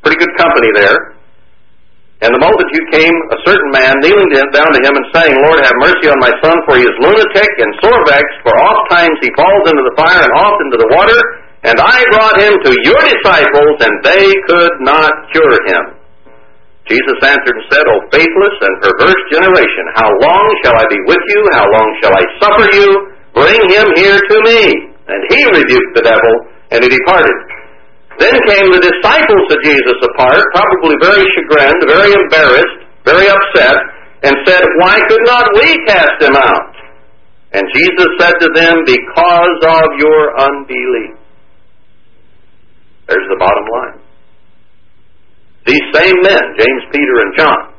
Pretty 0.02 0.18
good 0.18 0.34
company 0.34 0.70
there. 0.74 1.19
And 2.20 2.36
the 2.36 2.42
multitude 2.44 2.86
came, 2.92 3.16
a 3.32 3.38
certain 3.48 3.72
man, 3.72 3.96
kneeling 4.04 4.28
down 4.52 4.68
to 4.68 4.80
him 4.84 4.92
and 4.92 5.08
saying, 5.16 5.32
Lord, 5.40 5.56
have 5.64 5.76
mercy 5.80 6.12
on 6.12 6.20
my 6.20 6.28
son, 6.44 6.52
for 6.68 6.76
he 6.76 6.84
is 6.84 6.96
lunatic 7.00 7.50
and 7.64 7.70
sore 7.80 7.96
vexed, 8.04 8.38
for 8.44 8.52
oft 8.60 8.92
times 8.92 9.16
he 9.24 9.32
falls 9.40 9.64
into 9.72 9.80
the 9.88 9.96
fire 9.96 10.20
and 10.20 10.32
oft 10.36 10.60
into 10.68 10.76
the 10.76 10.90
water. 10.92 11.16
And 11.64 11.80
I 11.80 11.96
brought 12.12 12.36
him 12.40 12.52
to 12.60 12.72
your 12.84 13.00
disciples, 13.08 13.76
and 13.80 13.94
they 14.04 14.28
could 14.52 14.74
not 14.84 15.12
cure 15.32 15.56
him. 15.64 15.96
Jesus 16.88 17.18
answered 17.24 17.56
and 17.56 17.68
said, 17.72 17.84
O 17.88 18.04
faithless 18.12 18.56
and 18.68 18.74
perverse 18.84 19.22
generation, 19.32 19.84
how 19.96 20.12
long 20.12 20.44
shall 20.60 20.76
I 20.76 20.84
be 20.92 21.00
with 21.08 21.24
you? 21.24 21.40
How 21.56 21.64
long 21.72 21.88
shall 22.04 22.12
I 22.12 22.24
suffer 22.36 22.68
you? 22.76 22.88
Bring 23.32 23.60
him 23.72 23.88
here 23.96 24.20
to 24.20 24.36
me. 24.44 24.60
And 25.08 25.20
he 25.32 25.40
rebuked 25.56 25.92
the 25.96 26.04
devil, 26.04 26.34
and 26.68 26.84
he 26.84 26.88
departed. 26.92 27.36
Then 28.20 28.36
came 28.52 28.68
the 28.68 28.84
disciples 28.84 29.46
of 29.48 29.58
Jesus 29.64 29.98
apart, 30.12 30.44
probably 30.52 30.94
very 31.00 31.24
chagrined, 31.40 31.80
very 31.88 32.12
embarrassed, 32.12 32.80
very 33.08 33.24
upset, 33.26 33.76
and 34.22 34.36
said, 34.44 34.60
Why 34.76 35.00
could 35.08 35.24
not 35.24 35.48
we 35.56 35.68
cast 35.88 36.20
him 36.20 36.36
out? 36.36 36.74
And 37.52 37.64
Jesus 37.74 38.08
said 38.20 38.36
to 38.44 38.48
them, 38.54 38.84
Because 38.84 39.58
of 39.64 39.86
your 39.96 40.38
unbelief. 40.38 41.16
There's 43.08 43.28
the 43.32 43.40
bottom 43.40 43.66
line. 43.72 43.98
These 45.66 45.86
same 45.96 46.16
men, 46.20 46.42
James, 46.60 46.82
Peter, 46.92 47.16
and 47.24 47.32
John, 47.36 47.72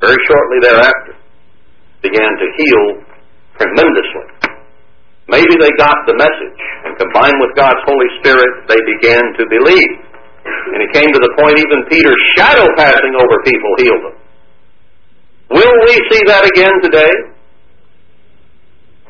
very 0.00 0.20
shortly 0.28 0.58
thereafter, 0.60 1.16
began 2.02 2.30
to 2.36 2.46
heal 2.58 2.84
tremendously. 3.56 4.33
Maybe 5.28 5.54
they 5.56 5.72
got 5.80 5.96
the 6.04 6.16
message, 6.20 6.60
and 6.84 6.92
combined 7.00 7.40
with 7.40 7.56
God's 7.56 7.80
Holy 7.88 8.10
Spirit, 8.20 8.68
they 8.68 8.80
began 8.98 9.24
to 9.40 9.42
believe. 9.48 9.92
And 10.44 10.84
it 10.84 10.92
came 10.92 11.08
to 11.08 11.20
the 11.20 11.32
point 11.40 11.56
even 11.56 11.88
Peter's 11.88 12.22
shadow 12.36 12.68
passing 12.76 13.14
over 13.16 13.40
people 13.44 13.70
healed 13.78 14.02
them. 14.04 14.16
Will 15.56 15.76
we 15.88 15.94
see 16.12 16.22
that 16.28 16.44
again 16.44 16.74
today? 16.82 17.14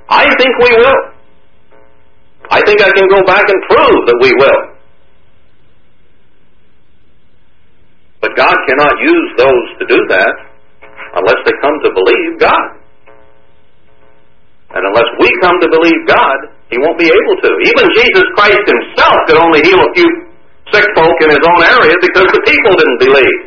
I 0.08 0.24
think 0.38 0.52
we 0.62 0.70
will. 0.78 1.00
I 2.50 2.60
think 2.62 2.80
I 2.82 2.90
can 2.94 3.08
go 3.08 3.24
back 3.26 3.48
and 3.48 3.58
prove 3.68 4.06
that 4.06 4.18
we 4.20 4.30
will. 4.34 4.74
But 8.20 8.36
God 8.36 8.54
cannot 8.68 8.94
use 9.00 9.30
those 9.36 9.66
to 9.80 9.86
do 9.86 9.98
that 10.08 10.34
unless 11.16 11.40
they 11.44 11.52
come 11.60 11.74
to 11.82 11.90
believe 11.94 12.38
God. 12.38 12.73
And 14.74 14.82
unless 14.82 15.06
we 15.22 15.30
come 15.38 15.54
to 15.62 15.68
believe 15.70 16.00
God, 16.10 16.38
He 16.66 16.76
won't 16.82 16.98
be 16.98 17.06
able 17.06 17.36
to. 17.46 17.50
Even 17.62 17.84
Jesus 17.94 18.26
Christ 18.34 18.58
Himself 18.66 19.16
could 19.30 19.38
only 19.38 19.62
heal 19.62 19.78
a 19.78 19.90
few 19.94 20.10
sick 20.74 20.86
folk 20.98 21.14
in 21.22 21.30
His 21.30 21.44
own 21.46 21.62
area 21.62 21.94
because 22.02 22.26
the 22.34 22.42
people 22.42 22.74
didn't 22.74 23.00
believe. 23.06 23.40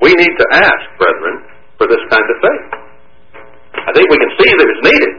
We 0.00 0.16
need 0.16 0.32
to 0.32 0.46
ask, 0.56 0.84
brethren, 0.96 1.44
for 1.76 1.86
this 1.86 2.00
kind 2.08 2.24
of 2.24 2.36
faith. 2.40 2.66
I 3.76 3.92
think 3.92 4.08
we 4.08 4.16
can 4.16 4.32
see 4.40 4.50
that 4.56 4.66
it's 4.72 4.84
needed. 4.88 5.14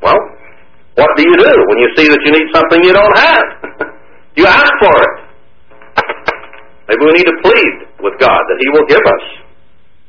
Well, 0.00 0.16
what 0.96 1.10
do 1.16 1.22
you 1.28 1.36
do 1.36 1.52
when 1.68 1.78
you 1.78 1.88
see 1.96 2.08
that 2.08 2.20
you 2.24 2.32
need 2.32 2.48
something 2.56 2.80
you 2.82 2.92
don't 2.96 3.16
have? 3.18 3.46
you 4.36 4.46
ask 4.46 4.72
for 4.80 4.96
it. 4.96 5.21
Maybe 6.90 7.02
we 7.02 7.12
need 7.14 7.28
to 7.30 7.38
plead 7.44 7.74
with 8.02 8.18
God 8.18 8.42
that 8.42 8.58
He 8.58 8.68
will 8.74 8.86
give 8.90 9.02
us 9.02 9.24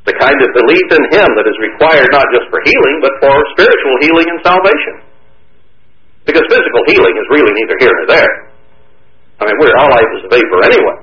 the 0.09 0.15
kind 0.19 0.35
of 0.35 0.49
belief 0.51 0.87
in 0.89 1.03
Him 1.13 1.29
that 1.37 1.47
is 1.47 1.57
required 1.61 2.09
not 2.11 2.27
just 2.33 2.49
for 2.49 2.59
healing, 2.65 2.95
but 2.99 3.13
for 3.23 3.35
spiritual 3.55 3.95
healing 4.03 4.27
and 4.27 4.39
salvation. 4.43 4.95
Because 6.25 6.43
physical 6.47 6.81
healing 6.87 7.15
is 7.15 7.27
really 7.31 7.53
neither 7.53 7.77
here 7.79 7.93
nor 8.03 8.07
there. 8.09 8.33
I 9.39 9.47
mean, 9.47 9.57
we're, 9.59 9.75
our 9.75 9.91
life 9.91 10.11
is 10.19 10.23
a 10.27 10.31
vapor 10.31 10.59
anyway. 10.63 10.97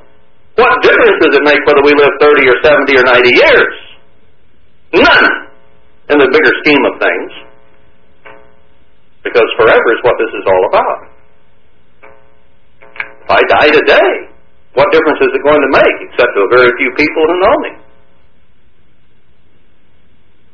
What 0.57 0.83
difference 0.83 1.19
does 1.25 1.35
it 1.37 1.45
make 1.45 1.61
whether 1.65 1.85
we 1.85 1.93
live 1.95 2.13
30 2.21 2.49
or 2.49 2.57
70 2.65 2.99
or 2.99 3.05
90 3.05 3.31
years? 3.31 3.75
None 4.97 5.29
in 6.11 6.17
the 6.19 6.29
bigger 6.29 6.55
scheme 6.65 6.83
of 6.85 6.95
things. 6.99 7.31
Because 9.23 9.49
forever 9.57 9.89
is 9.93 10.01
what 10.03 10.17
this 10.19 10.33
is 10.33 10.45
all 10.49 10.65
about. 10.73 11.01
If 13.23 13.31
I 13.31 13.41
die 13.47 13.71
today, 13.71 14.30
what 14.75 14.87
difference 14.93 15.19
is 15.21 15.31
it 15.35 15.43
going 15.43 15.61
to 15.61 15.71
make 15.75 15.97
except 16.07 16.31
to 16.35 16.41
a 16.47 16.51
very 16.55 16.71
few 16.79 16.91
people 16.95 17.23
who 17.27 17.37
know 17.43 17.57
me? 17.67 17.71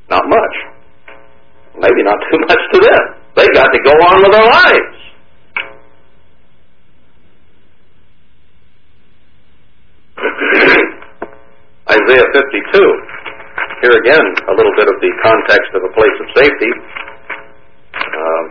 Not 0.08 0.24
much. 0.28 0.54
Maybe 1.76 2.02
not 2.02 2.16
too 2.30 2.38
much 2.48 2.62
to 2.72 2.78
them. 2.80 3.02
They 3.36 3.46
got 3.52 3.68
to 3.68 3.78
go 3.84 3.92
on 3.92 4.22
with 4.24 4.32
their 4.32 4.48
lives. 4.48 4.96
Isaiah 11.92 12.28
52. 12.32 13.16
Here 13.82 13.92
again, 13.92 14.24
a 14.48 14.54
little 14.56 14.72
bit 14.80 14.88
of 14.88 14.96
the 15.04 15.12
context 15.22 15.68
of 15.76 15.84
a 15.84 15.92
place 15.92 16.16
of 16.24 16.26
safety. 16.32 16.72
Uh, 17.92 18.44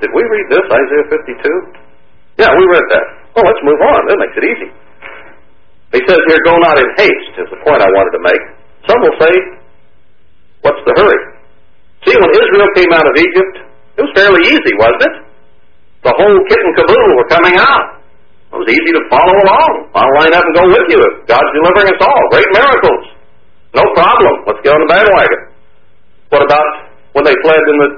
did 0.00 0.10
we 0.14 0.22
read 0.24 0.48
this, 0.48 0.64
Isaiah 0.64 1.04
52? 1.12 1.87
Yeah, 2.38 2.50
we 2.54 2.64
read 2.70 2.86
that. 2.94 3.04
Well, 3.34 3.44
let's 3.46 3.62
move 3.66 3.82
on. 3.82 4.00
That 4.06 4.18
makes 4.22 4.36
it 4.38 4.46
easy. 4.46 4.68
He 5.90 6.00
says 6.06 6.20
here, 6.30 6.40
go 6.46 6.54
not 6.62 6.78
in 6.78 6.88
haste, 7.00 7.34
is 7.40 7.48
the 7.50 7.60
point 7.64 7.82
I 7.82 7.90
wanted 7.90 8.12
to 8.14 8.22
make. 8.22 8.42
Some 8.86 9.00
will 9.02 9.18
say, 9.18 9.34
what's 10.62 10.82
the 10.86 10.94
hurry? 11.00 11.20
See, 12.06 12.14
when 12.14 12.30
Israel 12.30 12.70
came 12.78 12.92
out 12.94 13.08
of 13.08 13.14
Egypt, 13.16 13.54
it 13.98 14.02
was 14.06 14.12
fairly 14.14 14.42
easy, 14.46 14.72
wasn't 14.78 15.02
it? 15.02 15.14
The 16.06 16.14
whole 16.14 16.38
kit 16.46 16.60
and 16.62 16.74
caboodle 16.78 17.14
were 17.18 17.30
coming 17.32 17.56
out. 17.58 17.98
It 18.54 18.56
was 18.56 18.70
easy 18.70 18.92
to 18.94 19.02
follow 19.10 19.34
along. 19.34 19.72
I'll 19.98 20.14
line 20.22 20.32
up 20.32 20.44
and 20.46 20.54
go 20.54 20.64
with 20.70 20.86
you. 20.88 21.00
God's 21.26 21.50
delivering 21.58 21.90
us 21.90 22.00
all. 22.00 22.22
Great 22.30 22.48
miracles. 22.54 23.04
No 23.74 23.84
problem. 23.98 24.34
Let's 24.46 24.62
get 24.62 24.72
on 24.72 24.80
the 24.86 24.88
bandwagon. 24.88 25.40
What 26.30 26.42
about 26.46 26.68
when 27.12 27.24
they 27.26 27.34
fled 27.44 27.60
in 27.60 27.76
the 27.82 27.90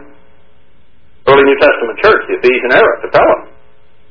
early 1.28 1.45
New 1.45 1.59
Testament 1.61 1.97
church, 2.03 2.22
the 2.26 2.34
Ephesian 2.41 2.72
era, 2.72 2.95
to 3.05 3.09
tell 3.12 3.26
them? 3.26 3.41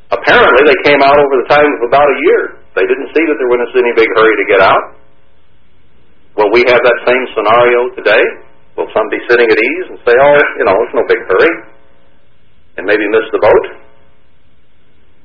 Apparently, 0.09 0.63
they 0.65 0.79
came 0.89 1.01
out 1.05 1.17
over 1.17 1.35
the 1.37 1.49
time 1.53 1.69
of 1.69 1.81
about 1.85 2.09
a 2.09 2.17
year. 2.25 2.41
They 2.73 2.85
didn't 2.85 3.13
see 3.13 3.23
that 3.29 3.37
there 3.37 3.49
was 3.49 3.69
any 3.77 3.93
big 3.93 4.09
hurry 4.17 4.35
to 4.41 4.45
get 4.49 4.61
out. 4.61 4.97
Will 6.37 6.49
we 6.49 6.65
have 6.65 6.81
that 6.81 6.99
same 7.05 7.23
scenario 7.37 7.93
today? 7.93 8.23
Will 8.77 8.89
some 8.95 9.05
be 9.11 9.19
sitting 9.29 9.45
at 9.45 9.59
ease 9.59 9.87
and 9.91 9.99
say, 10.07 10.15
oh, 10.15 10.39
you 10.57 10.65
know, 10.65 10.77
it's 10.87 10.95
no 10.95 11.03
big 11.05 11.21
hurry, 11.29 11.51
and 12.79 12.87
maybe 12.87 13.03
miss 13.11 13.27
the 13.35 13.41
boat? 13.43 13.65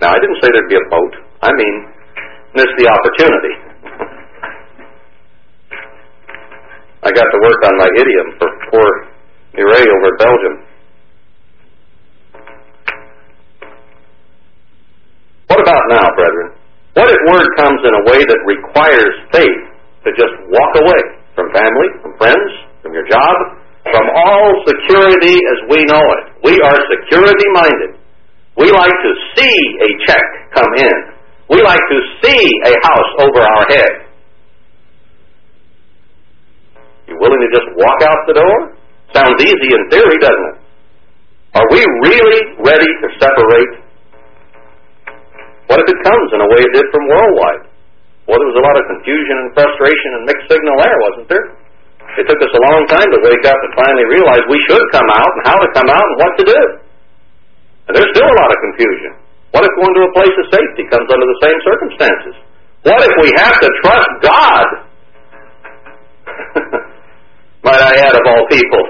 Now, 0.02 0.10
I 0.12 0.18
didn't 0.18 0.36
say 0.42 0.50
there'd 0.50 0.68
be 0.68 0.76
a 0.76 0.88
boat. 0.90 1.14
I 1.40 1.50
mean, 1.54 1.74
miss 2.58 2.68
the 2.76 2.88
opportunity. 2.90 3.54
I 7.04 7.12
got 7.12 7.28
to 7.28 7.38
work 7.40 7.60
on 7.68 7.74
my 7.78 7.88
idiom 8.00 8.26
for 8.40 8.48
poor 8.72 8.88
Mireille 9.54 9.92
over 9.92 10.12
Belgium. 10.18 10.63
What 15.54 15.70
about 15.70 15.86
now, 15.86 16.06
brethren? 16.18 16.50
What 16.98 17.06
if 17.14 17.20
word 17.30 17.46
comes 17.54 17.78
in 17.86 17.94
a 17.94 18.02
way 18.10 18.18
that 18.26 18.40
requires 18.42 19.14
faith 19.30 19.62
to 20.02 20.10
just 20.18 20.34
walk 20.50 20.72
away 20.82 21.02
from 21.38 21.46
family, 21.54 21.94
from 22.02 22.18
friends, 22.18 22.50
from 22.82 22.90
your 22.90 23.06
job, 23.06 23.62
from 23.86 24.02
all 24.18 24.50
security 24.66 25.38
as 25.38 25.58
we 25.70 25.78
know 25.86 26.02
it? 26.02 26.22
We 26.42 26.58
are 26.58 26.74
security 26.90 27.46
minded. 27.54 28.02
We 28.58 28.66
like 28.66 28.98
to 28.98 29.12
see 29.38 29.58
a 29.78 29.90
check 30.10 30.26
come 30.58 30.74
in. 30.74 30.96
We 31.46 31.62
like 31.62 31.86
to 31.86 31.98
see 32.26 32.42
a 32.66 32.74
house 32.90 33.10
over 33.22 33.38
our 33.38 33.64
head. 33.70 33.94
You 37.06 37.14
willing 37.22 37.38
to 37.46 37.50
just 37.54 37.68
walk 37.78 38.02
out 38.02 38.18
the 38.26 38.42
door? 38.42 38.74
Sounds 39.14 39.38
easy 39.38 39.70
in 39.70 39.82
theory, 39.86 40.18
doesn't 40.18 40.46
it? 40.50 40.58
Are 41.54 41.68
we 41.70 41.78
really 42.02 42.42
ready 42.58 42.90
to 42.90 43.06
separate 43.22 43.83
what 45.68 45.80
if 45.80 45.88
it 45.88 45.98
comes 46.04 46.28
in 46.34 46.40
a 46.44 46.48
way 46.48 46.60
it 46.60 46.72
did 46.76 46.86
from 46.92 47.04
worldwide? 47.08 47.64
Well, 48.24 48.40
there 48.40 48.50
was 48.50 48.60
a 48.60 48.64
lot 48.64 48.76
of 48.76 48.84
confusion 48.88 49.36
and 49.44 49.48
frustration 49.52 50.10
and 50.16 50.22
mixed 50.24 50.48
signal 50.48 50.76
there, 50.80 50.98
wasn't 51.12 51.28
there? 51.28 51.46
It 52.14 52.24
took 52.30 52.40
us 52.40 52.52
a 52.54 52.62
long 52.70 52.86
time 52.88 53.08
to 53.10 53.20
wake 53.20 53.44
up 53.44 53.58
and 53.58 53.70
finally 53.74 54.06
realize 54.06 54.40
we 54.48 54.60
should 54.70 54.84
come 54.94 55.08
out 55.12 55.30
and 55.34 55.42
how 55.44 55.58
to 55.58 55.68
come 55.74 55.90
out 55.90 56.06
and 56.06 56.16
what 56.20 56.32
to 56.40 56.44
do. 56.46 56.62
And 57.88 57.92
there's 57.96 58.12
still 58.16 58.28
a 58.28 58.38
lot 58.38 58.48
of 58.48 58.58
confusion. 58.64 59.12
What 59.52 59.66
if 59.66 59.72
going 59.76 59.94
to 59.98 60.02
a 60.08 60.12
place 60.14 60.36
of 60.40 60.46
safety 60.50 60.84
comes 60.88 61.08
under 61.10 61.26
the 61.26 61.40
same 61.42 61.58
circumstances? 61.62 62.34
What 62.86 63.00
if 63.02 63.14
we 63.22 63.30
have 63.38 63.56
to 63.60 63.68
trust 63.82 64.12
God? 64.24 64.66
Might 67.66 67.82
I 67.82 67.92
add, 68.08 68.14
of 68.14 68.24
all 68.28 68.44
people. 68.48 68.84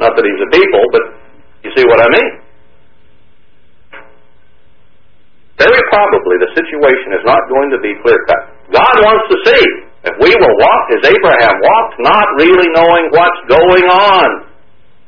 Not 0.00 0.16
that 0.16 0.24
he's 0.24 0.42
a 0.42 0.50
people, 0.52 0.84
but 0.92 1.04
you 1.64 1.70
see 1.76 1.84
what 1.88 2.00
I 2.00 2.08
mean. 2.08 2.30
Very 5.60 5.82
probably 5.92 6.40
the 6.40 6.50
situation 6.56 7.20
is 7.20 7.24
not 7.28 7.44
going 7.52 7.68
to 7.68 7.78
be 7.84 7.92
clear 8.00 8.16
cut. 8.24 8.42
God 8.72 8.94
wants 9.04 9.24
to 9.28 9.36
see 9.44 9.64
if 10.08 10.14
we 10.16 10.32
will 10.32 10.56
walk 10.56 10.84
as 10.96 11.04
Abraham 11.04 11.54
walked, 11.60 11.94
not 12.00 12.26
really 12.40 12.68
knowing 12.72 13.12
what's 13.12 13.42
going 13.44 13.86
on. 13.92 14.28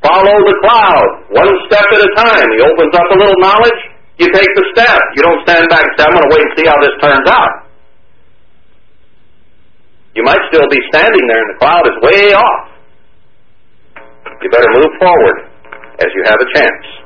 Follow 0.05 0.37
the 0.45 0.57
cloud, 0.61 1.07
one 1.33 1.49
step 1.65 1.87
at 1.89 2.01
a 2.05 2.11
time. 2.13 2.47
He 2.53 2.61
opens 2.61 2.93
up 2.93 3.07
a 3.09 3.17
little 3.17 3.39
knowledge, 3.41 3.81
you 4.21 4.29
take 4.29 4.51
the 4.53 4.65
step. 4.77 4.99
You 5.17 5.23
don't 5.25 5.41
stand 5.41 5.65
back 5.73 5.81
and 5.81 5.93
say, 5.97 6.05
I'm 6.05 6.13
going 6.13 6.29
to 6.29 6.33
wait 6.37 6.45
and 6.45 6.53
see 6.53 6.65
how 6.69 6.77
this 6.85 6.95
turns 7.01 7.27
out. 7.33 7.53
You 10.13 10.21
might 10.21 10.43
still 10.53 10.69
be 10.69 10.77
standing 10.93 11.25
there 11.25 11.41
and 11.41 11.49
the 11.55 11.57
cloud 11.57 11.83
is 11.89 11.97
way 12.05 12.37
off. 12.37 12.61
You 14.43 14.49
better 14.53 14.69
move 14.77 14.93
forward 15.01 15.37
as 15.97 16.09
you 16.13 16.21
have 16.29 16.37
a 16.37 16.47
chance. 16.53 17.02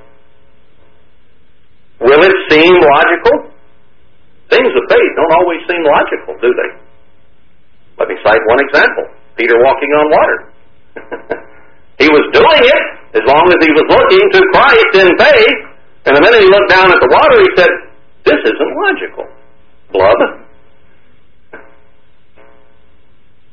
Will 1.99 2.21
it 2.21 2.35
seem 2.49 2.73
logical? 2.77 3.49
Things 4.53 4.71
of 4.71 4.83
faith 4.87 5.11
don't 5.17 5.33
always 5.33 5.61
seem 5.67 5.81
logical, 5.83 6.37
do 6.39 6.49
they? 6.53 6.69
Let 7.97 8.07
me 8.09 8.15
cite 8.21 8.41
one 8.47 8.61
example. 8.61 9.05
Peter 9.35 9.57
walking 9.59 9.91
on 9.97 10.05
water. 10.13 10.37
he 12.01 12.07
was 12.09 12.25
doing 12.33 12.63
it 12.63 12.83
as 13.17 13.23
long 13.25 13.49
as 13.49 13.59
he 13.59 13.71
was 13.73 13.85
looking 13.89 14.25
to 14.37 14.39
Christ 14.53 14.91
in 15.01 15.09
faith, 15.17 15.59
and 16.05 16.15
the 16.15 16.21
minute 16.21 16.39
he 16.39 16.49
looked 16.53 16.69
down 16.69 16.87
at 16.93 17.01
the 17.01 17.09
water, 17.09 17.37
he 17.41 17.49
said, 17.57 17.71
This 18.23 18.39
isn't 18.45 18.71
logical. 18.77 19.25
Blood. 19.91 20.21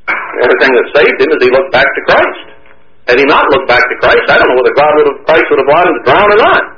Everything 0.44 0.70
that 0.70 0.86
saved 0.94 1.18
him 1.18 1.32
is 1.32 1.40
he 1.40 1.50
looked 1.50 1.72
back 1.72 1.88
to 1.88 2.00
Christ. 2.06 2.46
Had 3.08 3.18
he 3.18 3.24
not 3.24 3.48
looked 3.52 3.68
back 3.68 3.84
to 3.88 3.96
Christ, 4.00 4.28
I 4.28 4.38
don't 4.38 4.48
know 4.52 4.60
whether 4.60 4.76
God 4.76 4.92
would 5.00 5.08
have, 5.08 5.20
Christ 5.24 5.44
would 5.48 5.60
have 5.60 5.68
allowed 5.68 5.88
him 5.88 5.96
to 5.96 6.04
drown 6.04 6.28
or 6.28 6.40
not. 6.40 6.73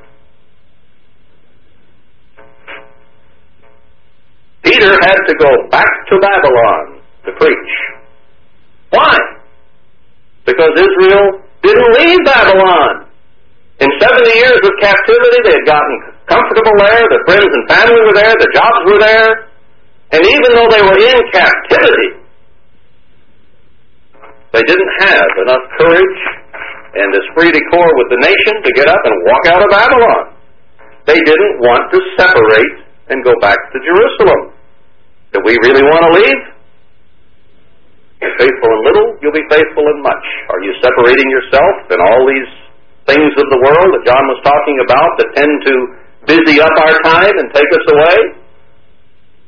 Peter 4.67 4.91
had 5.07 5.19
to 5.31 5.35
go 5.39 5.51
back 5.71 5.87
to 6.11 6.15
Babylon 6.19 6.99
to 7.25 7.31
preach. 7.39 7.73
Why? 8.91 9.15
Because 10.45 10.75
Israel 10.75 11.47
didn't 11.63 11.91
leave 12.03 12.19
Babylon. 12.27 13.07
In 13.79 13.91
70 14.01 14.27
years 14.43 14.59
of 14.59 14.73
captivity, 14.83 15.39
they 15.47 15.55
had 15.63 15.67
gotten 15.71 15.95
comfortable 16.27 16.75
there, 16.83 17.05
their 17.07 17.25
friends 17.31 17.47
and 17.47 17.65
family 17.71 18.01
were 18.03 18.17
there, 18.19 18.35
their 18.35 18.55
jobs 18.59 18.83
were 18.91 18.99
there, 18.99 19.31
and 20.11 20.23
even 20.27 20.51
though 20.59 20.71
they 20.71 20.83
were 20.83 20.99
in 20.99 21.19
captivity, 21.31 22.11
they 24.51 24.65
didn't 24.65 24.93
have 24.99 25.31
enough 25.47 25.65
courage 25.79 26.21
and 26.97 27.13
esprit 27.13 27.53
de 27.53 27.63
corps 27.71 27.95
with 28.01 28.09
the 28.09 28.21
nation 28.25 28.55
to 28.65 28.71
get 28.75 28.89
up 28.89 29.03
and 29.05 29.15
walk 29.29 29.45
out 29.53 29.61
of 29.63 29.69
Babylon. 29.71 30.25
They 31.05 31.21
didn't 31.21 31.61
want 31.61 31.93
to 31.93 31.99
separate 32.17 32.77
and 33.13 33.23
go 33.23 33.35
back 33.41 33.59
to 33.73 33.79
Jerusalem. 33.85 34.56
Do 35.33 35.43
we 35.43 35.59
really 35.63 35.83
want 35.83 36.03
to 36.07 36.13
leave? 36.15 36.43
You're 38.23 38.37
faithful 38.39 38.71
in 38.71 38.81
little, 38.87 39.09
you'll 39.21 39.37
be 39.37 39.47
faithful 39.51 39.85
in 39.87 39.99
much. 40.03 40.27
Are 40.51 40.61
you 40.65 40.73
separating 40.81 41.29
yourself 41.31 41.75
in 41.91 41.99
all 42.01 42.23
these 42.27 42.51
things 43.07 43.33
of 43.37 43.47
the 43.51 43.61
world 43.61 43.91
that 43.95 44.03
John 44.07 44.25
was 44.31 44.41
talking 44.43 44.79
about 44.83 45.11
that 45.21 45.29
tend 45.37 45.55
to 45.69 45.75
busy 46.27 46.57
up 46.61 46.75
our 46.81 46.97
time 47.05 47.35
and 47.37 47.47
take 47.53 47.71
us 47.71 47.87
away? 47.93 48.19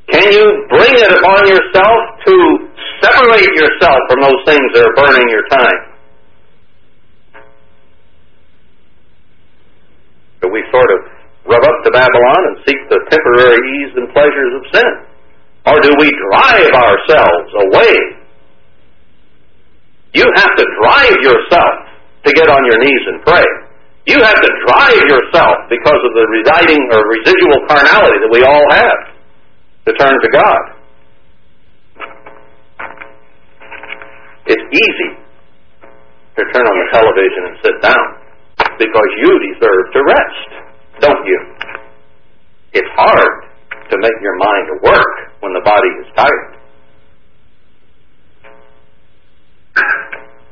Can 0.08 0.26
you 0.32 0.46
bring 0.72 0.94
it 0.94 1.10
upon 1.16 1.48
yourself 1.48 2.00
to 2.28 2.34
Separate 2.98 3.54
yourself 3.54 4.00
from 4.10 4.20
those 4.26 4.42
things 4.42 4.68
that 4.74 4.82
are 4.82 4.96
burning 4.98 5.28
your 5.30 5.46
time. 5.54 5.80
Do 10.42 10.50
we 10.50 10.62
sort 10.74 10.90
of 10.90 10.98
rub 11.46 11.62
up 11.62 11.78
to 11.86 11.90
Babylon 11.94 12.40
and 12.50 12.56
seek 12.66 12.80
the 12.90 12.98
temporary 13.06 13.54
ease 13.54 13.92
and 13.94 14.10
pleasures 14.10 14.52
of 14.58 14.62
sin? 14.74 14.92
Or 15.68 15.76
do 15.84 15.92
we 16.00 16.08
drive 16.32 16.72
ourselves 16.72 17.50
away? 17.68 17.94
You 20.14 20.24
have 20.36 20.52
to 20.56 20.64
drive 20.80 21.16
yourself 21.20 21.74
to 22.24 22.30
get 22.32 22.48
on 22.48 22.64
your 22.64 22.78
knees 22.80 23.04
and 23.12 23.20
pray. 23.20 23.44
You 24.06 24.16
have 24.24 24.40
to 24.40 24.50
drive 24.64 25.04
yourself 25.12 25.68
because 25.68 26.00
of 26.00 26.12
the 26.16 26.24
residing 26.32 26.80
or 26.88 27.04
residual 27.04 27.60
carnality 27.68 28.18
that 28.24 28.32
we 28.32 28.40
all 28.40 28.64
have 28.72 29.00
to 29.84 29.92
turn 30.00 30.16
to 30.16 30.28
God. 30.32 30.62
It's 34.48 34.66
easy 34.72 35.10
to 35.20 36.42
turn 36.56 36.64
on 36.64 36.76
the 36.80 36.88
television 36.96 37.42
and 37.52 37.56
sit 37.60 37.76
down 37.82 38.04
because 38.78 39.10
you 39.20 39.30
deserve 39.52 39.84
to 39.92 40.00
rest, 40.08 40.48
don't 41.00 41.26
you? 41.26 41.38
It's 42.72 42.88
hard 42.96 43.47
to 43.90 43.96
make 43.98 44.14
your 44.20 44.36
mind 44.36 44.68
work 44.84 45.32
when 45.40 45.52
the 45.52 45.60
body 45.64 45.88
is 46.04 46.12
tired. 46.14 46.56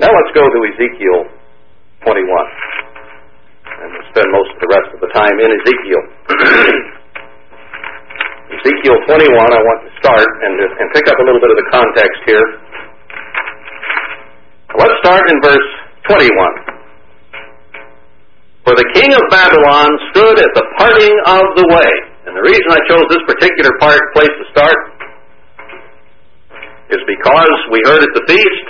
Now 0.01 0.12
let's 0.12 0.32
go 0.37 0.45
to 0.45 0.59
Ezekiel 0.72 1.24
21. 2.05 2.26
And 3.76 3.93
we'll 3.93 4.09
spend 4.12 4.28
most 4.32 4.51
of 4.57 4.61
the 4.61 4.68
rest 4.72 4.89
of 4.93 5.01
the 5.01 5.09
time 5.12 5.41
in 5.41 5.53
Ezekiel. 5.53 6.03
Ezekiel 8.61 8.97
21, 9.05 9.37
I 9.37 9.61
want 9.61 9.80
to 9.84 9.91
start 10.01 10.28
and, 10.43 10.55
and 10.57 10.89
pick 10.95 11.09
up 11.09 11.18
a 11.18 11.22
little 11.24 11.41
bit 11.41 11.51
of 11.51 11.57
the 11.59 11.66
context 11.72 12.22
here 12.24 12.47
Let's 14.76 14.93
start 15.01 15.24
in 15.32 15.41
verse 15.41 15.68
21. 16.05 16.28
For 18.68 18.76
the 18.76 18.84
king 18.93 19.09
of 19.09 19.24
Babylon 19.30 19.89
stood 20.12 20.37
at 20.37 20.53
the 20.53 20.68
parting 20.76 21.16
of 21.24 21.45
the 21.57 21.64
way. 21.72 22.15
And 22.27 22.35
the 22.35 22.43
reason 22.43 22.68
I 22.74 22.81
chose 22.91 23.07
this 23.07 23.24
particular 23.27 23.70
part, 23.79 24.03
place 24.18 24.35
to 24.35 24.47
start 24.51 24.79
is 26.91 27.03
because 27.07 27.59
we 27.70 27.79
heard 27.87 28.03
at 28.03 28.12
the 28.18 28.27
feast 28.27 28.68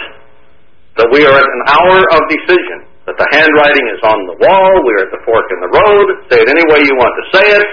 that 1.00 1.08
we 1.12 1.24
are 1.24 1.36
at 1.36 1.48
an 1.48 1.62
hour 1.68 1.98
of 2.16 2.20
decision. 2.28 2.88
That 3.08 3.16
the 3.22 3.28
handwriting 3.38 3.86
is 3.94 4.02
on 4.02 4.18
the 4.26 4.36
wall, 4.42 4.72
we're 4.82 5.06
at 5.06 5.14
the 5.14 5.22
fork 5.22 5.46
in 5.54 5.62
the 5.62 5.70
road, 5.70 6.06
say 6.26 6.42
it 6.42 6.50
any 6.50 6.66
way 6.66 6.82
you 6.82 6.98
want 6.98 7.14
to 7.14 7.24
say 7.38 7.46
it, 7.54 7.68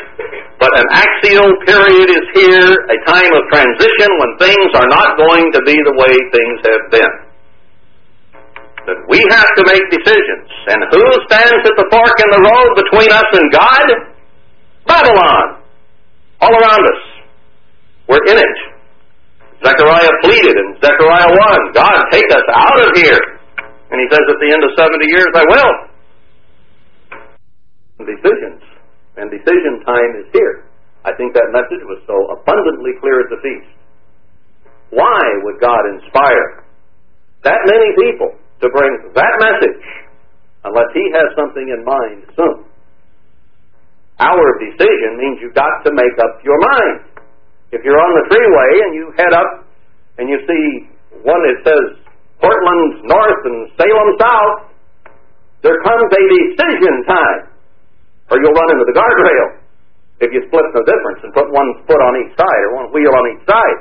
but 0.61 0.69
an 0.77 0.85
axial 0.93 1.49
period 1.65 2.05
is 2.05 2.25
here, 2.37 2.69
a 2.69 2.97
time 3.09 3.33
of 3.33 3.41
transition 3.49 4.09
when 4.21 4.31
things 4.37 4.69
are 4.77 4.85
not 4.93 5.17
going 5.17 5.49
to 5.57 5.61
be 5.65 5.73
the 5.73 5.95
way 5.97 6.13
things 6.29 6.57
have 6.69 6.85
been 6.93 7.13
that 8.85 8.99
we 9.07 9.19
have 9.31 9.47
to 9.57 9.63
make 9.63 9.83
decisions. 9.89 10.47
And 10.67 10.79
who 10.91 11.03
stands 11.31 11.63
at 11.65 11.75
the 11.79 11.87
fork 11.87 12.15
in 12.19 12.29
the 12.35 12.41
road 12.43 12.69
between 12.77 13.09
us 13.09 13.29
and 13.33 13.47
God? 13.49 13.87
Babylon. 14.85 15.62
All 16.43 16.51
around 16.51 16.83
us. 16.83 17.01
We're 18.11 18.25
in 18.27 18.35
it. 18.35 18.57
Zechariah 19.63 20.11
pleaded 20.27 20.55
in 20.59 20.75
Zechariah 20.83 21.31
1, 21.31 21.71
God, 21.71 21.97
take 22.11 22.27
us 22.27 22.43
out 22.51 22.79
of 22.83 22.91
here. 22.99 23.21
And 23.63 23.95
he 23.95 24.07
says 24.11 24.27
at 24.27 24.39
the 24.43 24.49
end 24.51 24.63
of 24.67 24.71
70 24.75 25.07
years, 25.07 25.31
I 25.39 25.45
will. 25.47 25.73
Decisions. 28.03 28.59
And 29.15 29.31
decision 29.31 29.87
time 29.87 30.11
is 30.19 30.27
here. 30.35 30.67
I 31.07 31.15
think 31.15 31.31
that 31.31 31.47
message 31.55 31.79
was 31.87 32.03
so 32.03 32.17
abundantly 32.35 32.91
clear 32.99 33.23
at 33.23 33.29
the 33.31 33.39
feast. 33.39 33.71
Why 34.91 35.21
would 35.47 35.63
God 35.63 35.79
inspire 35.95 36.67
that 37.43 37.59
many 37.67 37.89
people 37.95 38.35
to 38.63 38.67
bring 38.71 39.11
that 39.15 39.33
message 39.39 39.83
unless 40.63 40.89
he 40.95 41.03
has 41.11 41.27
something 41.35 41.67
in 41.67 41.83
mind 41.83 42.23
soon. 42.35 42.63
Our 44.23 44.45
decision 44.63 45.19
means 45.19 45.43
you've 45.43 45.57
got 45.57 45.83
to 45.83 45.91
make 45.91 46.15
up 46.23 46.39
your 46.47 46.55
mind. 46.55 47.27
If 47.75 47.83
you're 47.83 47.99
on 47.99 48.11
the 48.23 48.25
freeway 48.31 48.71
and 48.87 48.91
you 48.95 49.03
head 49.19 49.33
up 49.35 49.67
and 50.17 50.31
you 50.31 50.39
see 50.47 50.65
one 51.27 51.41
that 51.43 51.57
says 51.67 51.85
Portland 52.39 53.03
North 53.03 53.41
and 53.43 53.59
Salem 53.75 54.09
South, 54.15 54.57
there 55.59 55.79
comes 55.83 56.07
a 56.07 56.23
decision 56.31 56.95
time, 57.07 57.41
or 58.31 58.39
you'll 58.39 58.55
run 58.55 58.69
into 58.71 58.85
the 58.87 58.95
guardrail 58.95 59.59
if 60.23 60.31
you 60.31 60.39
split 60.47 60.67
the 60.71 60.83
difference 60.87 61.19
and 61.27 61.33
put 61.35 61.51
one 61.51 61.83
foot 61.83 61.99
on 61.99 62.13
each 62.23 62.31
side 62.39 62.61
or 62.71 62.79
one 62.79 62.87
wheel 62.95 63.11
on 63.11 63.25
each 63.35 63.43
side. 63.43 63.79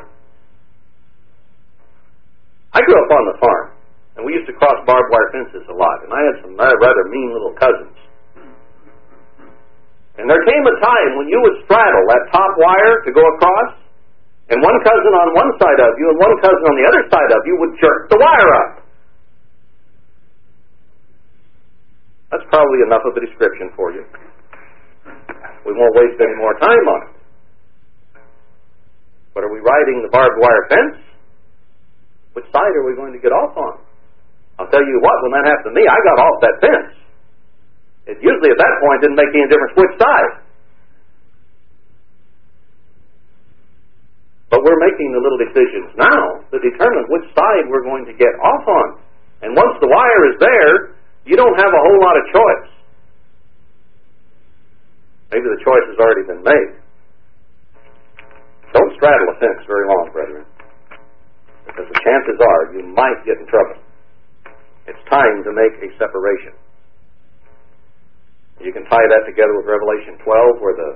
I 2.72 2.80
grew 2.82 2.98
up 2.98 3.10
on 3.12 3.24
the 3.30 3.36
farm. 3.38 3.66
And 4.16 4.26
we 4.26 4.36
used 4.36 4.46
to 4.46 4.52
cross 4.52 4.76
barbed 4.84 5.08
wire 5.08 5.30
fences 5.32 5.64
a 5.68 5.76
lot. 5.76 6.04
And 6.04 6.12
I 6.12 6.20
had 6.20 6.36
some 6.44 6.54
uh, 6.58 6.68
rather 6.80 7.04
mean 7.08 7.32
little 7.32 7.54
cousins. 7.56 7.96
And 10.20 10.28
there 10.28 10.44
came 10.44 10.64
a 10.68 10.76
time 10.76 11.10
when 11.16 11.28
you 11.32 11.40
would 11.40 11.64
straddle 11.64 12.04
that 12.12 12.22
top 12.32 12.52
wire 12.60 13.00
to 13.08 13.10
go 13.16 13.24
across, 13.36 13.80
and 14.52 14.60
one 14.60 14.76
cousin 14.84 15.12
on 15.16 15.28
one 15.32 15.50
side 15.56 15.80
of 15.80 15.92
you 15.96 16.06
and 16.12 16.18
one 16.20 16.34
cousin 16.44 16.64
on 16.68 16.76
the 16.76 16.84
other 16.84 17.02
side 17.08 17.30
of 17.32 17.40
you 17.48 17.54
would 17.56 17.72
jerk 17.80 18.10
the 18.12 18.18
wire 18.20 18.52
up. 18.60 18.70
That's 22.32 22.44
probably 22.48 22.80
enough 22.84 23.04
of 23.08 23.16
a 23.16 23.20
description 23.24 23.72
for 23.76 23.92
you. 23.92 24.04
We 25.64 25.72
won't 25.72 25.94
waste 25.96 26.20
any 26.20 26.36
more 26.36 26.56
time 26.60 26.84
on 26.88 27.00
it. 27.08 27.12
But 29.32 29.44
are 29.44 29.52
we 29.52 29.60
riding 29.60 30.04
the 30.04 30.12
barbed 30.12 30.36
wire 30.36 30.64
fence? 30.68 30.96
Which 32.32 32.44
side 32.52 32.72
are 32.76 32.84
we 32.84 32.96
going 32.96 33.12
to 33.12 33.20
get 33.20 33.32
off 33.32 33.56
on? 33.56 33.80
I'll 34.58 34.68
tell 34.68 34.84
you 34.84 35.00
what, 35.00 35.16
when 35.24 35.32
that 35.32 35.44
happened 35.48 35.72
to 35.72 35.80
me, 35.80 35.84
I 35.88 35.96
got 36.04 36.18
off 36.20 36.36
that 36.40 36.56
fence. 36.60 37.01
It 38.06 38.18
usually 38.18 38.50
at 38.50 38.58
that 38.58 38.74
point 38.82 38.98
didn't 39.02 39.18
make 39.18 39.30
any 39.30 39.46
difference 39.46 39.74
which 39.78 39.94
side. 39.98 40.32
But 44.50 44.60
we're 44.66 44.82
making 44.84 45.14
the 45.16 45.22
little 45.22 45.40
decisions 45.40 45.96
now 45.96 46.44
to 46.50 46.56
determine 46.60 47.08
which 47.08 47.24
side 47.32 47.70
we're 47.72 47.86
going 47.86 48.04
to 48.04 48.12
get 48.12 48.34
off 48.42 48.64
on. 48.68 48.88
And 49.42 49.56
once 49.56 49.78
the 49.80 49.88
wire 49.88 50.22
is 50.34 50.36
there, 50.38 50.92
You 51.24 51.36
don't 51.36 51.54
have 51.54 51.70
a 51.70 51.82
whole 51.86 52.00
lot 52.02 52.16
of 52.18 52.24
choice. 52.34 52.70
Maybe 55.30 55.46
the 55.46 55.62
choice 55.62 55.86
has 55.94 55.98
already 56.02 56.26
been 56.26 56.42
made. 56.42 56.70
Don't 58.74 58.92
straddle 58.98 59.28
a 59.30 59.36
fence 59.38 59.62
very 59.66 59.86
long, 59.86 60.10
brethren, 60.12 60.44
because 61.66 61.86
the 61.86 62.00
chances 62.02 62.38
are 62.40 62.74
you 62.74 62.82
might 62.90 63.22
get 63.24 63.38
in 63.38 63.46
trouble. 63.46 63.78
It's 64.88 64.98
time 65.08 65.44
to 65.44 65.52
make 65.54 65.78
a 65.78 65.88
separation. 65.94 66.58
You 68.62 68.70
can 68.70 68.86
tie 68.86 69.06
that 69.10 69.26
together 69.26 69.58
with 69.58 69.66
Revelation 69.66 70.22
12, 70.22 70.62
where 70.62 70.78
the, 70.78 70.90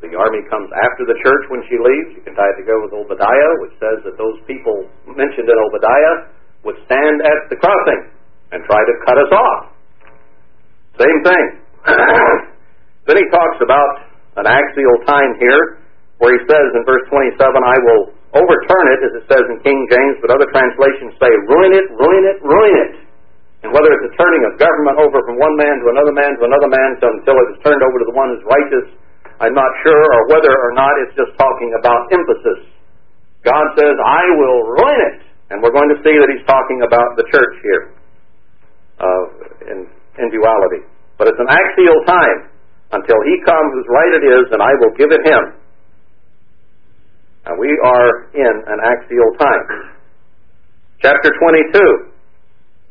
the 0.00 0.16
army 0.16 0.40
comes 0.48 0.72
after 0.72 1.04
the 1.04 1.20
church 1.20 1.44
when 1.52 1.60
she 1.68 1.76
leaves. 1.76 2.16
You 2.16 2.24
can 2.24 2.32
tie 2.32 2.48
it 2.48 2.58
together 2.64 2.80
with 2.80 2.96
Obadiah, 2.96 3.52
which 3.60 3.76
says 3.76 4.00
that 4.08 4.16
those 4.16 4.40
people 4.48 4.88
mentioned 5.04 5.44
in 5.44 5.56
Obadiah 5.60 6.32
would 6.64 6.80
stand 6.88 7.20
at 7.20 7.52
the 7.52 7.60
crossing 7.60 8.08
and 8.56 8.64
try 8.64 8.80
to 8.80 8.94
cut 9.04 9.20
us 9.20 9.32
off. 9.36 9.60
Same 10.96 11.20
thing. 11.28 11.44
then 13.04 13.16
he 13.20 13.26
talks 13.28 13.60
about 13.60 14.08
an 14.40 14.48
axial 14.48 14.96
time 15.04 15.36
here, 15.36 15.84
where 16.24 16.32
he 16.32 16.40
says 16.48 16.66
in 16.72 16.88
verse 16.88 17.04
27, 17.12 17.36
I 17.36 17.76
will 17.84 18.16
overturn 18.32 18.86
it, 18.96 19.00
as 19.04 19.12
it 19.20 19.24
says 19.28 19.44
in 19.52 19.60
King 19.60 19.76
James, 19.92 20.16
but 20.24 20.32
other 20.32 20.48
translations 20.48 21.20
say, 21.20 21.32
ruin 21.52 21.72
it, 21.76 21.86
ruin 22.00 22.24
it, 22.32 22.38
ruin 22.40 22.74
it. 22.80 22.92
And 23.60 23.70
whether 23.76 23.92
it's 23.92 24.08
a 24.08 24.14
turning 24.16 24.42
of 24.48 24.56
government 24.56 24.96
over 24.96 25.20
from 25.28 25.36
one 25.36 25.52
man 25.60 25.84
to 25.84 25.86
another 25.92 26.16
man 26.16 26.32
to 26.40 26.44
another 26.48 26.70
man 26.72 26.96
until 26.96 27.36
it 27.36 27.48
is 27.52 27.58
turned 27.60 27.84
over 27.84 27.96
to 28.00 28.06
the 28.08 28.16
one 28.16 28.32
who's 28.32 28.44
righteous, 28.48 28.88
I'm 29.36 29.52
not 29.52 29.68
sure, 29.84 30.04
or 30.16 30.22
whether 30.32 30.48
or 30.48 30.72
not 30.72 30.92
it's 31.04 31.16
just 31.16 31.36
talking 31.36 31.76
about 31.76 32.08
emphasis. 32.08 32.72
God 33.44 33.64
says, 33.76 33.96
I 34.00 34.24
will 34.36 34.60
ruin 34.64 35.00
it. 35.12 35.18
And 35.52 35.60
we're 35.60 35.74
going 35.74 35.90
to 35.90 35.98
see 36.00 36.14
that 36.14 36.28
he's 36.30 36.46
talking 36.46 36.84
about 36.86 37.18
the 37.18 37.26
church 37.28 37.54
here 37.64 37.82
uh, 39.02 39.24
in, 39.66 39.78
in 40.22 40.26
duality. 40.30 40.86
But 41.18 41.28
it's 41.28 41.40
an 41.40 41.50
axial 41.50 41.98
time 42.06 42.38
until 42.92 43.18
he 43.26 43.34
comes 43.44 43.68
whose 43.74 43.88
right 43.90 44.12
it 44.14 44.24
is, 44.24 44.44
and 44.54 44.62
I 44.62 44.72
will 44.78 44.94
give 44.94 45.10
it 45.10 45.22
him. 45.26 45.42
And 47.50 47.58
we 47.58 47.72
are 47.82 48.30
in 48.36 48.54
an 48.68 48.78
axial 48.84 49.30
time. 49.40 49.64
Chapter 51.02 51.32
22. 51.32 52.09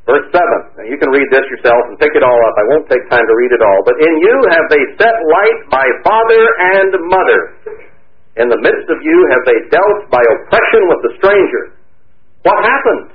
Verse 0.10 0.26
7. 0.34 0.42
Now 0.74 0.86
you 0.90 0.98
can 0.98 1.14
read 1.14 1.30
this 1.30 1.46
yourself 1.54 1.86
and 1.86 2.02
pick 2.02 2.10
it 2.18 2.26
all 2.26 2.42
up. 2.50 2.56
I 2.58 2.66
won't 2.74 2.90
take 2.90 3.06
time 3.14 3.22
to 3.22 3.36
read 3.38 3.54
it 3.54 3.62
all. 3.62 3.80
But 3.86 4.02
in 4.02 4.14
you 4.18 4.36
have 4.58 4.66
they 4.74 4.84
set 4.98 5.14
light 5.22 5.60
by 5.70 5.86
father 6.02 6.44
and 6.82 6.90
mother. 7.14 7.42
In 8.42 8.50
the 8.50 8.58
midst 8.58 8.90
of 8.90 8.98
you 9.06 9.18
have 9.30 9.44
they 9.46 9.60
dealt 9.70 10.10
by 10.10 10.24
oppression 10.34 10.82
with 10.90 11.02
the 11.06 11.14
stranger. 11.22 11.78
What 12.42 12.58
happened? 12.58 13.14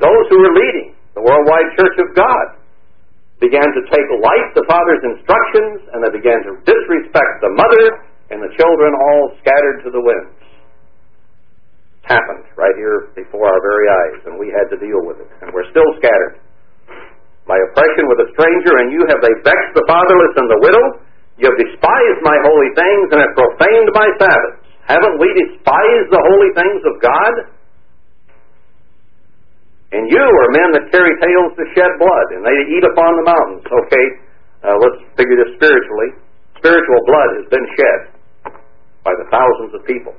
Those 0.00 0.24
who 0.32 0.40
were 0.40 0.56
leading 0.56 0.96
the 1.12 1.20
worldwide 1.20 1.68
church 1.76 1.96
of 2.00 2.16
God 2.16 2.56
began 3.44 3.68
to 3.68 3.82
take 3.92 4.08
light 4.24 4.48
the 4.56 4.64
father's 4.64 5.04
instructions 5.04 5.84
and 5.92 6.00
they 6.00 6.12
began 6.16 6.40
to 6.48 6.64
disrespect 6.64 7.44
the 7.44 7.52
mother 7.52 8.08
and 8.32 8.40
the 8.40 8.52
children 8.56 8.96
all 8.96 9.36
scattered 9.44 9.84
to 9.84 9.92
the 9.92 10.00
winds 10.00 10.39
happened 12.06 12.48
right 12.56 12.74
here 12.76 13.12
before 13.14 13.46
our 13.46 13.60
very 13.60 13.86
eyes, 13.88 14.18
and 14.26 14.34
we 14.40 14.48
had 14.50 14.66
to 14.72 14.78
deal 14.80 15.00
with 15.04 15.20
it. 15.20 15.28
And 15.42 15.52
we're 15.52 15.68
still 15.70 15.86
scattered. 16.00 16.40
by 17.50 17.58
oppression 17.70 18.06
with 18.06 18.22
a 18.22 18.28
stranger, 18.36 18.74
and 18.78 18.94
you 18.94 19.02
have 19.10 19.18
they 19.18 19.34
vexed 19.42 19.74
the 19.74 19.82
fatherless 19.90 20.34
and 20.38 20.46
the 20.46 20.60
widow. 20.62 20.84
You 21.34 21.50
have 21.50 21.58
despised 21.58 22.20
my 22.22 22.38
holy 22.46 22.70
things 22.78 23.06
and 23.10 23.18
have 23.26 23.34
profaned 23.34 23.90
my 23.90 24.08
Sabbaths. 24.22 24.60
Haven't 24.86 25.18
we 25.18 25.28
despised 25.34 26.08
the 26.14 26.22
holy 26.30 26.50
things 26.54 26.82
of 26.86 26.94
God? 27.02 27.34
And 29.90 30.06
you 30.06 30.22
are 30.22 30.50
men 30.54 30.70
that 30.78 30.94
carry 30.94 31.10
tales 31.18 31.52
to 31.58 31.64
shed 31.74 31.90
blood, 31.98 32.26
and 32.38 32.46
they 32.46 32.54
eat 32.70 32.84
upon 32.86 33.18
the 33.18 33.26
mountains. 33.26 33.66
Okay, 33.66 34.06
uh, 34.62 34.78
let's 34.78 35.00
figure 35.18 35.34
this 35.42 35.58
spiritually. 35.58 36.14
Spiritual 36.62 37.02
blood 37.10 37.30
has 37.42 37.46
been 37.50 37.66
shed 37.74 37.98
by 39.02 39.10
the 39.18 39.26
thousands 39.32 39.74
of 39.74 39.82
people. 39.90 40.14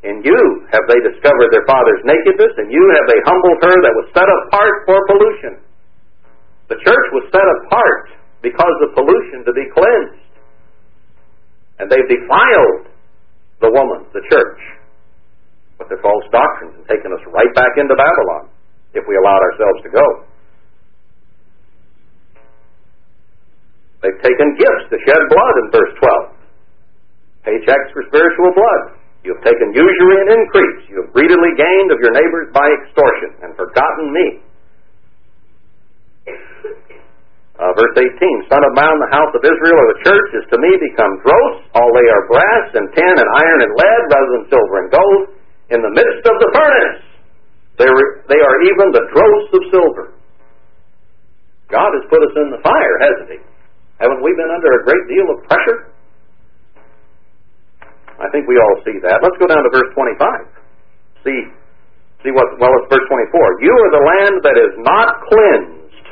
In 0.00 0.24
you 0.24 0.40
have 0.72 0.88
they 0.88 1.00
discovered 1.04 1.52
their 1.52 1.68
father's 1.68 2.00
nakedness, 2.08 2.56
and 2.56 2.72
you 2.72 2.80
have 2.96 3.06
they 3.08 3.20
humbled 3.28 3.60
her 3.60 3.76
that 3.84 3.94
was 4.00 4.06
set 4.16 4.24
apart 4.24 4.76
for 4.88 4.96
pollution. 5.12 5.60
The 6.72 6.80
church 6.80 7.06
was 7.12 7.28
set 7.28 7.44
apart 7.60 8.16
because 8.40 8.76
of 8.88 8.96
pollution 8.96 9.44
to 9.44 9.52
be 9.52 9.68
cleansed. 9.76 10.24
And 11.80 11.92
they've 11.92 12.08
defiled 12.08 12.88
the 13.60 13.68
woman, 13.68 14.08
the 14.16 14.24
church, 14.32 14.60
with 15.76 15.88
their 15.92 16.00
false 16.00 16.24
doctrines 16.32 16.80
and 16.80 16.84
taken 16.88 17.12
us 17.12 17.20
right 17.28 17.52
back 17.52 17.76
into 17.76 17.92
Babylon 17.92 18.48
if 18.96 19.04
we 19.04 19.16
allowed 19.20 19.44
ourselves 19.52 19.80
to 19.84 19.90
go. 19.92 20.06
They've 24.00 24.22
taken 24.24 24.56
gifts 24.56 24.88
to 24.88 24.96
shed 25.04 25.20
blood 25.28 25.54
in 25.60 25.66
verse 25.76 25.92
12. 26.00 26.40
Paychecks 27.44 27.92
for 27.92 28.04
spiritual 28.08 28.52
blood. 28.56 28.99
You 29.20 29.36
have 29.36 29.44
taken 29.44 29.68
usury 29.76 30.16
and 30.24 30.30
increase. 30.32 30.88
You 30.88 31.04
have 31.04 31.12
greedily 31.12 31.52
gained 31.56 31.90
of 31.92 32.00
your 32.00 32.14
neighbors 32.16 32.48
by 32.56 32.64
extortion 32.80 33.30
and 33.44 33.52
forgotten 33.52 34.06
me. 34.16 34.26
Uh, 37.60 37.76
verse 37.76 37.92
18, 37.92 38.48
Son 38.48 38.64
of 38.64 38.72
man, 38.72 38.96
the 38.96 39.12
house 39.12 39.28
of 39.36 39.44
Israel 39.44 39.76
or 39.76 39.88
the 39.92 40.00
church 40.00 40.30
is 40.40 40.48
to 40.48 40.56
me 40.56 40.72
become 40.80 41.12
dross. 41.20 41.60
All 41.76 41.92
they 41.92 42.08
are 42.08 42.24
brass 42.32 42.72
and 42.72 42.88
tin 42.96 43.14
and 43.20 43.28
iron 43.44 43.60
and 43.60 43.72
lead 43.76 44.02
rather 44.08 44.30
than 44.32 44.42
silver 44.48 44.76
and 44.80 44.88
gold. 44.88 45.22
In 45.68 45.84
the 45.84 45.92
midst 45.92 46.24
of 46.24 46.40
the 46.40 46.50
furnace, 46.56 47.04
they, 47.76 47.84
re- 47.84 48.16
they 48.32 48.40
are 48.40 48.58
even 48.64 48.86
the 48.96 49.04
dross 49.12 49.44
of 49.52 49.62
silver. 49.68 50.06
God 51.68 51.92
has 52.00 52.08
put 52.08 52.24
us 52.24 52.34
in 52.40 52.48
the 52.48 52.64
fire, 52.64 52.96
hasn't 53.04 53.28
He? 53.36 53.38
Haven't 54.00 54.24
we 54.24 54.32
been 54.32 54.48
under 54.48 54.80
a 54.80 54.84
great 54.88 55.04
deal 55.12 55.28
of 55.28 55.44
pressure? 55.44 55.89
I 58.20 58.28
think 58.28 58.44
we 58.44 58.60
all 58.60 58.76
see 58.84 59.00
that. 59.00 59.24
Let's 59.24 59.40
go 59.40 59.48
down 59.48 59.64
to 59.64 59.72
verse 59.72 59.88
25. 59.96 61.24
See, 61.24 61.40
see 62.20 62.32
what, 62.36 62.52
well, 62.60 62.72
it's 62.84 62.92
verse 62.92 63.06
24. 63.08 63.64
You 63.64 63.72
are 63.72 63.92
the 63.96 64.04
land 64.04 64.36
that 64.44 64.56
is 64.60 64.74
not 64.84 65.08
cleansed. 65.24 66.06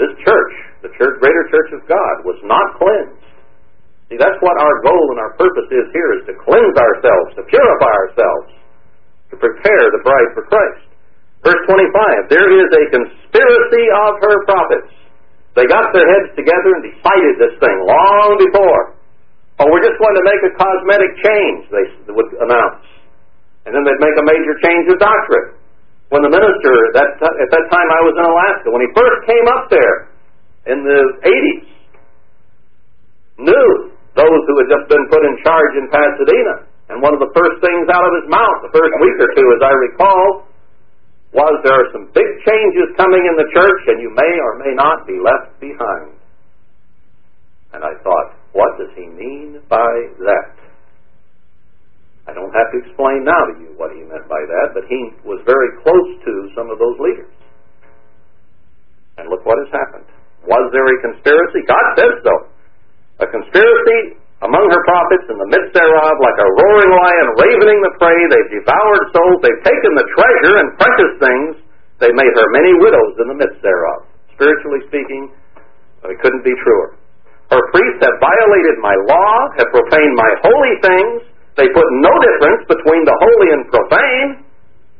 This 0.00 0.12
church, 0.24 0.54
the 0.80 0.92
church, 0.96 1.20
greater 1.20 1.44
church 1.52 1.76
of 1.76 1.84
God, 1.84 2.14
was 2.24 2.40
not 2.48 2.80
cleansed. 2.80 3.20
See, 4.08 4.16
that's 4.16 4.40
what 4.40 4.56
our 4.56 4.76
goal 4.80 5.04
and 5.12 5.20
our 5.20 5.36
purpose 5.36 5.68
is 5.68 5.86
here, 5.92 6.10
is 6.18 6.24
to 6.32 6.34
cleanse 6.40 6.76
ourselves, 6.76 7.36
to 7.36 7.44
purify 7.44 7.92
ourselves, 8.08 8.48
to 9.30 9.36
prepare 9.36 9.84
the 9.92 10.02
bride 10.02 10.30
for 10.32 10.48
Christ. 10.48 10.88
Verse 11.44 11.62
25, 11.68 12.32
there 12.32 12.48
is 12.48 12.68
a 12.68 12.84
conspiracy 12.96 13.84
of 14.08 14.12
her 14.24 14.36
prophets. 14.48 14.92
They 15.52 15.68
got 15.68 15.92
their 15.92 16.08
heads 16.08 16.32
together 16.32 16.70
and 16.80 16.84
decided 16.84 17.34
this 17.40 17.54
thing 17.60 17.76
long 17.84 18.40
before. 18.40 18.99
Oh, 19.60 19.68
we're 19.68 19.84
just 19.84 20.00
going 20.00 20.16
to 20.16 20.24
make 20.24 20.40
a 20.40 20.52
cosmetic 20.56 21.12
change, 21.20 21.60
they 21.68 22.16
would 22.16 22.32
announce. 22.40 22.80
And 23.68 23.76
then 23.76 23.84
they'd 23.84 24.00
make 24.00 24.16
a 24.16 24.24
major 24.24 24.56
change 24.64 24.88
of 24.88 24.96
doctrine. 24.96 25.60
When 26.08 26.24
the 26.24 26.32
minister, 26.32 26.74
that, 26.96 27.20
at 27.20 27.50
that 27.52 27.66
time 27.68 27.88
I 27.92 28.00
was 28.08 28.14
in 28.16 28.24
Alaska, 28.24 28.72
when 28.72 28.82
he 28.82 28.90
first 28.96 29.20
came 29.28 29.46
up 29.52 29.68
there 29.68 29.96
in 30.64 30.80
the 30.80 31.00
80s, 31.22 31.68
knew 33.46 33.68
those 34.16 34.40
who 34.48 34.54
had 34.64 34.68
just 34.72 34.86
been 34.88 35.04
put 35.12 35.22
in 35.28 35.36
charge 35.44 35.72
in 35.76 35.92
Pasadena. 35.92 36.64
And 36.88 37.04
one 37.04 37.12
of 37.12 37.20
the 37.20 37.30
first 37.36 37.60
things 37.60 37.86
out 37.92 38.02
of 38.02 38.12
his 38.16 38.26
mouth, 38.32 38.64
the 38.64 38.72
first 38.72 38.90
week 38.96 39.16
or 39.20 39.30
two, 39.36 39.44
as 39.44 39.62
I 39.62 39.72
recall, 39.76 40.24
was 41.36 41.52
there 41.62 41.78
are 41.84 41.90
some 41.92 42.08
big 42.10 42.30
changes 42.42 42.96
coming 42.96 43.22
in 43.22 43.34
the 43.38 43.48
church, 43.54 43.82
and 43.92 44.02
you 44.02 44.10
may 44.10 44.34
or 44.40 44.52
may 44.58 44.72
not 44.72 45.06
be 45.06 45.20
left 45.20 45.52
behind. 45.62 46.16
And 47.76 47.86
I 47.86 47.94
thought, 48.02 48.39
what 48.52 48.78
does 48.78 48.90
he 48.98 49.06
mean 49.06 49.62
by 49.68 49.90
that? 50.26 50.54
I 52.28 52.34
don't 52.34 52.52
have 52.54 52.70
to 52.70 52.78
explain 52.86 53.26
now 53.26 53.42
to 53.50 53.54
you 53.58 53.70
what 53.74 53.90
he 53.90 54.06
meant 54.06 54.26
by 54.30 54.38
that, 54.38 54.74
but 54.74 54.86
he 54.86 55.00
was 55.26 55.42
very 55.42 55.70
close 55.82 56.08
to 56.22 56.32
some 56.54 56.70
of 56.70 56.78
those 56.78 56.98
leaders. 57.02 57.32
And 59.18 59.26
look 59.26 59.42
what 59.42 59.58
has 59.58 59.70
happened. 59.74 60.06
Was 60.46 60.70
there 60.70 60.86
a 60.86 60.96
conspiracy? 61.04 61.60
God 61.66 61.86
says 61.98 62.14
so. 62.22 62.34
A 63.20 63.26
conspiracy 63.28 64.20
among 64.40 64.64
her 64.72 64.82
prophets 64.88 65.26
in 65.28 65.36
the 65.36 65.50
midst 65.52 65.76
thereof, 65.76 66.14
like 66.22 66.38
a 66.40 66.48
roaring 66.48 66.92
lion 66.96 67.26
ravening 67.36 67.80
the 67.84 67.92
prey. 68.00 68.20
They've 68.32 68.52
devoured 68.62 69.04
souls. 69.12 69.38
They've 69.44 69.64
taken 69.68 69.92
the 69.92 70.06
treasure 70.16 70.56
and 70.64 70.68
precious 70.80 71.12
things. 71.20 71.50
They 72.00 72.12
made 72.14 72.32
her 72.32 72.48
many 72.56 72.72
widows 72.80 73.12
in 73.20 73.26
the 73.28 73.36
midst 73.36 73.60
thereof. 73.60 74.08
Spiritually 74.32 74.80
speaking, 74.88 75.28
it 76.08 76.16
couldn't 76.24 76.44
be 76.46 76.56
truer. 76.64 76.99
Her 77.50 77.62
priests 77.74 78.00
have 78.06 78.16
violated 78.22 78.78
my 78.78 78.94
law, 79.10 79.32
have 79.58 79.70
profaned 79.74 80.14
my 80.14 80.30
holy 80.46 80.74
things. 80.86 81.18
They 81.58 81.66
put 81.74 81.88
no 81.98 82.12
difference 82.22 82.62
between 82.70 83.02
the 83.02 83.16
holy 83.18 83.48
and 83.58 83.62
profane. 83.66 84.30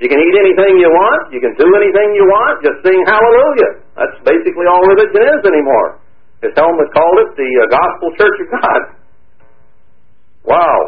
You 0.02 0.08
can 0.10 0.18
eat 0.18 0.34
anything 0.34 0.82
you 0.82 0.90
want. 0.90 1.30
You 1.30 1.38
can 1.38 1.54
do 1.54 1.68
anything 1.78 2.08
you 2.18 2.26
want. 2.26 2.64
Just 2.66 2.82
sing 2.82 2.98
hallelujah. 3.06 3.86
That's 3.94 4.18
basically 4.26 4.66
all 4.66 4.82
religion 4.82 5.22
is 5.30 5.42
anymore. 5.46 6.02
As 6.42 6.50
Helmut 6.56 6.90
called 6.90 7.18
it, 7.22 7.30
the 7.36 7.50
uh, 7.60 7.62
gospel 7.68 8.08
church 8.16 8.38
of 8.42 8.48
God. 8.58 8.82
Wow. 10.42 10.78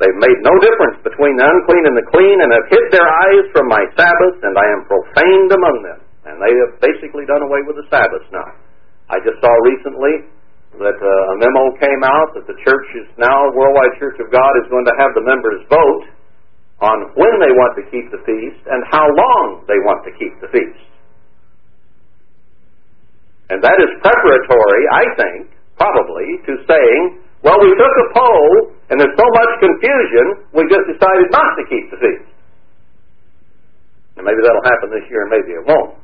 They've 0.00 0.18
made 0.18 0.40
no 0.42 0.54
difference 0.58 0.98
between 1.04 1.38
the 1.38 1.46
unclean 1.46 1.84
and 1.86 1.94
the 1.94 2.08
clean 2.10 2.36
and 2.42 2.50
have 2.50 2.66
hid 2.72 2.86
their 2.90 3.06
eyes 3.06 3.46
from 3.54 3.68
my 3.70 3.84
Sabbath, 3.94 4.36
and 4.42 4.56
I 4.56 4.66
am 4.74 4.82
profaned 4.90 5.52
among 5.54 5.76
them. 5.86 6.00
And 6.24 6.40
they 6.40 6.52
have 6.66 6.80
basically 6.80 7.28
done 7.28 7.44
away 7.44 7.62
with 7.68 7.78
the 7.78 7.86
Sabbath 7.92 8.24
now. 8.32 8.63
I 9.08 9.20
just 9.20 9.36
saw 9.44 9.52
recently 9.68 10.32
that 10.80 10.98
uh, 10.98 11.32
a 11.32 11.36
memo 11.38 11.76
came 11.78 12.02
out 12.02 12.34
that 12.34 12.48
the 12.50 12.58
church 12.64 12.88
is 12.98 13.06
now, 13.20 13.52
Worldwide 13.54 13.94
Church 14.00 14.18
of 14.18 14.32
God, 14.32 14.52
is 14.64 14.66
going 14.72 14.86
to 14.88 14.96
have 14.98 15.14
the 15.14 15.22
members 15.22 15.62
vote 15.70 16.04
on 16.82 17.14
when 17.14 17.34
they 17.38 17.52
want 17.54 17.78
to 17.78 17.84
keep 17.92 18.10
the 18.10 18.18
feast 18.26 18.62
and 18.66 18.82
how 18.90 19.06
long 19.06 19.62
they 19.70 19.78
want 19.86 20.02
to 20.08 20.12
keep 20.18 20.34
the 20.42 20.50
feast. 20.50 20.82
And 23.52 23.62
that 23.62 23.78
is 23.78 23.90
preparatory, 24.00 24.82
I 24.90 25.04
think, 25.20 25.52
probably, 25.76 26.26
to 26.48 26.52
saying, 26.66 27.02
well, 27.44 27.60
we 27.60 27.70
took 27.76 27.94
a 27.94 28.08
poll 28.16 28.50
and 28.88 28.96
there's 28.98 29.14
so 29.14 29.28
much 29.30 29.50
confusion, 29.60 30.48
we 30.56 30.64
just 30.66 30.88
decided 30.90 31.28
not 31.30 31.50
to 31.60 31.64
keep 31.68 31.86
the 31.92 32.00
feast. 32.00 32.28
And 34.16 34.24
maybe 34.24 34.40
that'll 34.42 34.64
happen 34.64 34.90
this 34.90 35.04
year 35.12 35.28
and 35.28 35.30
maybe 35.30 35.52
it 35.54 35.64
won't. 35.68 36.00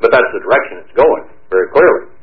But 0.00 0.14
that's 0.14 0.30
the 0.32 0.40
direction 0.40 0.86
it's 0.86 0.94
going, 0.94 1.28
very 1.50 1.66
clearly. 1.74 2.17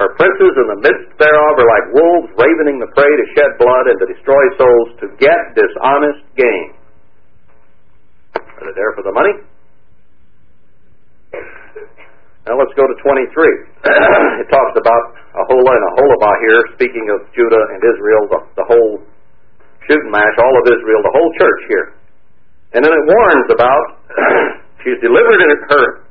Her 0.00 0.16
princes 0.16 0.56
in 0.56 0.66
the 0.72 0.80
midst 0.80 1.12
thereof 1.20 1.54
are 1.60 1.68
like 1.68 1.86
wolves 1.92 2.32
ravening 2.32 2.80
the 2.80 2.88
prey 2.96 3.04
to 3.04 3.26
shed 3.36 3.52
blood 3.60 3.84
and 3.92 4.00
to 4.00 4.08
destroy 4.08 4.40
souls 4.56 4.96
to 5.04 5.12
get 5.20 5.36
dishonest 5.52 6.24
gain. 6.40 6.72
Are 8.32 8.64
they 8.64 8.72
there 8.72 8.96
for 8.96 9.04
the 9.04 9.12
money? 9.12 9.44
Now 12.48 12.56
let's 12.56 12.72
go 12.80 12.88
to 12.88 12.96
23. 12.96 13.28
it 14.40 14.48
talks 14.48 14.72
about 14.80 15.02
Aholah 15.36 15.74
and 15.76 15.84
Aholibah 15.92 16.36
here, 16.48 16.60
speaking 16.80 17.04
of 17.12 17.28
Judah 17.36 17.64
and 17.76 17.84
Israel, 17.84 18.24
the, 18.32 18.40
the 18.56 18.66
whole 18.72 19.04
shooting 19.84 20.08
match, 20.08 20.32
all 20.40 20.56
of 20.56 20.64
Israel, 20.64 21.04
the 21.04 21.12
whole 21.12 21.30
church 21.36 21.60
here. 21.68 21.86
And 22.72 22.80
then 22.80 22.88
it 22.88 23.04
warns 23.04 23.48
about 23.52 23.84
she's 24.80 24.96
delivered 25.04 25.44
her, 25.76 26.08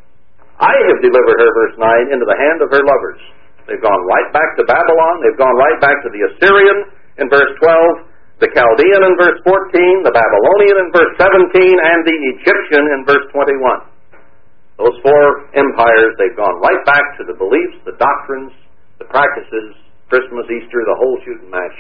I 0.62 0.78
have 0.78 1.02
delivered 1.02 1.42
her, 1.42 1.50
verse 1.58 1.76
9, 1.82 2.14
into 2.14 2.30
the 2.30 2.38
hand 2.38 2.62
of 2.62 2.70
her 2.70 2.86
lovers. 2.86 3.39
They've 3.68 3.82
gone 3.82 4.04
right 4.08 4.30
back 4.32 4.56
to 4.60 4.64
Babylon. 4.64 5.16
They've 5.24 5.40
gone 5.40 5.56
right 5.58 5.80
back 5.82 5.98
to 6.06 6.10
the 6.10 6.22
Assyrian 6.32 6.78
in 7.20 7.28
verse 7.28 7.52
12, 7.60 8.40
the 8.40 8.50
Chaldean 8.56 9.02
in 9.04 9.14
verse 9.20 9.40
14, 9.44 10.08
the 10.08 10.16
Babylonian 10.16 10.78
in 10.80 10.90
verse 10.96 11.14
17, 11.20 11.60
and 11.60 12.00
the 12.08 12.18
Egyptian 12.40 12.84
in 12.96 13.00
verse 13.04 13.28
21. 13.36 13.60
Those 14.80 14.96
four 15.04 15.52
empires, 15.60 16.16
they've 16.16 16.40
gone 16.40 16.64
right 16.64 16.80
back 16.88 17.04
to 17.20 17.28
the 17.28 17.36
beliefs, 17.36 17.84
the 17.84 18.00
doctrines, 18.00 18.56
the 18.96 19.12
practices, 19.12 19.76
Christmas, 20.08 20.48
Easter, 20.48 20.80
the 20.88 20.96
whole 20.96 21.20
shooting 21.28 21.52
match. 21.52 21.76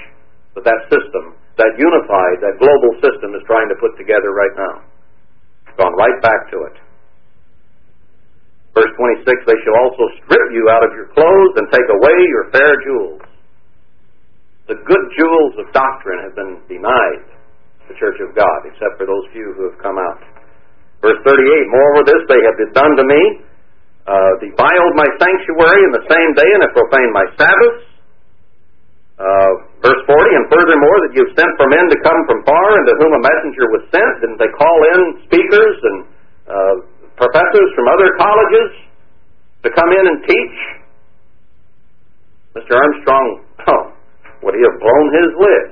But 0.52 0.68
that 0.68 0.92
system, 0.92 1.40
that 1.56 1.80
unified, 1.80 2.44
that 2.44 2.60
global 2.60 2.92
system 3.00 3.32
is 3.40 3.44
trying 3.48 3.72
to 3.72 3.80
put 3.80 3.96
together 3.96 4.36
right 4.36 4.56
now. 4.60 4.84
Gone 5.80 5.96
right 5.96 6.20
back 6.20 6.52
to 6.52 6.68
it. 6.68 6.76
Verse 8.80 8.96
26, 8.96 9.28
they 9.44 9.60
shall 9.68 9.78
also 9.84 10.08
strip 10.24 10.48
you 10.56 10.72
out 10.72 10.88
of 10.88 10.96
your 10.96 11.12
clothes 11.12 11.54
and 11.60 11.68
take 11.68 11.84
away 11.84 12.16
your 12.32 12.46
fair 12.56 12.72
jewels. 12.88 13.20
The 14.72 14.80
good 14.80 15.06
jewels 15.20 15.54
of 15.60 15.68
doctrine 15.76 16.24
have 16.24 16.36
been 16.40 16.64
denied 16.72 17.28
the 17.92 18.00
church 18.00 18.16
of 18.24 18.32
God, 18.40 18.60
except 18.72 18.96
for 18.96 19.04
those 19.04 19.26
few 19.36 19.52
who 19.58 19.68
have 19.68 19.80
come 19.84 20.00
out. 20.00 20.24
Verse 21.04 21.20
38, 21.28 21.36
Moreover 21.68 22.08
this 22.08 22.24
they 22.32 22.40
have 22.40 22.56
done 22.72 22.94
to 22.96 23.04
me, 23.04 23.22
uh, 24.08 24.32
defiled 24.40 24.94
my 24.96 25.10
sanctuary 25.20 25.82
in 25.84 25.92
the 26.00 26.06
same 26.08 26.32
day, 26.40 26.50
and 26.56 26.62
have 26.64 26.72
profaned 26.72 27.12
my 27.12 27.26
Sabbaths. 27.36 27.84
Uh, 29.20 29.52
verse 29.84 30.04
40, 30.08 30.40
And 30.40 30.46
furthermore 30.48 30.98
that 31.04 31.12
you've 31.20 31.36
sent 31.36 31.52
for 31.60 31.68
men 31.68 31.84
to 31.92 32.00
come 32.00 32.22
from 32.32 32.48
far, 32.48 32.68
and 32.80 32.86
to 32.88 32.96
whom 32.96 33.12
a 33.12 33.22
messenger 33.28 33.66
was 33.76 33.84
sent, 33.92 34.16
and 34.24 34.40
they 34.40 34.48
call 34.56 34.78
in 34.96 35.00
speakers 35.28 35.78
and 35.84 35.98
uh, 36.48 36.76
professors 37.20 37.70
from 37.76 37.86
other 37.92 38.16
colleges 38.16 38.70
to 39.68 39.70
come 39.76 39.92
in 39.92 40.04
and 40.08 40.18
teach. 40.24 40.58
Mr. 42.56 42.74
Armstrong, 42.80 43.28
oh, 43.68 43.84
would 44.42 44.56
he 44.56 44.64
have 44.64 44.80
blown 44.80 45.08
his 45.12 45.30
lid? 45.36 45.66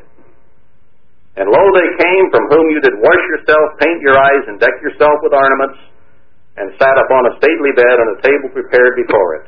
And 1.39 1.47
lo, 1.47 1.61
they 1.71 1.89
came 2.01 2.25
from 2.33 2.49
whom 2.51 2.65
you 2.73 2.81
did 2.83 2.99
wash 2.99 3.23
yourself, 3.31 3.79
paint 3.79 4.01
your 4.03 4.17
eyes, 4.17 4.43
and 4.51 4.59
deck 4.59 4.75
yourself 4.83 5.21
with 5.23 5.37
ornaments, 5.37 5.79
and 6.57 6.73
sat 6.81 6.97
upon 6.97 7.29
a 7.29 7.37
stately 7.37 7.71
bed 7.77 7.95
on 8.01 8.17
a 8.17 8.21
table 8.25 8.49
prepared 8.51 8.97
before 8.97 9.41
it. 9.41 9.47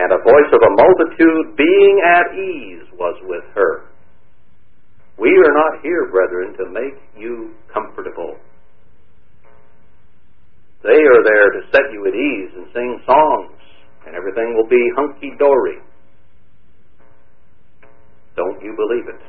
And 0.00 0.10
a 0.10 0.24
voice 0.24 0.50
of 0.56 0.62
a 0.64 0.74
multitude 0.74 1.54
being 1.54 1.94
at 2.00 2.26
ease 2.34 2.86
was 2.96 3.14
with 3.28 3.44
her. 3.54 3.92
We 5.18 5.28
are 5.28 5.52
not 5.52 5.82
here, 5.82 6.08
brethren, 6.10 6.54
to 6.56 6.64
make 6.70 6.96
you 7.18 7.52
comfortable. 7.72 8.38
They 10.82 10.94
are 10.94 11.22
there 11.26 11.48
to 11.58 11.60
set 11.74 11.86
you 11.90 12.06
at 12.06 12.14
ease 12.14 12.52
and 12.54 12.66
sing 12.70 13.02
songs, 13.02 13.58
and 14.06 14.14
everything 14.14 14.54
will 14.54 14.68
be 14.68 14.82
hunky 14.94 15.34
dory. 15.38 15.82
Don't 18.38 18.62
you 18.62 18.74
believe 18.78 19.10
it? 19.10 19.22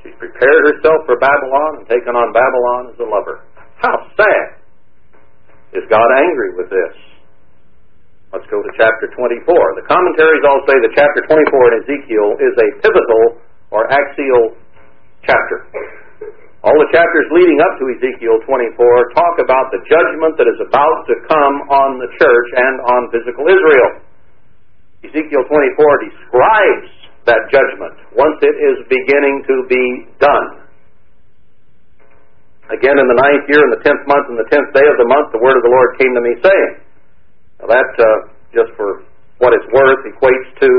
She's 0.00 0.16
prepared 0.16 0.62
herself 0.72 1.04
for 1.04 1.20
Babylon 1.20 1.80
and 1.80 1.84
taken 1.88 2.16
on 2.16 2.32
Babylon 2.32 2.92
as 2.92 2.98
a 3.00 3.08
lover. 3.08 3.44
How 3.80 3.96
sad! 4.16 4.60
Is 5.76 5.84
God 5.90 6.08
angry 6.16 6.56
with 6.56 6.70
this? 6.70 6.94
Let's 8.32 8.48
go 8.48 8.60
to 8.60 8.70
chapter 8.76 9.12
24. 9.12 9.46
The 9.78 9.86
commentaries 9.86 10.44
all 10.48 10.64
say 10.66 10.76
that 10.80 10.92
chapter 10.96 11.20
24 11.28 11.36
in 11.36 11.74
Ezekiel 11.84 12.28
is 12.40 12.54
a 12.56 12.68
pivotal 12.80 13.24
or 13.70 13.84
axial 13.92 14.56
chapter. 15.22 15.68
All 16.64 16.72
the 16.80 16.88
chapters 16.96 17.28
leading 17.28 17.60
up 17.60 17.76
to 17.76 17.84
Ezekiel 17.92 18.40
24 18.48 18.72
talk 19.12 19.36
about 19.44 19.68
the 19.68 19.84
judgment 19.84 20.40
that 20.40 20.48
is 20.48 20.56
about 20.64 21.04
to 21.12 21.14
come 21.28 21.56
on 21.68 22.00
the 22.00 22.08
church 22.16 22.48
and 22.56 22.74
on 22.88 23.00
physical 23.12 23.44
Israel. 23.44 24.00
Ezekiel 25.04 25.44
24 25.44 26.08
describes 26.08 26.88
that 27.28 27.52
judgment 27.52 28.00
once 28.16 28.40
it 28.40 28.56
is 28.56 28.80
beginning 28.88 29.44
to 29.44 29.54
be 29.68 29.84
done. 30.16 30.64
Again, 32.72 32.96
in 32.96 33.06
the 33.12 33.18
ninth 33.20 33.44
year, 33.52 33.60
in 33.60 33.70
the 33.76 33.84
tenth 33.84 34.00
month, 34.08 34.32
in 34.32 34.40
the 34.40 34.48
tenth 34.48 34.72
day 34.72 34.88
of 34.88 34.96
the 34.96 35.04
month, 35.04 35.36
the 35.36 35.44
word 35.44 35.60
of 35.60 35.64
the 35.68 35.72
Lord 35.72 36.00
came 36.00 36.16
to 36.16 36.22
me, 36.24 36.32
saying, 36.40 36.72
Now 37.60 37.76
that, 37.76 37.92
uh, 38.00 38.32
just 38.56 38.72
for 38.80 39.04
what 39.36 39.52
it's 39.52 39.68
worth, 39.68 40.00
equates 40.08 40.48
to 40.64 40.70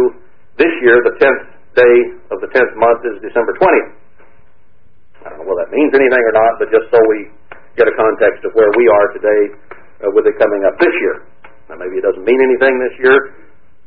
this 0.58 0.74
year, 0.82 0.98
the 1.06 1.14
tenth 1.22 1.46
day 1.78 1.96
of 2.34 2.42
the 2.42 2.50
tenth 2.58 2.74
month 2.74 3.06
is 3.06 3.22
December 3.22 3.54
20th. 3.62 4.02
I 5.26 5.34
don't 5.34 5.42
know 5.42 5.50
whether 5.50 5.66
that 5.66 5.74
means 5.74 5.90
anything 5.98 6.24
or 6.24 6.36
not, 6.38 6.62
but 6.62 6.70
just 6.70 6.88
so 6.94 7.00
we 7.10 7.34
get 7.74 7.90
a 7.90 7.96
context 7.98 8.46
of 8.46 8.54
where 8.54 8.70
we 8.78 8.86
are 8.86 9.08
today 9.18 9.42
uh, 10.06 10.14
with 10.14 10.30
it 10.30 10.38
coming 10.38 10.62
up 10.70 10.78
this 10.78 10.94
year. 11.02 11.26
Now, 11.68 11.82
maybe 11.82 11.98
it 11.98 12.06
doesn't 12.06 12.24
mean 12.24 12.38
anything 12.38 12.78
this 12.78 12.96
year, 13.02 13.18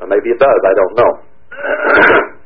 or 0.03 0.11
maybe 0.11 0.35
it 0.35 0.41
does, 0.43 0.61
I 0.67 0.75
don't 0.75 0.95
know. 0.99 1.13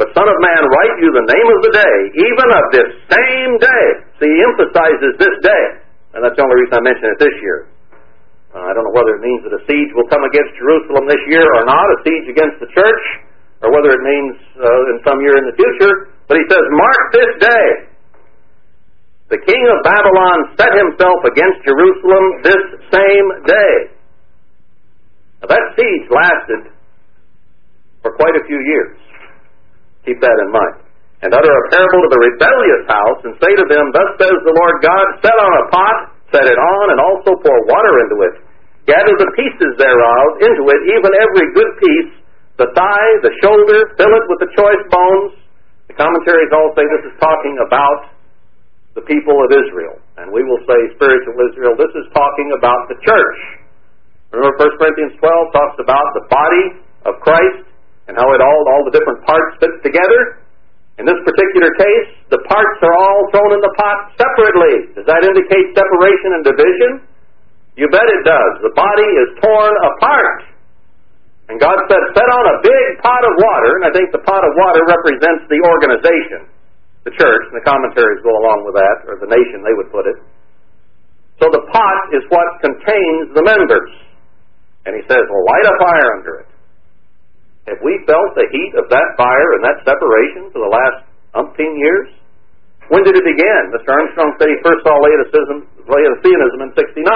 But 0.00 0.16
Son 0.16 0.24
of 0.24 0.38
Man, 0.40 0.62
write 0.64 0.96
you 1.04 1.12
the 1.12 1.28
name 1.28 1.48
of 1.52 1.60
the 1.60 1.72
day, 1.76 1.96
even 2.24 2.48
of 2.56 2.64
this 2.72 2.88
same 3.12 3.52
day. 3.60 3.84
See, 4.16 4.32
he 4.32 4.40
emphasizes 4.48 5.12
this 5.20 5.36
day. 5.44 5.64
And 6.16 6.24
that's 6.24 6.32
the 6.40 6.40
only 6.40 6.56
reason 6.56 6.72
I 6.72 6.80
mention 6.80 7.04
it 7.12 7.20
this 7.20 7.36
year. 7.44 7.68
Uh, 8.56 8.64
I 8.64 8.72
don't 8.72 8.88
know 8.88 8.96
whether 8.96 9.12
it 9.12 9.20
means 9.20 9.44
that 9.44 9.52
a 9.52 9.60
siege 9.68 9.92
will 9.92 10.08
come 10.08 10.24
against 10.24 10.56
Jerusalem 10.56 11.04
this 11.04 11.20
year 11.28 11.44
or 11.44 11.68
not, 11.68 11.84
a 11.84 11.98
siege 12.00 12.32
against 12.32 12.64
the 12.64 12.72
church, 12.72 13.04
or 13.60 13.76
whether 13.76 13.92
it 13.92 14.00
means 14.00 14.40
uh, 14.56 14.90
in 14.96 15.04
some 15.04 15.20
year 15.20 15.36
in 15.36 15.44
the 15.52 15.56
future. 15.60 16.16
But 16.32 16.40
he 16.40 16.48
says, 16.48 16.64
Mark 16.72 17.02
this 17.12 17.32
day. 17.44 17.66
The 19.30 19.38
king 19.46 19.62
of 19.70 19.78
Babylon 19.86 20.38
set 20.58 20.74
himself 20.74 21.22
against 21.22 21.62
Jerusalem 21.62 22.24
this 22.42 22.64
same 22.90 23.28
day. 23.46 23.74
Now, 25.38 25.54
that 25.54 25.64
siege 25.78 26.06
lasted 26.10 26.74
for 28.02 28.10
quite 28.18 28.34
a 28.34 28.42
few 28.50 28.58
years. 28.58 28.98
Keep 30.02 30.18
that 30.18 30.34
in 30.34 30.50
mind. 30.50 30.82
And 31.22 31.30
utter 31.30 31.46
a 31.46 31.64
parable 31.70 32.00
to 32.02 32.10
the 32.10 32.22
rebellious 32.26 32.84
house, 32.90 33.20
and 33.28 33.34
say 33.38 33.52
to 33.54 33.66
them, 33.70 33.92
Thus 33.94 34.10
says 34.18 34.34
the 34.42 34.56
Lord 34.56 34.76
God, 34.82 35.04
Set 35.22 35.36
on 35.36 35.52
a 35.62 35.64
pot, 35.70 35.96
set 36.34 36.48
it 36.50 36.58
on, 36.58 36.84
and 36.90 36.98
also 36.98 37.38
pour 37.38 37.58
water 37.70 37.94
into 38.02 38.18
it. 38.26 38.34
Gather 38.90 39.14
the 39.14 39.30
pieces 39.38 39.78
thereof 39.78 40.26
into 40.42 40.64
it, 40.74 40.80
even 40.96 41.10
every 41.12 41.46
good 41.54 41.70
piece, 41.78 42.12
the 42.58 42.72
thigh, 42.74 43.10
the 43.22 43.30
shoulder, 43.44 43.94
fill 43.94 44.10
it 44.10 44.24
with 44.26 44.40
the 44.42 44.50
choice 44.58 44.84
bones. 44.90 45.38
The 45.86 45.94
commentaries 45.94 46.50
all 46.50 46.72
say 46.74 46.82
this 46.88 47.12
is 47.12 47.16
talking 47.20 47.54
about 47.62 48.10
the 48.98 49.04
people 49.06 49.36
of 49.38 49.50
Israel. 49.54 49.98
And 50.18 50.34
we 50.34 50.42
will 50.42 50.60
say 50.66 50.78
spiritual 50.98 51.36
Israel. 51.52 51.78
This 51.78 51.94
is 51.94 52.06
talking 52.10 52.50
about 52.58 52.90
the 52.90 52.98
church. 53.06 53.38
Remember 54.34 54.54
1 54.58 54.78
Corinthians 54.78 55.14
12 55.18 55.54
talks 55.54 55.78
about 55.82 56.06
the 56.14 56.24
body 56.30 56.64
of 57.06 57.18
Christ 57.22 57.66
and 58.10 58.18
how 58.18 58.26
it 58.34 58.42
all, 58.42 58.60
all 58.74 58.82
the 58.86 58.94
different 58.94 59.22
parts 59.26 59.58
fit 59.62 59.74
together. 59.82 60.42
In 60.98 61.08
this 61.08 61.18
particular 61.24 61.70
case, 61.80 62.10
the 62.28 62.42
parts 62.44 62.78
are 62.84 62.92
all 62.92 63.20
thrown 63.32 63.56
in 63.56 63.62
the 63.64 63.74
pot 63.78 63.98
separately. 64.20 64.92
Does 64.98 65.06
that 65.08 65.22
indicate 65.24 65.72
separation 65.72 66.30
and 66.36 66.42
division? 66.44 66.90
You 67.78 67.88
bet 67.88 68.04
it 68.04 68.22
does. 68.26 68.52
The 68.60 68.74
body 68.76 69.08
is 69.08 69.28
torn 69.40 69.74
apart. 69.96 70.38
And 71.48 71.58
God 71.58 71.74
said, 71.90 72.02
set 72.14 72.28
on 72.30 72.44
a 72.46 72.56
big 72.62 72.86
pot 73.02 73.22
of 73.26 73.34
water, 73.40 73.82
and 73.82 73.84
I 73.88 73.92
think 73.96 74.12
the 74.14 74.22
pot 74.22 74.42
of 74.44 74.52
water 74.54 74.86
represents 74.86 75.50
the 75.50 75.58
organization, 75.66 76.46
the 77.04 77.12
church, 77.16 77.42
and 77.48 77.56
the 77.56 77.64
commentaries 77.64 78.20
go 78.20 78.36
along 78.36 78.68
with 78.68 78.76
that, 78.76 79.08
or 79.08 79.16
the 79.16 79.30
nation, 79.30 79.64
they 79.64 79.72
would 79.72 79.88
put 79.88 80.04
it. 80.04 80.20
So 81.40 81.48
the 81.48 81.64
pot 81.72 82.00
is 82.12 82.20
what 82.28 82.60
contains 82.60 83.32
the 83.32 83.40
members. 83.40 83.92
And 84.84 84.92
he 84.96 85.02
says, 85.08 85.24
well, 85.28 85.44
light 85.48 85.66
a 85.68 85.74
fire 85.80 86.08
under 86.20 86.34
it. 86.44 86.50
Have 87.72 87.80
we 87.80 87.96
felt 88.04 88.36
the 88.36 88.48
heat 88.52 88.72
of 88.76 88.88
that 88.92 89.08
fire 89.16 89.50
and 89.56 89.62
that 89.64 89.80
separation 89.84 90.52
for 90.52 90.60
the 90.60 90.72
last 90.72 91.04
umpteen 91.36 91.76
years? 91.80 92.12
When 92.92 93.06
did 93.06 93.14
it 93.14 93.22
begin? 93.22 93.62
Mr. 93.70 93.86
Armstrong 93.86 94.34
said 94.36 94.50
he 94.50 94.58
first 94.66 94.82
saw 94.82 94.98
Laodiceanism, 94.98 95.86
Laodiceanism 95.86 96.58
in 96.66 96.70
69. 96.74 97.06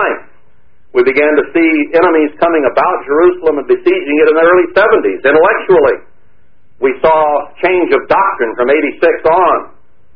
We 0.94 1.02
began 1.02 1.34
to 1.34 1.44
see 1.50 1.70
enemies 1.98 2.38
coming 2.38 2.62
about 2.70 2.96
Jerusalem 3.02 3.58
and 3.58 3.66
besieging 3.66 4.16
it 4.22 4.26
in 4.30 4.36
the 4.38 4.46
early 4.46 4.68
70s, 4.70 5.20
intellectually. 5.26 5.98
We 6.78 6.94
saw 7.02 7.50
change 7.58 7.90
of 7.90 8.06
doctrine 8.06 8.54
from 8.54 8.70
86 8.70 9.02
on. 9.26 9.73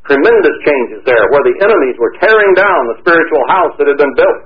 Tremendous 0.08 0.56
changes 0.64 1.04
there, 1.04 1.24
where 1.28 1.44
the 1.44 1.56
enemies 1.60 2.00
were 2.00 2.16
tearing 2.16 2.52
down 2.56 2.80
the 2.96 2.98
spiritual 3.04 3.44
house 3.52 3.76
that 3.76 3.86
had 3.92 4.00
been 4.00 4.16
built. 4.16 4.44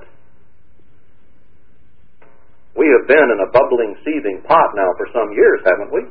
We 2.75 2.91
have 2.99 3.07
been 3.07 3.27
in 3.31 3.39
a 3.39 3.49
bubbling, 3.53 3.95
seething 4.03 4.43
pot 4.43 4.69
now 4.75 4.91
for 4.99 5.07
some 5.15 5.31
years, 5.31 5.63
haven't 5.63 5.91
we? 5.95 6.01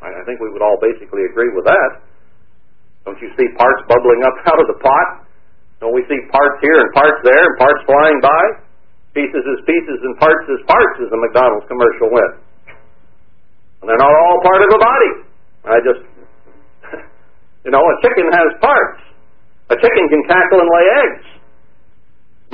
I 0.00 0.24
think 0.24 0.40
we 0.40 0.48
would 0.48 0.64
all 0.64 0.80
basically 0.80 1.28
agree 1.28 1.52
with 1.52 1.68
that. 1.68 1.90
Don't 3.04 3.20
you 3.20 3.28
see 3.36 3.46
parts 3.60 3.84
bubbling 3.84 4.24
up 4.24 4.34
out 4.50 4.58
of 4.64 4.66
the 4.70 4.78
pot? 4.80 5.28
Don't 5.84 5.92
we 5.92 6.00
see 6.08 6.16
parts 6.32 6.56
here 6.64 6.80
and 6.80 6.88
parts 6.96 7.20
there 7.20 7.42
and 7.42 7.54
parts 7.60 7.84
flying 7.84 8.18
by? 8.24 8.42
Pieces 9.12 9.44
is 9.44 9.58
pieces 9.68 9.98
and 10.08 10.16
parts 10.16 10.46
is 10.48 10.60
parts, 10.64 10.96
as 11.04 11.08
the 11.12 11.20
McDonald's 11.20 11.68
commercial 11.68 12.08
went. 12.08 12.34
And 13.82 13.92
they're 13.92 14.00
not 14.00 14.08
all 14.08 14.38
part 14.40 14.60
of 14.64 14.70
a 14.72 14.80
body. 14.80 15.12
I 15.68 15.76
just, 15.84 16.02
you 17.66 17.74
know, 17.74 17.82
a 17.82 17.96
chicken 18.06 18.30
has 18.30 18.48
parts. 18.62 19.02
A 19.74 19.76
chicken 19.76 20.04
can 20.06 20.22
cackle 20.30 20.62
and 20.62 20.70
lay 20.70 20.86
eggs. 21.02 21.26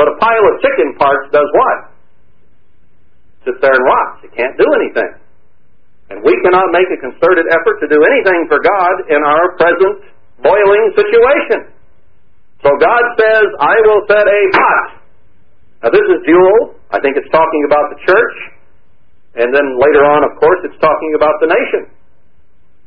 But 0.01 0.09
a 0.09 0.17
pile 0.17 0.45
of 0.49 0.55
chicken 0.65 0.97
parts 0.97 1.29
does 1.29 1.47
what? 1.53 1.93
sits 3.45 3.59
there 3.59 3.75
and 3.75 3.85
rots. 3.87 4.23
It 4.23 4.33
can't 4.35 4.55
do 4.55 4.67
anything. 4.79 5.11
And 6.11 6.23
we 6.23 6.35
cannot 6.47 6.71
make 6.71 6.87
a 6.95 6.99
concerted 6.99 7.47
effort 7.51 7.77
to 7.83 7.89
do 7.91 7.99
anything 7.99 8.47
for 8.47 8.63
God 8.63 8.95
in 9.11 9.21
our 9.23 9.59
present 9.59 10.07
boiling 10.43 10.85
situation. 10.95 11.75
So 12.63 12.71
God 12.79 13.05
says, 13.19 13.47
I 13.59 13.75
will 13.83 14.03
set 14.07 14.27
a 14.27 14.41
pot. 14.55 14.87
Now 15.83 15.91
this 15.91 16.07
is 16.07 16.19
dual. 16.23 16.79
I 16.95 17.03
think 17.03 17.19
it's 17.19 17.31
talking 17.35 17.63
about 17.67 17.91
the 17.91 17.99
church. 18.07 18.37
And 19.43 19.49
then 19.51 19.67
later 19.81 20.05
on, 20.05 20.23
of 20.29 20.39
course, 20.39 20.61
it's 20.63 20.79
talking 20.79 21.13
about 21.17 21.41
the 21.41 21.49
nation. 21.51 21.91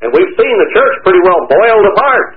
And 0.02 0.12
we've 0.12 0.34
seen 0.36 0.56
the 0.60 0.70
church 0.76 0.94
pretty 1.04 1.22
well 1.24 1.42
boiled 1.48 1.86
apart. 1.96 2.28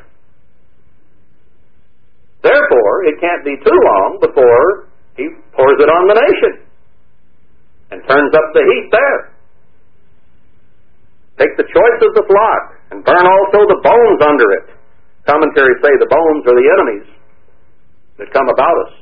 Therefore, 2.42 2.94
it 3.04 3.20
can't 3.20 3.44
be 3.44 3.56
too 3.60 3.76
long 3.76 4.18
before 4.22 4.88
he 5.20 5.28
pours 5.52 5.78
it 5.80 5.92
on 5.92 6.08
the 6.08 6.16
nation 6.16 6.54
and 7.92 8.00
turns 8.08 8.32
up 8.32 8.48
the 8.56 8.64
heat 8.64 8.88
there. 8.92 9.20
Take 11.40 11.56
the 11.56 11.68
choice 11.68 12.00
of 12.04 12.16
the 12.16 12.26
flock 12.28 12.64
and 12.92 13.04
burn 13.04 13.26
also 13.28 13.60
the 13.68 13.80
bones 13.84 14.20
under 14.24 14.48
it. 14.60 14.66
Commentaries 15.28 15.80
say 15.84 15.92
the 16.00 16.08
bones 16.08 16.44
are 16.48 16.56
the 16.56 16.70
enemies 16.80 17.08
that 18.18 18.32
come 18.32 18.48
about 18.48 18.76
us, 18.88 18.94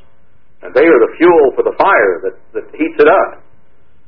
and 0.61 0.73
they 0.73 0.85
are 0.85 1.01
the 1.01 1.13
fuel 1.17 1.45
for 1.55 1.63
the 1.63 1.73
fire 1.77 2.13
that, 2.25 2.35
that 2.53 2.65
heats 2.73 2.97
it 2.97 3.09
up. 3.09 3.46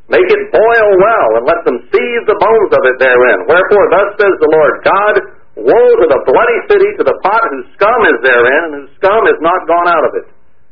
Make 0.10 0.26
it 0.26 0.44
boil 0.50 0.90
well, 0.98 1.30
and 1.38 1.46
let 1.46 1.62
them 1.70 1.78
seethe 1.86 2.26
the 2.26 2.40
bones 2.42 2.72
of 2.74 2.82
it 2.90 2.98
therein. 2.98 3.46
Wherefore, 3.46 3.86
thus 3.94 4.10
says 4.18 4.36
the 4.42 4.50
Lord 4.50 4.74
God, 4.82 5.14
Woe 5.60 5.92
to 6.00 6.08
the 6.08 6.22
bloody 6.24 6.60
city, 6.72 6.90
to 6.98 7.04
the 7.04 7.20
pot 7.20 7.44
whose 7.52 7.68
scum 7.76 8.00
is 8.08 8.18
therein, 8.24 8.62
and 8.72 8.74
whose 8.80 8.94
scum 8.96 9.28
is 9.28 9.40
not 9.44 9.68
gone 9.68 9.92
out 9.92 10.06
of 10.08 10.14
it. 10.24 10.32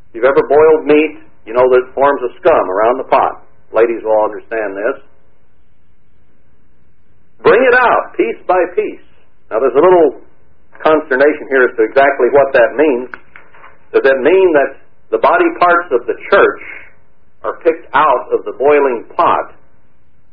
If 0.09 0.21
you've 0.21 0.29
ever 0.29 0.39
boiled 0.47 0.87
meat, 0.87 1.27
you 1.43 1.51
know 1.51 1.67
that 1.67 1.79
it 1.83 1.91
forms 1.91 2.23
a 2.23 2.31
scum 2.39 2.65
around 2.71 2.95
the 3.03 3.09
pot. 3.11 3.43
Ladies 3.75 3.99
will 3.99 4.15
understand 4.23 4.79
this. 4.79 4.97
Bring 7.43 7.59
it 7.59 7.75
out 7.75 8.15
piece 8.15 8.39
by 8.47 8.59
piece. 8.79 9.03
Now 9.51 9.59
there's 9.59 9.75
a 9.75 9.83
little 9.83 10.23
consternation 10.79 11.45
here 11.51 11.67
as 11.67 11.75
to 11.75 11.83
exactly 11.83 12.31
what 12.31 12.55
that 12.55 12.71
means. 12.79 13.07
Does 13.91 14.03
that 14.07 14.19
mean 14.23 14.47
that 14.55 14.69
the 15.11 15.19
body 15.19 15.47
parts 15.59 15.91
of 15.91 16.07
the 16.07 16.15
church 16.31 16.63
are 17.43 17.61
picked 17.61 17.87
out 17.93 18.23
of 18.33 18.45
the 18.45 18.55
boiling 18.57 19.05
pot 19.15 19.53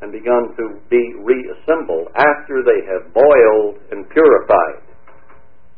and 0.00 0.12
begun 0.12 0.56
to 0.56 0.80
be 0.88 1.14
reassembled 1.20 2.08
after 2.16 2.64
they 2.64 2.80
have 2.88 3.12
boiled 3.12 3.80
and 3.92 4.08
purified? 4.10 4.84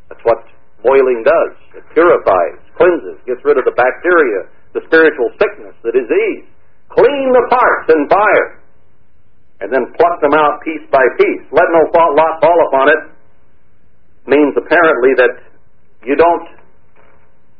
That's 0.08 0.22
what 0.22 0.46
boiling 0.82 1.22
does. 1.26 1.52
It 1.78 1.84
purifies, 1.94 2.58
cleanses, 2.78 3.18
gets 3.26 3.42
rid 3.42 3.58
of 3.58 3.64
the 3.66 3.74
bacteria, 3.74 4.50
the 4.74 4.82
spiritual 4.86 5.30
sickness, 5.38 5.74
the 5.82 5.92
disease 5.92 6.46
clean 6.96 7.28
the 7.34 7.44
parts 7.50 7.86
in 7.92 8.08
fire, 8.08 8.62
and 9.60 9.72
then 9.72 9.92
pluck 9.96 10.16
them 10.20 10.32
out 10.36 10.60
piece 10.62 10.84
by 10.92 11.02
piece. 11.18 11.44
Let 11.52 11.68
no 11.72 11.88
lot 11.92 12.40
fall 12.40 12.58
upon 12.68 12.86
it 12.88 13.02
means 14.26 14.54
apparently 14.56 15.12
that 15.16 15.34
you 16.04 16.16
don't 16.16 16.46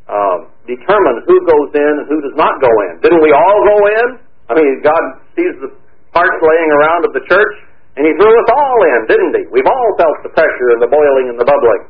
uh, 0.08 0.38
determine 0.66 1.22
who 1.26 1.36
goes 1.46 1.70
in 1.74 1.92
and 2.02 2.06
who 2.10 2.18
does 2.20 2.36
not 2.36 2.58
go 2.60 2.70
in. 2.90 3.00
Didn't 3.00 3.22
we 3.22 3.32
all 3.32 3.58
go 3.64 3.78
in? 3.86 4.06
I 4.50 4.52
mean, 4.54 4.82
God 4.82 5.02
sees 5.34 5.54
the 5.62 5.70
parts 6.14 6.38
laying 6.42 6.70
around 6.76 7.06
of 7.06 7.12
the 7.14 7.24
church, 7.26 7.54
and 7.98 8.06
He 8.06 8.12
threw 8.14 8.30
us 8.30 8.48
all 8.52 8.78
in, 8.94 8.98
didn't 9.10 9.34
He? 9.38 9.44
We've 9.50 9.66
all 9.66 9.88
felt 9.98 10.16
the 10.22 10.32
pressure 10.34 10.68
and 10.76 10.80
the 10.82 10.90
boiling 10.90 11.32
and 11.32 11.38
the 11.38 11.46
bubbling. 11.46 11.82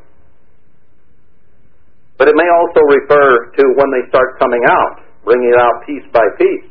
But 2.17 2.33
it 2.33 2.37
may 2.37 2.49
also 2.49 2.81
refer 2.81 3.53
to 3.61 3.63
when 3.77 3.89
they 3.93 4.09
start 4.09 4.41
coming 4.41 4.65
out, 4.65 5.05
bringing 5.25 5.53
it 5.53 5.61
out 5.61 5.85
piece 5.85 6.07
by 6.13 6.25
piece 6.41 6.71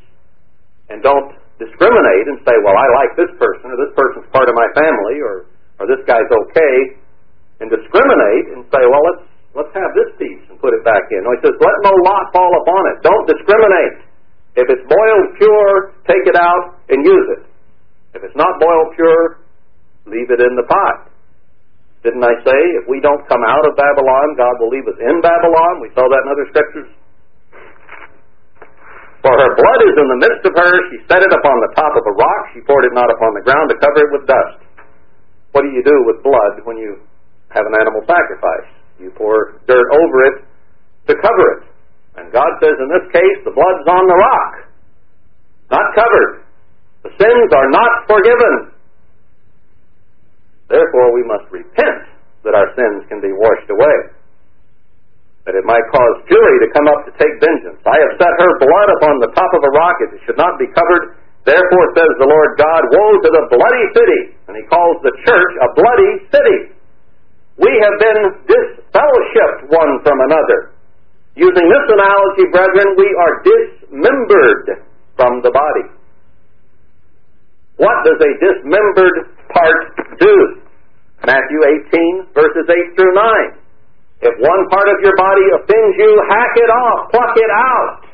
and 0.90 1.02
don't 1.02 1.38
discriminate 1.58 2.26
and 2.30 2.42
say, 2.44 2.56
well, 2.66 2.76
I 2.76 2.88
like 3.02 3.12
this 3.16 3.32
person, 3.38 3.72
or 3.72 3.78
this 3.78 3.94
person's 3.96 4.28
part 4.34 4.50
of 4.50 4.56
my 4.58 4.68
family, 4.76 5.22
or, 5.22 5.48
or 5.80 5.86
this 5.88 6.02
guy's 6.06 6.28
okay, 6.28 6.76
and 7.62 7.72
discriminate 7.72 8.46
and 8.58 8.68
say, 8.74 8.84
well, 8.84 9.04
let's, 9.06 9.26
let's 9.56 9.72
have 9.72 9.92
this 9.96 10.12
piece 10.20 10.44
and 10.52 10.60
put 10.60 10.76
it 10.76 10.84
back 10.84 11.08
in. 11.10 11.24
No, 11.24 11.32
he 11.34 11.42
says, 11.42 11.56
let 11.58 11.78
no 11.88 11.96
lot 12.04 12.30
fall 12.36 12.52
upon 12.62 12.82
it. 12.92 12.96
Don't 13.02 13.26
discriminate. 13.26 14.06
If 14.56 14.68
it's 14.68 14.86
boiled 14.88 15.28
pure, 15.40 15.96
take 16.08 16.28
it 16.28 16.36
out 16.36 16.80
and 16.92 17.04
use 17.04 17.28
it. 17.40 17.42
If 18.16 18.24
it's 18.24 18.36
not 18.36 18.60
boiled 18.60 18.96
pure, 18.96 19.44
leave 20.08 20.32
it 20.32 20.40
in 20.40 20.56
the 20.56 20.68
pot. 20.68 21.12
Didn't 22.04 22.24
I 22.24 22.38
say, 22.46 22.60
if 22.80 22.86
we 22.86 23.02
don't 23.02 23.26
come 23.26 23.42
out 23.42 23.66
of 23.66 23.74
Babylon, 23.76 24.38
God 24.38 24.56
will 24.62 24.70
leave 24.70 24.86
us 24.86 25.00
in 25.02 25.18
Babylon? 25.26 25.82
We 25.82 25.90
saw 25.98 26.06
that 26.06 26.22
in 26.22 26.30
other 26.30 26.48
scriptures. 26.54 26.92
For 29.26 29.34
her 29.34 29.52
blood 29.58 29.82
is 29.90 29.96
in 29.98 30.08
the 30.14 30.20
midst 30.22 30.46
of 30.46 30.54
her. 30.54 30.74
She 30.94 31.02
set 31.10 31.26
it 31.26 31.34
upon 31.34 31.56
the 31.66 31.74
top 31.74 31.98
of 31.98 32.06
a 32.06 32.14
rock. 32.14 32.42
She 32.54 32.62
poured 32.62 32.86
it 32.86 32.94
not 32.94 33.10
upon 33.10 33.34
the 33.34 33.42
ground 33.42 33.74
to 33.74 33.76
cover 33.82 34.06
it 34.06 34.12
with 34.14 34.30
dust. 34.30 34.62
What 35.50 35.66
do 35.66 35.74
you 35.74 35.82
do 35.82 35.98
with 36.06 36.22
blood 36.22 36.62
when 36.70 36.78
you 36.78 37.02
have 37.50 37.66
an 37.66 37.74
animal 37.74 38.06
sacrifice? 38.06 38.70
You 39.00 39.12
pour 39.16 39.60
dirt 39.68 39.88
over 39.92 40.18
it 40.32 40.36
to 41.08 41.14
cover 41.20 41.46
it. 41.58 41.62
And 42.18 42.32
God 42.32 42.48
says 42.64 42.76
in 42.80 42.90
this 42.90 43.12
case, 43.12 43.38
the 43.44 43.52
blood's 43.52 43.88
on 43.88 44.08
the 44.08 44.16
rock, 44.16 44.54
not 45.72 45.88
covered. 45.96 46.48
The 47.04 47.12
sins 47.20 47.50
are 47.54 47.70
not 47.70 47.92
forgiven. 48.08 48.72
Therefore, 50.70 51.14
we 51.14 51.24
must 51.28 51.52
repent 51.52 52.10
that 52.44 52.56
our 52.56 52.74
sins 52.74 53.06
can 53.10 53.22
be 53.22 53.30
washed 53.32 53.70
away 53.70 54.16
that 55.46 55.54
it 55.54 55.66
might 55.66 55.86
cause 55.94 56.26
fury 56.26 56.58
to 56.66 56.70
come 56.74 56.90
up 56.90 57.06
to 57.06 57.14
take 57.22 57.38
vengeance. 57.38 57.78
I 57.86 57.98
have 58.02 58.18
set 58.18 58.34
her 58.34 58.52
blood 58.58 58.90
upon 58.98 59.22
the 59.22 59.30
top 59.38 59.52
of 59.54 59.62
a 59.62 59.72
rock, 59.78 59.96
it 60.02 60.18
should 60.26 60.42
not 60.42 60.58
be 60.58 60.66
covered. 60.74 61.22
Therefore 61.46 61.86
says 61.94 62.12
the 62.18 62.26
Lord 62.26 62.58
God, 62.58 62.82
Woe 62.90 63.22
to 63.22 63.30
the 63.30 63.46
bloody 63.54 63.86
city! 63.94 64.22
And 64.50 64.58
he 64.58 64.66
calls 64.66 64.98
the 65.06 65.14
church 65.22 65.52
a 65.62 65.70
bloody 65.78 66.12
city. 66.34 66.60
We 67.56 67.72
have 67.72 67.96
been 68.00 68.22
disfellowshipped 68.52 69.72
one 69.72 69.92
from 70.04 70.18
another. 70.28 70.76
Using 71.36 71.68
this 71.68 71.86
analogy, 71.88 72.46
brethren, 72.52 72.96
we 72.96 73.08
are 73.08 73.34
dismembered 73.44 74.84
from 75.16 75.42
the 75.44 75.52
body. 75.52 75.88
What 77.76 77.96
does 78.08 78.20
a 78.20 78.32
dismembered 78.40 79.36
part 79.52 79.80
do? 80.20 80.36
Matthew 81.28 81.60
18, 81.92 82.32
verses 82.36 82.66
8 82.68 82.96
through 82.96 83.14
9. 83.16 83.66
If 84.24 84.34
one 84.40 84.64
part 84.72 84.88
of 84.88 85.00
your 85.04 85.16
body 85.20 85.44
offends 85.60 85.96
you, 86.00 86.12
hack 86.32 86.54
it 86.56 86.72
off, 86.72 87.12
pluck 87.12 87.36
it 87.36 87.52
out, 87.52 88.08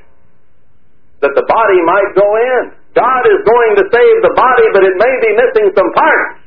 that 1.22 1.34
the 1.38 1.46
body 1.46 1.80
might 1.86 2.12
go 2.18 2.26
in. 2.26 2.74
God 2.98 3.24
is 3.30 3.40
going 3.46 3.74
to 3.78 3.86
save 3.86 4.18
the 4.26 4.34
body, 4.34 4.66
but 4.74 4.84
it 4.84 4.96
may 4.98 5.14
be 5.22 5.32
missing 5.38 5.68
some 5.78 5.94
parts. 5.94 6.41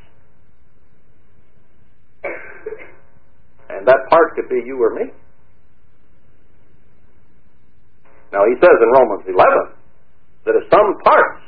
And 3.74 3.86
that 3.86 4.06
part 4.08 4.34
could 4.38 4.48
be 4.48 4.62
you 4.64 4.78
or 4.78 4.94
me. 4.94 5.10
Now, 8.30 8.46
he 8.46 8.54
says 8.58 8.76
in 8.82 8.90
Romans 8.90 9.26
11 9.26 9.34
that 10.46 10.54
if 10.58 10.64
some 10.70 10.98
parts 11.02 11.42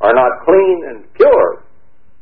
are 0.00 0.14
not 0.14 0.44
clean 0.44 0.76
and 0.88 1.04
pure, 1.14 1.64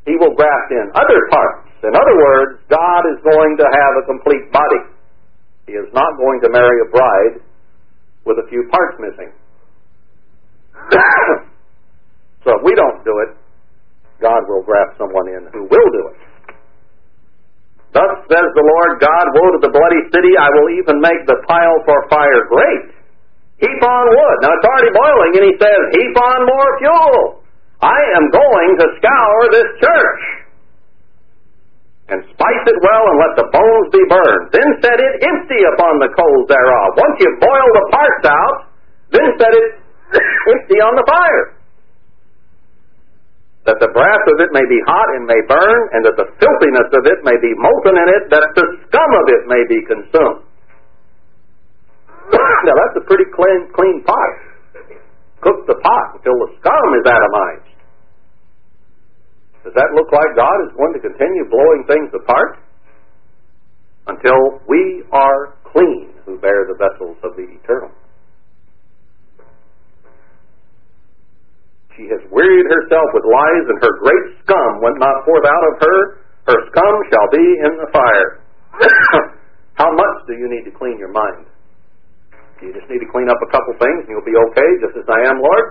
he 0.07 0.15
will 0.19 0.35
graft 0.35 0.71
in 0.71 0.91
other 0.95 1.21
parts. 1.31 1.71
In 1.83 1.95
other 1.95 2.17
words, 2.17 2.63
God 2.71 3.03
is 3.15 3.19
going 3.23 3.59
to 3.59 3.67
have 3.67 3.93
a 4.03 4.07
complete 4.07 4.51
body. 4.51 4.83
He 5.67 5.75
is 5.75 5.91
not 5.93 6.17
going 6.19 6.41
to 6.43 6.49
marry 6.51 6.79
a 6.83 6.89
bride 6.91 7.43
with 8.25 8.39
a 8.39 8.47
few 8.49 8.67
parts 8.71 8.99
missing. 8.99 9.31
so 12.45 12.59
if 12.59 12.63
we 12.63 12.75
don't 12.75 13.03
do 13.05 13.19
it, 13.27 13.37
God 14.21 14.47
will 14.49 14.63
graft 14.63 14.99
someone 14.99 15.29
in 15.29 15.47
who 15.53 15.63
will 15.67 15.91
do 15.93 16.11
it. 16.11 16.19
Thus 17.97 18.13
says 18.29 18.49
the 18.53 18.67
Lord 18.69 19.01
God, 19.01 19.25
Woe 19.33 19.57
to 19.57 19.61
the 19.65 19.73
bloody 19.73 20.05
city, 20.13 20.37
I 20.37 20.53
will 20.53 20.69
even 20.77 21.01
make 21.01 21.25
the 21.25 21.41
pile 21.49 21.81
for 21.89 21.97
fire 22.13 22.45
great. 22.45 22.93
Heap 23.57 23.81
on 23.81 24.05
wood. 24.13 24.37
Now 24.45 24.53
it's 24.53 24.69
already 24.69 24.93
boiling, 24.93 25.33
and 25.41 25.45
he 25.49 25.55
says, 25.57 25.81
Heap 25.97 26.17
on 26.21 26.45
more 26.45 26.71
fuel. 26.77 27.41
I 27.81 27.97
am 28.21 28.29
going 28.29 28.73
to 28.85 28.87
scour 29.01 29.37
this 29.49 29.69
church. 29.81 30.23
And 32.13 32.21
spice 32.37 32.65
it 32.69 32.79
well, 32.85 33.05
and 33.09 33.17
let 33.17 33.33
the 33.41 33.49
bones 33.49 33.89
be 33.89 34.05
burned. 34.13 34.45
Then 34.53 34.69
set 34.85 35.01
it 35.01 35.13
empty 35.25 35.61
upon 35.73 35.97
the 35.97 36.13
coals 36.13 36.47
thereof. 36.53 37.01
Once 37.01 37.17
you 37.25 37.33
boil 37.41 37.69
the 37.81 37.87
parts 37.97 38.25
out, 38.29 38.57
then 39.09 39.29
set 39.41 39.53
it 39.57 39.69
empty 40.53 40.79
on 40.85 41.01
the 41.01 41.07
fire 41.09 41.56
that 43.67 43.83
the 43.83 43.91
brass 43.91 44.23
of 44.31 44.37
it 44.39 44.55
may 44.55 44.63
be 44.71 44.79
hot 44.87 45.09
and 45.19 45.27
may 45.27 45.43
burn, 45.51 45.81
and 45.99 46.07
that 46.07 46.15
the 46.15 46.31
filthiness 46.39 46.91
of 46.95 47.03
it 47.03 47.19
may 47.27 47.35
be 47.43 47.51
molten 47.59 47.99
in 47.99 48.09
it, 48.15 48.25
that 48.31 48.47
the 48.55 48.67
scum 48.87 49.11
of 49.11 49.27
it 49.27 49.43
may 49.51 49.63
be 49.67 49.83
consumed. 49.91 50.47
now 52.67 52.75
that's 52.79 53.03
a 53.03 53.05
pretty 53.11 53.27
clean, 53.35 53.67
clean 53.75 54.07
pot. 54.07 54.33
Cook 55.43 55.67
the 55.67 55.79
pot 55.83 56.07
until 56.15 56.39
the 56.47 56.55
scum 56.63 56.87
is 56.95 57.05
atomized. 57.11 57.71
Does 59.67 59.75
that 59.75 59.91
look 59.99 60.15
like 60.15 60.39
God 60.39 60.59
is 60.63 60.73
going 60.79 60.95
to 60.95 61.03
continue 61.03 61.51
blowing 61.51 61.83
things 61.91 62.15
apart? 62.15 62.63
Until 64.07 64.63
we 64.71 65.03
are 65.11 65.59
clean 65.67 66.15
who 66.23 66.39
bear 66.39 66.71
the 66.71 66.79
vessels 66.79 67.19
of 67.27 67.35
the 67.35 67.51
eternal. 67.51 67.91
She 71.97 72.05
has 72.13 72.21
wearied 72.29 72.69
herself 72.69 73.09
with 73.17 73.25
lies, 73.25 73.67
and 73.73 73.79
her 73.81 73.95
great 74.05 74.25
scum 74.45 74.85
went 74.85 75.01
not 75.01 75.25
forth 75.25 75.49
out 75.49 75.65
of 75.73 75.75
her. 75.81 75.99
Her 76.45 76.59
scum 76.69 76.95
shall 77.09 77.29
be 77.33 77.47
in 77.65 77.73
the 77.81 77.89
fire. 77.91 78.31
How 79.81 79.89
much 79.89 80.17
do 80.29 80.37
you 80.37 80.49
need 80.53 80.69
to 80.69 80.75
clean 80.77 81.01
your 81.01 81.11
mind? 81.11 81.49
You 82.61 82.73
just 82.73 82.89
need 82.89 83.01
to 83.01 83.11
clean 83.13 83.29
up 83.29 83.37
a 83.41 83.51
couple 83.53 83.77
things 83.77 84.05
and 84.05 84.09
you'll 84.09 84.25
be 84.25 84.37
okay, 84.49 84.71
just 84.81 84.97
as 84.97 85.05
I 85.09 85.21
am, 85.29 85.37
Lord? 85.41 85.67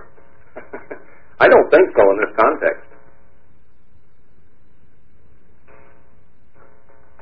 I 1.42 1.50
don't 1.50 1.70
think 1.74 1.90
so 1.94 2.04
in 2.14 2.18
this 2.22 2.34
context. 2.38 2.86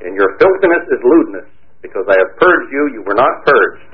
And 0.04 0.12
your 0.12 0.36
filthiness 0.36 0.84
is 0.92 1.00
lewdness, 1.00 1.48
because 1.80 2.04
I 2.08 2.16
have 2.20 2.36
purged 2.36 2.68
you, 2.72 3.00
you 3.00 3.02
were 3.06 3.16
not 3.16 3.44
purged. 3.48 3.93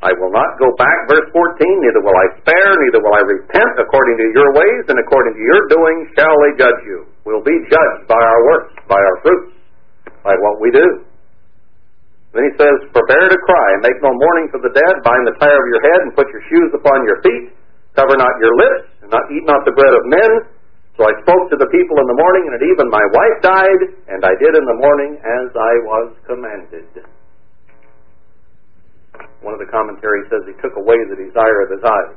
I 0.00 0.16
will 0.16 0.32
not 0.32 0.56
go 0.56 0.72
back, 0.80 1.12
verse 1.12 1.28
14, 1.28 1.36
neither 1.84 2.00
will 2.00 2.16
I 2.16 2.26
spare, 2.40 2.72
neither 2.72 3.04
will 3.04 3.12
I 3.12 3.20
repent. 3.20 3.72
According 3.76 4.16
to 4.16 4.26
your 4.32 4.48
ways 4.56 4.84
and 4.88 4.96
according 4.96 5.36
to 5.36 5.42
your 5.44 5.62
doing 5.68 5.96
shall 6.16 6.32
they 6.40 6.52
judge 6.56 6.80
you. 6.88 7.04
We'll 7.28 7.44
be 7.44 7.52
judged 7.68 8.08
by 8.08 8.16
our 8.16 8.40
works, 8.48 8.72
by 8.88 8.96
our 8.96 9.16
fruits, 9.20 9.52
by 10.24 10.32
what 10.40 10.56
we 10.56 10.72
do. 10.72 11.04
Then 12.32 12.48
he 12.48 12.52
says, 12.56 12.76
Prepare 12.96 13.28
to 13.28 13.38
cry, 13.44 13.68
make 13.84 14.00
no 14.00 14.16
mourning 14.16 14.48
for 14.48 14.64
the 14.64 14.72
dead, 14.72 14.94
bind 15.04 15.28
the 15.28 15.36
tire 15.36 15.52
of 15.52 15.68
your 15.68 15.82
head, 15.84 16.00
and 16.08 16.16
put 16.16 16.32
your 16.32 16.44
shoes 16.48 16.72
upon 16.72 17.04
your 17.04 17.20
feet, 17.20 17.52
cover 17.92 18.16
not 18.16 18.32
your 18.40 18.56
lips, 18.56 18.88
and 19.04 19.12
not 19.12 19.28
eat 19.28 19.44
not 19.44 19.68
the 19.68 19.76
bread 19.76 19.92
of 19.92 20.08
men. 20.08 20.48
So 20.96 21.04
I 21.04 21.12
spoke 21.28 21.52
to 21.52 21.60
the 21.60 21.68
people 21.68 21.96
in 22.00 22.08
the 22.08 22.16
morning, 22.16 22.48
and 22.48 22.54
at 22.56 22.64
even 22.64 22.88
my 22.88 23.04
wife 23.12 23.36
died, 23.44 23.82
and 24.16 24.24
I 24.24 24.32
did 24.40 24.56
in 24.56 24.64
the 24.64 24.78
morning 24.80 25.20
as 25.20 25.48
I 25.52 25.72
was 25.84 26.08
commanded. 26.24 26.88
One 29.40 29.56
of 29.56 29.60
the 29.60 29.70
commentaries 29.70 30.28
says 30.28 30.44
he 30.46 30.56
took 30.60 30.76
away 30.76 30.96
the 31.08 31.18
desire 31.18 31.64
of 31.64 31.72
his 31.72 31.84
eyes. 31.84 32.16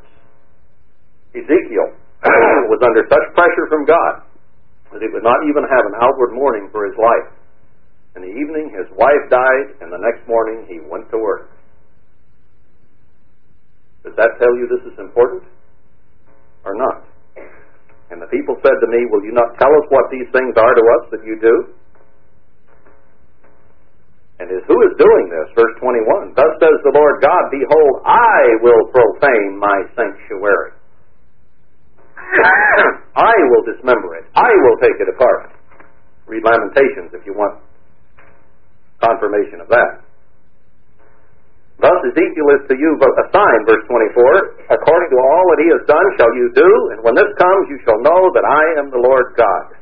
Ezekiel 1.33 1.89
was 2.71 2.81
under 2.83 3.03
such 3.07 3.25
pressure 3.33 3.67
from 3.67 3.83
God 3.87 4.13
that 4.93 5.01
he 5.01 5.09
would 5.09 5.25
not 5.25 5.41
even 5.49 5.65
have 5.65 5.85
an 5.89 5.97
outward 5.97 6.37
mourning 6.37 6.69
for 6.69 6.85
his 6.85 6.93
life. 6.95 7.33
In 8.15 8.21
the 8.21 8.29
evening, 8.29 8.69
his 8.69 8.85
wife 8.93 9.25
died, 9.33 9.81
and 9.81 9.89
the 9.89 9.97
next 9.97 10.21
morning, 10.29 10.69
he 10.69 10.77
went 10.85 11.09
to 11.09 11.17
work. 11.17 11.49
Does 14.05 14.13
that 14.21 14.37
tell 14.37 14.53
you 14.53 14.69
this 14.69 14.85
is 14.93 14.99
important? 14.99 15.41
Or 16.61 16.77
not? 16.77 17.09
And 18.13 18.21
the 18.21 18.29
people 18.29 18.53
said 18.61 18.77
to 18.77 18.87
me, 18.87 19.09
Will 19.09 19.25
you 19.25 19.33
not 19.33 19.57
tell 19.57 19.73
us 19.73 19.85
what 19.89 20.05
these 20.13 20.29
things 20.29 20.53
are 20.53 20.75
to 20.77 20.85
us 21.01 21.03
that 21.09 21.25
you 21.25 21.41
do? 21.41 21.73
And 24.39 24.49
who 24.49 24.77
is 24.89 24.93
doing 24.97 25.25
this? 25.29 25.47
Verse 25.53 25.75
21. 25.77 26.34
Thus 26.34 26.53
says 26.57 26.77
the 26.81 26.95
Lord 26.95 27.21
God, 27.21 27.43
Behold, 27.53 28.01
I 28.05 28.57
will 28.65 28.89
profane 28.89 29.59
my 29.59 29.86
sanctuary. 29.93 30.73
I 33.13 33.36
will 33.53 33.63
dismember 33.69 34.17
it. 34.17 34.25
I 34.34 34.49
will 34.49 34.77
take 34.81 34.97
it 34.97 35.09
apart. 35.13 35.53
Read 36.25 36.43
Lamentations 36.43 37.13
if 37.13 37.25
you 37.25 37.34
want 37.38 37.61
confirmation 39.03 39.59
of 39.59 39.67
that. 39.67 40.07
Thus 41.84 41.99
Ezekiel 42.07 42.47
is 42.55 42.63
to 42.71 42.75
you 42.79 42.95
a 42.95 43.25
sign, 43.36 43.59
verse 43.67 43.84
24. 43.91 44.71
According 44.71 45.09
to 45.11 45.19
all 45.19 45.45
that 45.51 45.59
he 45.59 45.67
has 45.75 45.84
done 45.84 46.07
shall 46.15 46.31
you 46.31 46.47
do, 46.55 46.69
and 46.95 47.03
when 47.03 47.11
this 47.11 47.27
comes 47.36 47.67
you 47.67 47.75
shall 47.84 47.99
know 47.99 48.31
that 48.31 48.45
I 48.47 48.79
am 48.79 48.88
the 48.88 49.03
Lord 49.03 49.36
God. 49.36 49.75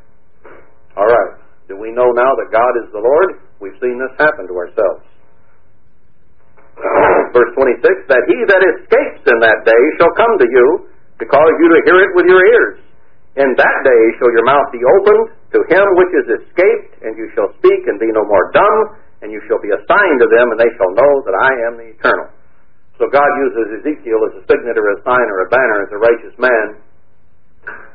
All 0.98 1.06
right. 1.06 1.38
Do 1.70 1.78
we 1.78 1.94
know 1.94 2.10
now 2.10 2.34
that 2.42 2.50
God 2.50 2.74
is 2.82 2.90
the 2.90 3.04
Lord? 3.06 3.51
We've 3.62 3.78
seen 3.78 4.02
this 4.02 4.10
happen 4.18 4.50
to 4.50 4.56
ourselves. 4.58 5.06
Verse 7.38 7.54
26 7.54 8.10
That 8.10 8.26
he 8.26 8.38
that 8.50 8.62
escapes 8.74 9.22
in 9.30 9.38
that 9.38 9.62
day 9.70 9.84
shall 10.02 10.10
come 10.18 10.34
to 10.42 10.48
you, 10.50 10.90
to 11.22 11.26
cause 11.30 11.54
you 11.62 11.68
to 11.70 11.80
hear 11.86 12.02
it 12.02 12.12
with 12.18 12.26
your 12.26 12.42
ears. 12.42 12.82
In 13.38 13.54
that 13.54 13.78
day 13.86 14.04
shall 14.18 14.34
your 14.34 14.44
mouth 14.50 14.74
be 14.74 14.82
opened 14.82 15.38
to 15.54 15.60
him 15.70 15.86
which 15.94 16.14
is 16.26 16.28
escaped, 16.42 17.06
and 17.06 17.14
you 17.16 17.30
shall 17.38 17.54
speak 17.62 17.86
and 17.86 18.02
be 18.02 18.10
no 18.10 18.26
more 18.26 18.50
dumb, 18.50 18.98
and 19.22 19.30
you 19.30 19.40
shall 19.46 19.62
be 19.62 19.70
a 19.70 19.80
sign 19.86 20.14
to 20.18 20.28
them, 20.28 20.52
and 20.52 20.60
they 20.60 20.74
shall 20.82 20.92
know 20.98 21.14
that 21.30 21.38
I 21.38 21.52
am 21.70 21.74
the 21.78 21.88
eternal. 21.94 22.34
So 22.98 23.08
God 23.14 23.30
uses 23.46 23.78
Ezekiel 23.78 24.26
as 24.26 24.42
a 24.42 24.44
signet 24.50 24.74
or 24.74 24.90
a 24.98 25.00
sign 25.06 25.28
or 25.30 25.46
a 25.46 25.50
banner 25.54 25.86
as 25.86 25.92
a 25.94 26.02
righteous 26.02 26.36
man, 26.42 26.82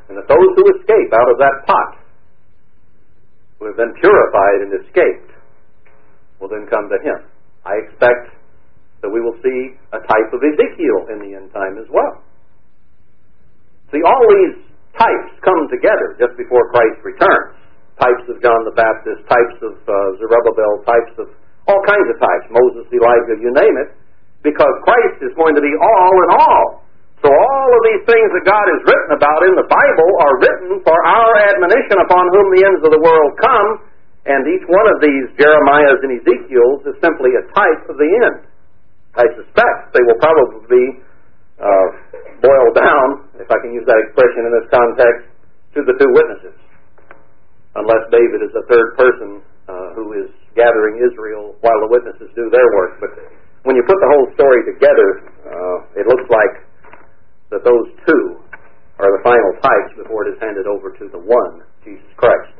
and 0.07 0.15
that 0.15 0.31
those 0.31 0.51
who 0.55 0.63
escape 0.79 1.11
out 1.11 1.27
of 1.27 1.37
that 1.43 1.67
pot 1.67 1.99
who 3.59 3.67
have 3.67 3.77
been 3.77 3.93
purified 3.99 4.59
and 4.63 4.71
escaped 4.79 5.36
will 6.39 6.49
then 6.49 6.65
come 6.69 6.87
to 6.89 6.99
him. 7.01 7.25
I 7.65 7.77
expect 7.85 8.33
that 9.01 9.09
we 9.09 9.21
will 9.21 9.37
see 9.41 9.77
a 9.93 10.01
type 10.01 10.29
of 10.33 10.41
Ezekiel 10.41 10.99
in 11.13 11.17
the 11.21 11.31
end 11.37 11.53
time 11.53 11.77
as 11.77 11.89
well. 11.89 12.23
See, 13.93 14.01
all 14.03 14.23
these 14.25 14.67
types 14.97 15.31
come 15.45 15.69
together 15.69 16.17
just 16.17 16.35
before 16.35 16.67
Christ 16.73 16.99
returns. 17.05 17.55
Types 17.97 18.25
of 18.29 18.37
John 18.45 18.61
the 18.65 18.77
Baptist, 18.77 19.25
types 19.25 19.57
of 19.65 19.73
uh, 19.81 19.93
Zerubbabel, 20.21 20.85
types 20.85 21.15
of 21.17 21.33
all 21.65 21.81
kinds 21.83 22.07
of 22.13 22.17
types, 22.21 22.45
Moses, 22.53 22.87
Elijah, 22.93 23.35
you 23.41 23.51
name 23.51 23.75
it, 23.83 23.91
because 24.39 24.71
Christ 24.87 25.19
is 25.25 25.33
going 25.35 25.51
to 25.57 25.63
be 25.63 25.73
all 25.81 26.13
in 26.23 26.29
all. 26.37 26.65
So 27.19 27.27
all 27.27 27.69
of 27.73 27.81
these 27.89 28.03
things 28.05 28.29
that 28.37 28.45
God 28.45 28.65
has 28.69 28.81
written 28.85 29.11
about 29.17 29.41
in 29.49 29.53
the 29.57 29.67
Bible 29.67 30.09
are 30.21 30.35
written 30.37 30.71
for 30.85 30.93
our 30.93 31.31
admonition 31.49 31.97
upon 32.05 32.29
whom 32.29 32.47
the 32.53 32.61
ends 32.61 32.81
of 32.85 32.91
the 32.93 33.01
world 33.01 33.31
come, 33.41 33.69
and 34.27 34.43
each 34.51 34.65
one 34.67 34.87
of 34.91 34.99
these 34.99 35.25
Jeremiahs 35.39 36.03
and 36.03 36.19
Ezekiels 36.19 36.83
is 36.83 36.95
simply 36.99 37.31
a 37.39 37.43
type 37.55 37.83
of 37.87 37.95
the 37.95 38.09
end. 38.27 38.43
I 39.15 39.25
suspect 39.39 39.95
they 39.95 40.03
will 40.03 40.19
probably 40.19 40.67
be 40.67 40.85
uh, 41.57 41.87
boiled 42.43 42.75
down, 42.75 43.31
if 43.39 43.49
I 43.49 43.57
can 43.63 43.71
use 43.73 43.87
that 43.87 43.97
expression 44.03 44.45
in 44.45 44.51
this 44.51 44.67
context, 44.69 45.31
to 45.73 45.79
the 45.87 45.95
two 45.95 46.11
witnesses, 46.11 46.57
unless 47.79 48.03
David 48.11 48.43
is 48.43 48.53
a 48.53 48.65
third 48.67 48.89
person 48.99 49.29
uh, 49.71 49.95
who 49.95 50.13
is 50.19 50.29
gathering 50.53 51.01
Israel 51.01 51.55
while 51.63 51.79
the 51.85 51.89
witnesses 51.89 52.29
do 52.35 52.51
their 52.51 52.69
work. 52.75 52.99
But 52.99 53.15
when 53.63 53.75
you 53.79 53.83
put 53.87 53.97
the 54.01 54.09
whole 54.11 54.27
story 54.35 54.61
together, 54.67 55.09
uh, 55.47 55.77
it 55.97 56.05
looks 56.05 56.27
like 56.27 56.67
that 57.55 57.63
those 57.63 57.87
two 58.05 58.23
are 58.99 59.11
the 59.13 59.23
final 59.23 59.53
types 59.61 59.91
before 59.97 60.27
it 60.27 60.35
is 60.35 60.39
handed 60.41 60.67
over 60.67 60.91
to 60.91 61.05
the 61.09 61.21
one, 61.21 61.63
Jesus 61.85 62.09
Christ. 62.17 62.53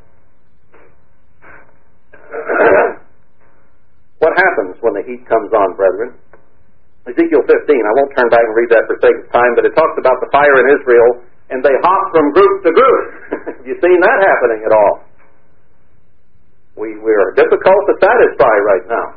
what 4.23 4.33
happens 4.35 4.75
when 4.83 4.93
the 4.95 5.03
heat 5.03 5.23
comes 5.27 5.51
on, 5.53 5.75
brethren? 5.75 6.15
Ezekiel 7.07 7.43
15, 7.47 7.51
I 7.51 7.93
won't 7.95 8.11
turn 8.15 8.27
back 8.27 8.43
and 8.43 8.55
read 8.55 8.71
that 8.75 8.83
for 8.87 8.99
sake 8.99 9.15
of 9.15 9.31
time, 9.31 9.55
but 9.55 9.63
it 9.63 9.71
talks 9.75 9.95
about 9.95 10.19
the 10.19 10.27
fire 10.31 10.57
in 10.59 10.67
Israel, 10.75 11.23
and 11.47 11.63
they 11.63 11.71
hop 11.79 12.03
from 12.11 12.35
group 12.35 12.55
to 12.67 12.71
group. 12.75 13.03
Have 13.57 13.65
you 13.67 13.79
seen 13.79 13.99
that 14.03 14.19
happening 14.27 14.61
at 14.67 14.73
all? 14.75 15.07
We, 16.75 16.99
we 16.99 17.13
are 17.15 17.31
difficult 17.33 17.81
to 17.87 17.93
satisfy 18.03 18.55
right 18.67 18.85
now. 18.91 19.07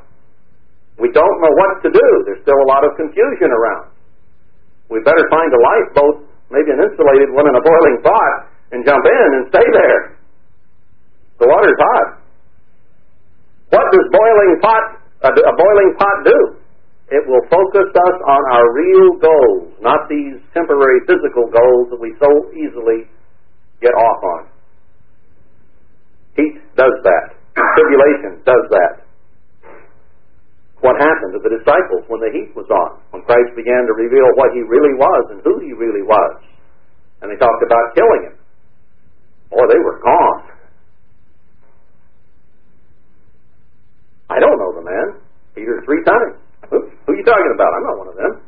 We 1.02 1.10
don't 1.10 1.38
know 1.42 1.54
what 1.58 1.82
to 1.82 1.90
do. 1.90 2.08
There's 2.30 2.40
still 2.46 2.60
a 2.62 2.68
lot 2.70 2.86
of 2.86 2.94
confusion 2.94 3.50
around 3.50 3.90
we 4.90 4.98
better 5.06 5.22
find 5.30 5.48
a 5.54 5.60
lifeboat, 5.62 6.26
maybe 6.50 6.74
an 6.74 6.82
insulated 6.82 7.30
one 7.30 7.46
in 7.46 7.54
a 7.54 7.62
boiling 7.62 8.02
pot, 8.02 8.50
and 8.74 8.82
jump 8.82 9.06
in 9.06 9.28
and 9.38 9.42
stay 9.54 9.62
there. 9.70 10.18
The 11.38 11.46
water's 11.46 11.78
hot. 11.78 12.19
What 13.70 13.86
does 13.94 14.06
boiling 14.10 14.58
pot 14.62 14.84
uh, 15.22 15.30
a, 15.30 15.30
a 15.30 15.54
boiling 15.54 15.92
pot 15.98 16.16
do? 16.26 16.40
It 17.10 17.26
will 17.26 17.42
focus 17.50 17.90
us 17.90 18.16
on 18.22 18.42
our 18.54 18.66
real 18.70 19.18
goals, 19.18 19.74
not 19.82 20.06
these 20.06 20.38
temporary 20.54 21.02
physical 21.10 21.50
goals 21.50 21.90
that 21.90 21.98
we 21.98 22.14
so 22.22 22.30
easily 22.54 23.10
get 23.82 23.90
off 23.90 24.20
on. 24.22 24.42
Heat 26.38 26.62
does 26.78 26.94
that. 27.02 27.34
Tribulation 27.58 28.42
does 28.46 28.64
that. 28.70 29.02
What 30.80 30.96
happened 30.96 31.34
to 31.34 31.42
the 31.42 31.60
disciples 31.60 32.06
when 32.08 32.22
the 32.24 32.32
heat 32.32 32.54
was 32.56 32.70
on? 32.70 33.02
When 33.10 33.22
Christ 33.26 33.52
began 33.58 33.84
to 33.84 33.92
reveal 33.92 34.30
what 34.38 34.54
he 34.54 34.62
really 34.64 34.94
was 34.96 35.34
and 35.34 35.42
who 35.44 35.60
he 35.60 35.74
really 35.74 36.06
was. 36.06 36.40
And 37.20 37.28
they 37.28 37.36
talked 37.36 37.62
about 37.66 37.92
killing 37.92 38.32
him. 38.32 38.36
Boy, 39.50 39.66
they 39.68 39.82
were 39.82 40.00
gone. 40.00 40.59
I 44.40 44.48
don't 44.48 44.56
know 44.56 44.72
the 44.72 44.88
man. 44.88 45.20
Peter 45.52 45.84
three 45.84 46.00
times. 46.08 46.40
Who, 46.72 46.88
who 47.04 47.12
are 47.12 47.16
you 47.20 47.24
talking 47.28 47.52
about? 47.52 47.76
I'm 47.76 47.84
not 47.84 47.98
one 48.00 48.08
of 48.08 48.16
them. 48.16 48.40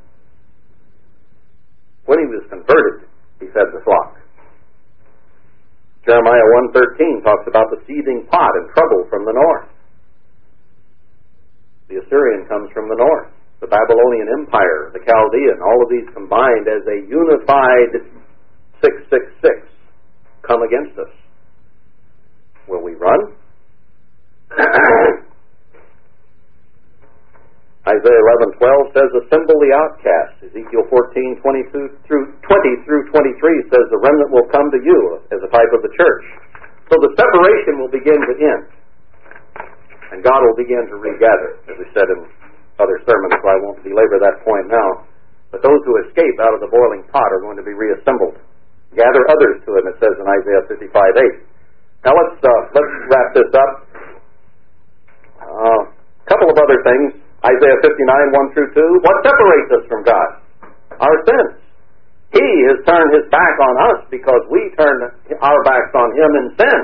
When 2.09 2.17
he 2.17 2.25
was 2.33 2.49
converted, 2.49 3.05
he 3.45 3.53
fed 3.53 3.69
the 3.77 3.85
flock. 3.85 4.17
Jeremiah 6.09 6.49
1.13 6.73 7.21
talks 7.21 7.45
about 7.45 7.69
the 7.69 7.85
seething 7.85 8.25
pot 8.33 8.57
and 8.57 8.73
trouble 8.73 9.05
from 9.13 9.29
the 9.29 9.37
north. 9.37 9.69
The 11.93 12.01
Assyrian 12.01 12.49
comes 12.49 12.73
from 12.73 12.89
the 12.89 12.97
north. 12.97 13.29
The 13.61 13.69
Babylonian 13.69 14.33
Empire, 14.41 14.97
the 14.97 15.05
Chaldean, 15.05 15.61
all 15.61 15.85
of 15.85 15.93
these 15.93 16.09
combined 16.17 16.73
as 16.73 16.83
a 16.89 17.05
unified 17.05 18.01
666 18.81 19.69
come 20.41 20.65
against 20.65 20.99
us. 20.99 21.13
Will 22.67 22.83
we 22.83 22.95
run? 22.97 23.37
Isaiah 27.93 28.23
11:12 28.57 28.93
says, 28.97 29.09
"Assemble 29.25 29.59
the 29.61 29.73
outcast." 29.77 30.49
Ezekiel 30.49 30.85
14:22 30.89 31.93
through 32.09 32.33
20 32.41 32.77
through 32.85 33.05
23 33.13 33.63
says, 33.69 33.85
"The 33.91 34.01
remnant 34.01 34.31
will 34.31 34.49
come 34.49 34.71
to 34.71 34.81
you 34.81 35.21
as 35.31 35.43
a 35.43 35.49
type 35.49 35.73
of 35.73 35.83
the 35.83 35.93
church." 35.93 36.25
So 36.89 37.01
the 37.01 37.13
separation 37.17 37.81
will 37.81 37.93
begin 37.93 38.21
to 38.21 38.35
end, 38.37 38.65
and 40.13 40.23
God 40.23 40.41
will 40.41 40.57
begin 40.57 40.87
to 40.89 40.97
regather, 40.97 41.57
as 41.69 41.77
we 41.79 41.87
said 41.93 42.09
in 42.09 42.25
other 42.79 42.99
sermons. 43.05 43.35
So 43.41 43.49
I 43.49 43.57
won't 43.61 43.83
belabor 43.85 44.19
that 44.21 44.45
point 44.45 44.69
now. 44.69 45.05
But 45.51 45.61
those 45.63 45.81
who 45.85 45.97
escape 46.09 46.41
out 46.41 46.55
of 46.55 46.61
the 46.61 46.69
boiling 46.69 47.05
pot 47.13 47.29
are 47.33 47.41
going 47.41 47.57
to 47.57 47.63
be 47.63 47.75
reassembled. 47.75 48.41
Gather 48.97 49.25
others 49.29 49.65
to 49.65 49.77
him, 49.77 49.87
it 49.89 49.97
says 50.01 50.17
in 50.21 50.27
Isaiah 50.29 50.65
55:8. 50.69 51.41
Now 52.05 52.13
let's 52.13 52.41
uh, 52.45 52.63
let's 52.75 52.93
wrap 53.09 53.29
this 53.35 53.53
up. 53.55 53.73
A 55.41 55.49
uh, 55.49 55.81
couple 56.27 56.51
of 56.51 56.57
other 56.59 56.83
things. 56.83 57.22
Isaiah 57.43 57.81
59, 57.83 57.91
1 57.91 58.55
through 58.55 58.71
2. 58.71 59.03
What 59.03 59.17
separates 59.27 59.71
us 59.75 59.85
from 59.91 60.03
God? 60.07 60.29
Our 61.03 61.17
sins. 61.27 61.59
He 62.33 62.47
has 62.71 62.79
turned 62.89 63.13
his 63.13 63.27
back 63.29 63.55
on 63.61 63.75
us 63.93 63.99
because 64.09 64.41
we 64.49 64.71
turned 64.79 65.03
our 65.43 65.61
backs 65.67 65.93
on 65.93 66.09
him 66.17 66.31
in 66.39 66.47
sin. 66.57 66.81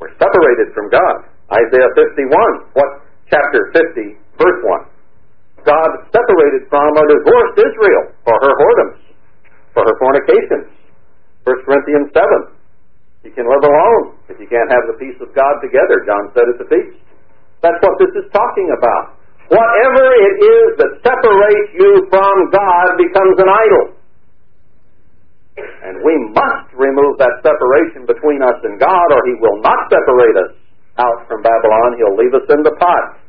We're 0.00 0.14
separated 0.16 0.72
from 0.72 0.88
God. 0.88 1.28
Isaiah 1.52 1.92
51, 1.92 2.32
what 2.72 2.90
chapter 3.28 3.68
50, 3.74 4.16
verse 4.38 4.60
1. 4.64 5.66
God 5.66 5.90
separated 6.08 6.70
from 6.72 6.96
or 6.96 7.04
divorced 7.04 7.56
Israel 7.60 8.04
for 8.24 8.32
her 8.40 8.52
whoredoms, 8.56 9.00
for 9.76 9.84
her 9.84 9.96
fornications. 10.00 10.72
1 11.44 11.66
Corinthians 11.66 12.08
7. 12.14 12.56
You 13.28 13.32
can 13.36 13.44
live 13.44 13.60
alone 13.60 14.16
if 14.32 14.40
you 14.40 14.48
can't 14.48 14.70
have 14.72 14.88
the 14.88 14.96
peace 14.96 15.18
of 15.20 15.28
God 15.36 15.60
together, 15.60 16.00
John 16.08 16.32
said 16.32 16.48
at 16.48 16.56
the 16.56 16.68
feast. 16.72 17.09
That's 17.60 17.80
what 17.84 17.96
this 18.00 18.12
is 18.16 18.26
talking 18.32 18.68
about. 18.72 19.20
Whatever 19.52 20.04
it 20.14 20.36
is 20.40 20.68
that 20.78 20.92
separates 21.02 21.70
you 21.76 22.06
from 22.08 22.34
God 22.54 22.86
becomes 22.96 23.36
an 23.36 23.50
idol. 23.50 23.84
And 25.60 26.00
we 26.00 26.14
must 26.32 26.70
remove 26.72 27.18
that 27.18 27.42
separation 27.44 28.06
between 28.06 28.40
us 28.40 28.56
and 28.64 28.80
God, 28.80 29.06
or 29.12 29.20
He 29.26 29.34
will 29.42 29.60
not 29.60 29.90
separate 29.90 30.36
us 30.38 30.52
out 31.02 31.26
from 31.28 31.42
Babylon. 31.42 31.98
He'll 31.98 32.16
leave 32.16 32.32
us 32.32 32.46
in 32.48 32.62
the 32.62 32.72
pot. 32.78 33.20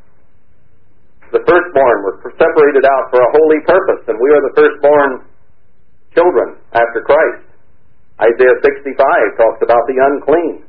The 1.32 1.42
firstborn 1.44 1.96
were 2.04 2.16
separated 2.36 2.84
out 2.84 3.08
for 3.10 3.20
a 3.20 3.30
holy 3.32 3.60
purpose, 3.64 4.04
and 4.08 4.16
we 4.20 4.28
are 4.32 4.42
the 4.44 4.54
firstborn 4.56 5.10
children 6.14 6.60
after 6.72 7.00
Christ. 7.04 7.48
Isaiah 8.20 8.60
65 8.62 9.40
talks 9.40 9.60
about 9.64 9.84
the 9.88 9.96
unclean. 9.96 10.64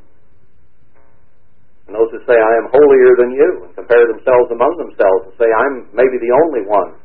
And 1.94 2.02
those 2.02 2.10
who 2.10 2.26
say, 2.26 2.34
I 2.34 2.54
am 2.58 2.74
holier 2.74 3.14
than 3.22 3.38
you, 3.38 3.70
and 3.70 3.72
compare 3.78 4.02
themselves 4.10 4.50
among 4.50 4.74
themselves 4.82 5.30
and 5.30 5.34
say, 5.38 5.46
I'm 5.46 5.94
maybe 5.94 6.18
the 6.18 6.34
only 6.42 6.66
one. 6.66 6.98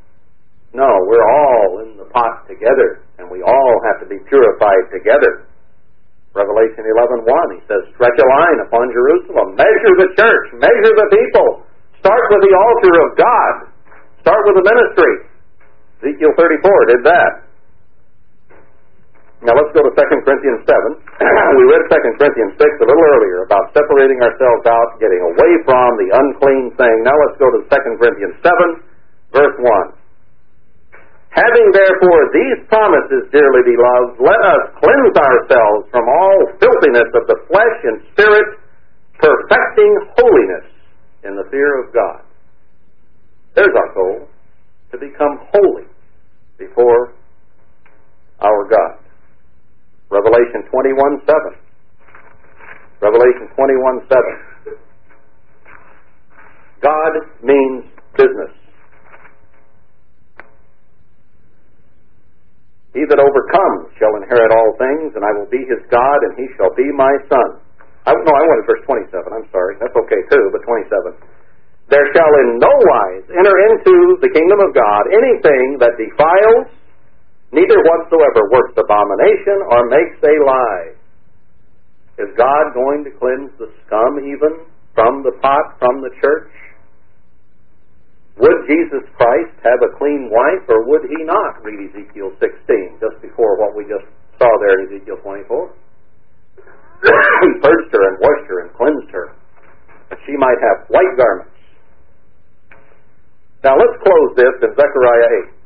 No, 0.72 0.88
we're 1.04 1.28
all 1.28 1.84
in 1.84 2.00
the 2.00 2.08
pot 2.08 2.48
together, 2.48 3.04
and 3.20 3.28
we 3.28 3.44
all 3.44 3.74
have 3.84 4.00
to 4.00 4.08
be 4.08 4.16
purified 4.32 4.88
together. 4.88 5.44
Revelation 6.32 6.88
11.1, 6.88 7.20
he 7.20 7.60
says, 7.68 7.84
stretch 7.92 8.16
a 8.16 8.28
line 8.32 8.64
upon 8.64 8.88
Jerusalem, 8.96 9.60
measure 9.60 9.94
the 10.00 10.08
church, 10.16 10.56
measure 10.56 10.94
the 10.96 11.08
people, 11.12 11.68
start 12.00 12.24
with 12.32 12.48
the 12.48 12.54
altar 12.56 12.94
of 13.04 13.08
God, 13.20 13.52
start 14.24 14.40
with 14.48 14.56
the 14.56 14.64
ministry. 14.72 15.12
Ezekiel 16.00 16.32
34 16.32 16.96
did 16.96 17.04
that. 17.04 17.32
Now 19.38 19.54
let's 19.54 19.70
go 19.70 19.86
to 19.86 19.92
2 19.94 20.26
Corinthians 20.26 20.66
7. 20.66 20.98
we 21.58 21.64
read 21.70 21.82
2 21.86 22.18
Corinthians 22.18 22.58
6 22.58 22.58
a 22.58 22.86
little 22.90 23.06
earlier 23.14 23.46
about 23.46 23.70
separating 23.70 24.18
ourselves 24.18 24.66
out, 24.66 24.98
getting 24.98 25.22
away 25.30 25.52
from 25.62 25.88
the 25.94 26.10
unclean 26.10 26.74
thing. 26.74 26.96
Now 27.06 27.14
let's 27.14 27.38
go 27.38 27.46
to 27.54 27.62
2 27.62 27.70
Corinthians 27.70 28.34
7, 28.42 28.82
verse 29.30 29.56
1. 29.62 29.98
Having 31.38 31.66
therefore 31.70 32.22
these 32.34 32.58
promises, 32.66 33.30
dearly 33.30 33.62
beloved, 33.62 34.18
let 34.18 34.40
us 34.42 34.62
cleanse 34.82 35.14
ourselves 35.14 35.86
from 35.94 36.02
all 36.02 36.38
filthiness 36.58 37.06
of 37.14 37.30
the 37.30 37.38
flesh 37.46 37.78
and 37.86 37.96
spirit, 38.10 38.58
perfecting 39.22 39.92
holiness 40.18 40.66
in 41.22 41.38
the 41.38 41.46
fear 41.54 41.78
of 41.86 41.94
God. 41.94 42.26
There's 43.54 43.70
our 43.70 43.94
goal, 43.94 44.26
to 44.90 44.98
become 44.98 45.46
holy 45.54 45.86
before 46.58 47.14
our 48.42 48.66
God. 48.66 49.07
Revelation 50.10 50.64
21 50.72 51.24
7. 51.28 51.36
Revelation 53.00 53.46
21 53.54 54.08
7. 54.08 54.78
God 56.82 57.12
means 57.42 57.84
business. 58.16 58.54
He 62.96 63.04
that 63.04 63.20
overcomes 63.20 63.92
shall 64.00 64.16
inherit 64.16 64.50
all 64.50 64.72
things, 64.80 65.12
and 65.14 65.22
I 65.22 65.30
will 65.36 65.50
be 65.52 65.60
his 65.68 65.84
God, 65.92 66.18
and 66.24 66.32
he 66.40 66.48
shall 66.56 66.72
be 66.74 66.88
my 66.96 67.12
son. 67.28 67.60
I, 68.08 68.16
no, 68.16 68.32
I 68.32 68.42
wanted 68.48 68.64
verse 68.64 68.82
27. 68.88 69.12
I'm 69.28 69.44
sorry. 69.52 69.76
That's 69.76 69.92
okay 69.92 70.22
too, 70.32 70.44
but 70.50 70.64
27. 70.64 71.14
There 71.92 72.06
shall 72.16 72.32
in 72.44 72.60
no 72.60 72.72
wise 72.72 73.26
enter 73.32 73.56
into 73.70 74.20
the 74.24 74.30
kingdom 74.32 74.60
of 74.60 74.72
God 74.72 75.02
anything 75.12 75.80
that 75.80 75.96
defiles, 76.00 76.68
neither 77.52 77.78
whatsoever 77.80 78.42
works 78.52 78.76
abomination 78.76 79.58
or 79.72 79.88
makes 79.88 80.18
a 80.20 80.34
lie. 80.44 80.88
Is 82.18 82.34
God 82.34 82.74
going 82.74 83.06
to 83.06 83.12
cleanse 83.14 83.54
the 83.62 83.70
scum 83.86 84.18
even 84.26 84.66
from 84.94 85.22
the 85.22 85.38
pot, 85.38 85.78
from 85.78 86.02
the 86.02 86.10
church? 86.18 86.50
Would 88.38 88.58
Jesus 88.66 89.06
Christ 89.18 89.54
have 89.62 89.80
a 89.82 89.94
clean 89.98 90.30
wife 90.30 90.66
or 90.66 90.86
would 90.86 91.06
he 91.06 91.18
not? 91.26 91.62
Read 91.62 91.90
Ezekiel 91.90 92.34
16, 92.38 93.02
just 93.02 93.22
before 93.22 93.58
what 93.58 93.74
we 93.74 93.82
just 93.86 94.06
saw 94.38 94.50
there 94.62 94.78
in 94.82 94.94
Ezekiel 94.94 95.18
24. 95.22 95.74
he 97.42 97.50
purged 97.62 97.90
her 97.94 98.02
and 98.10 98.16
washed 98.18 98.46
her 98.50 98.58
and 98.66 98.70
cleansed 98.74 99.10
her, 99.10 99.34
that 100.10 100.18
she 100.26 100.34
might 100.38 100.58
have 100.58 100.86
white 100.90 101.14
garments. 101.18 101.54
Now 103.62 103.74
let's 103.74 103.98
close 104.02 104.30
this 104.38 104.54
in 104.62 104.70
Zechariah 104.74 105.50
8 105.50 105.57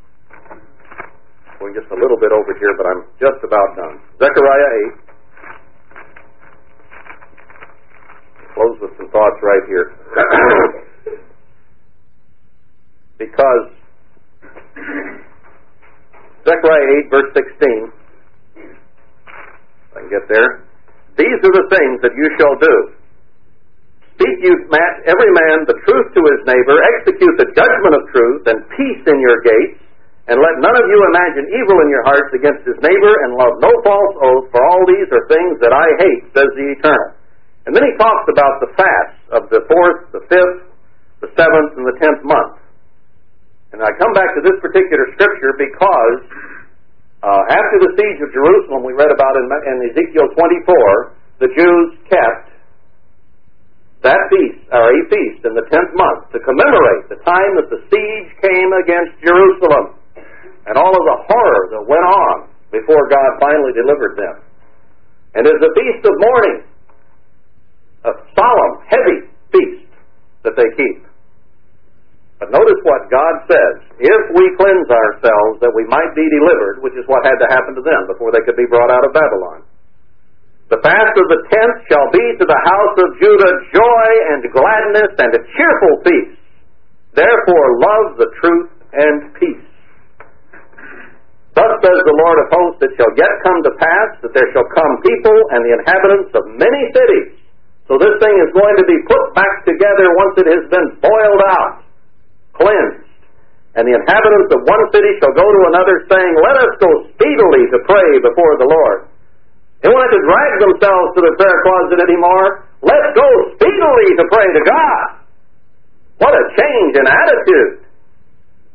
just 1.70 1.86
a 1.94 1.94
little 1.94 2.18
bit 2.18 2.34
over 2.34 2.50
here, 2.58 2.74
but 2.74 2.90
I'm 2.90 3.06
just 3.22 3.38
about 3.46 3.78
done. 3.78 4.02
Zechariah 4.18 4.98
8. 4.98 4.98
Close 8.58 8.74
with 8.82 8.90
some 8.98 9.06
thoughts 9.14 9.38
right 9.38 9.62
here. 9.70 9.94
because 13.22 13.70
Zechariah 16.42 17.06
8, 17.06 17.14
verse 17.14 17.30
16, 17.38 17.94
I 19.94 20.02
can 20.02 20.10
get 20.10 20.26
there. 20.26 20.66
These 21.14 21.38
are 21.46 21.54
the 21.54 21.70
things 21.70 22.02
that 22.02 22.10
you 22.18 22.26
shall 22.42 22.58
do. 22.58 22.98
Speak 24.18 24.34
you 24.42 24.66
every 25.06 25.30
man 25.30 25.62
the 25.70 25.78
truth 25.86 26.10
to 26.18 26.26
his 26.26 26.42
neighbor, 26.42 26.74
execute 26.98 27.38
the 27.38 27.54
judgment 27.54 27.94
of 27.94 28.02
truth, 28.10 28.50
and 28.50 28.66
peace 28.74 29.06
in 29.06 29.22
your 29.22 29.38
gates 29.46 29.91
and 30.30 30.38
let 30.38 30.54
none 30.62 30.76
of 30.78 30.86
you 30.86 30.98
imagine 31.10 31.50
evil 31.50 31.76
in 31.82 31.88
your 31.90 32.06
hearts 32.06 32.30
against 32.30 32.62
his 32.62 32.78
neighbor, 32.78 33.14
and 33.26 33.34
love 33.34 33.58
no 33.58 33.72
false 33.82 34.14
oath, 34.22 34.46
for 34.54 34.62
all 34.70 34.82
these 34.86 35.10
are 35.10 35.24
things 35.26 35.58
that 35.58 35.74
I 35.74 35.86
hate, 35.98 36.22
says 36.30 36.46
the 36.54 36.66
Eternal. 36.78 37.18
And 37.66 37.74
then 37.74 37.82
he 37.82 37.94
talks 37.98 38.26
about 38.30 38.54
the 38.62 38.70
fasts 38.78 39.22
of 39.34 39.42
the 39.50 39.66
fourth, 39.66 40.14
the 40.14 40.22
fifth, 40.30 40.62
the 41.26 41.30
seventh 41.34 41.78
and 41.78 41.86
the 41.86 41.96
tenth 41.98 42.22
month. 42.22 42.58
And 43.74 43.82
I 43.82 43.90
come 43.98 44.14
back 44.14 44.30
to 44.38 44.42
this 44.42 44.58
particular 44.58 45.10
scripture 45.14 45.54
because 45.58 46.18
uh, 47.22 47.42
after 47.54 47.76
the 47.86 47.94
siege 47.94 48.20
of 48.22 48.30
Jerusalem, 48.34 48.82
we 48.82 48.94
read 48.98 49.14
about 49.14 49.34
in, 49.38 49.46
in 49.46 49.76
Ezekiel 49.94 50.26
24, 50.34 51.14
the 51.38 51.50
Jews 51.54 51.88
kept 52.10 52.50
that 54.02 54.18
feast, 54.34 54.66
or 54.74 54.90
a 54.90 54.98
feast 55.06 55.46
in 55.46 55.54
the 55.54 55.62
tenth 55.70 55.94
month, 55.94 56.34
to 56.34 56.42
commemorate 56.42 57.06
the 57.06 57.22
time 57.22 57.52
that 57.62 57.70
the 57.70 57.86
siege 57.86 58.30
came 58.42 58.70
against 58.82 59.14
Jerusalem 59.22 60.01
and 60.66 60.78
all 60.78 60.92
of 60.94 61.04
the 61.04 61.18
horror 61.26 61.62
that 61.74 61.82
went 61.86 62.06
on 62.06 62.34
before 62.70 63.10
God 63.10 63.30
finally 63.40 63.74
delivered 63.74 64.14
them. 64.16 64.36
And 65.34 65.48
it's 65.48 65.64
a 65.64 65.72
feast 65.72 66.02
of 66.04 66.14
mourning, 66.20 66.58
a 68.04 68.12
solemn, 68.36 68.74
heavy 68.86 69.18
feast 69.52 69.88
that 70.44 70.54
they 70.56 70.68
keep. 70.76 71.08
But 72.42 72.50
notice 72.50 72.80
what 72.82 73.06
God 73.06 73.46
says. 73.46 73.74
If 74.02 74.22
we 74.34 74.44
cleanse 74.58 74.90
ourselves 74.90 75.62
that 75.62 75.70
we 75.70 75.86
might 75.86 76.10
be 76.18 76.26
delivered, 76.26 76.82
which 76.82 76.98
is 76.98 77.06
what 77.06 77.22
had 77.22 77.38
to 77.38 77.48
happen 77.54 77.78
to 77.78 77.84
them 77.86 78.10
before 78.10 78.34
they 78.34 78.42
could 78.42 78.58
be 78.58 78.66
brought 78.66 78.90
out 78.90 79.06
of 79.06 79.14
Babylon. 79.14 79.62
The 80.66 80.82
fast 80.82 81.14
of 81.14 81.26
the 81.30 81.40
tenth 81.52 81.78
shall 81.86 82.08
be 82.10 82.26
to 82.42 82.46
the 82.48 82.62
house 82.66 82.96
of 82.98 83.08
Judah 83.20 83.54
joy 83.70 84.08
and 84.34 84.40
gladness 84.50 85.12
and 85.22 85.30
a 85.38 85.42
cheerful 85.54 85.94
feast. 86.02 86.40
Therefore 87.14 87.66
love 87.78 88.06
the 88.18 88.30
truth 88.40 88.70
and 88.90 89.16
peace. 89.38 89.71
Thus 91.52 91.72
says 91.84 91.98
the 92.08 92.16
Lord 92.16 92.38
of 92.40 92.46
hosts, 92.48 92.80
it 92.80 92.92
shall 92.96 93.12
yet 93.12 93.32
come 93.44 93.60
to 93.60 93.72
pass 93.76 94.08
that 94.24 94.32
there 94.32 94.48
shall 94.56 94.64
come 94.72 95.04
people 95.04 95.36
and 95.52 95.60
the 95.68 95.72
inhabitants 95.76 96.32
of 96.32 96.48
many 96.56 96.82
cities. 96.96 97.36
So 97.92 98.00
this 98.00 98.16
thing 98.24 98.32
is 98.40 98.56
going 98.56 98.76
to 98.80 98.86
be 98.88 98.96
put 99.04 99.36
back 99.36 99.68
together 99.68 100.08
once 100.16 100.34
it 100.40 100.48
has 100.48 100.64
been 100.72 100.88
boiled 101.04 101.42
out 101.44 101.84
cleansed. 102.56 103.04
And 103.76 103.88
the 103.88 103.96
inhabitants 103.96 104.52
of 104.52 104.64
one 104.68 104.84
city 104.92 105.12
shall 105.20 105.32
go 105.32 105.44
to 105.44 105.60
another, 105.72 106.04
saying, 106.08 106.32
Let 106.40 106.56
us 106.60 106.72
go 106.80 106.90
speedily 107.16 107.64
to 107.72 107.78
pray 107.88 108.08
before 108.20 108.60
the 108.60 108.68
Lord. 108.68 109.08
They 109.80 109.88
won't 109.88 110.04
have 110.08 110.14
to 110.14 110.24
drag 110.24 110.50
themselves 110.60 111.08
to 111.16 111.20
the 111.24 111.32
prayer 111.40 111.58
closet 111.64 112.00
anymore. 112.04 112.68
Let's 112.84 113.10
go 113.16 113.28
speedily 113.56 114.08
to 114.20 114.24
pray 114.30 114.48
to 114.56 114.62
God. 114.62 115.04
What 116.22 116.32
a 116.36 116.44
change 116.54 116.92
in 117.00 117.04
attitude. 117.08 117.81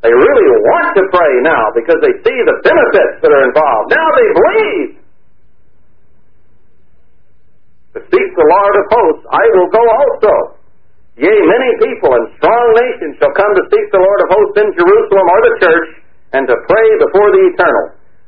They 0.06 0.14
really 0.14 0.48
want 0.61 0.94
to 0.94 1.03
pray 1.10 1.34
now 1.41 1.74
because 1.74 1.98
they 2.06 2.14
see 2.22 2.38
the 2.45 2.57
benefits 2.61 3.15
that 3.26 3.32
are 3.34 3.45
involved. 3.49 3.88
Now 3.90 4.07
they 4.14 4.28
believe. 4.30 4.90
To 7.98 7.99
seek 8.06 8.30
the 8.38 8.45
Lord 8.45 8.74
of 8.78 8.86
hosts, 8.94 9.26
I 9.34 9.45
will 9.57 9.69
go 9.74 9.82
also. 9.82 10.34
Yea, 11.18 11.34
many 11.34 11.72
people 11.82 12.14
and 12.14 12.30
strong 12.38 12.65
nations 12.78 13.18
shall 13.18 13.34
come 13.34 13.49
to 13.57 13.65
seek 13.74 13.90
the 13.90 13.98
Lord 13.98 14.19
of 14.22 14.30
hosts 14.38 14.57
in 14.61 14.69
Jerusalem 14.78 15.26
or 15.26 15.40
the 15.49 15.56
church, 15.65 15.90
and 16.38 16.44
to 16.45 16.56
pray 16.69 16.88
before 17.02 17.30
the 17.34 17.44
eternal. 17.57 17.86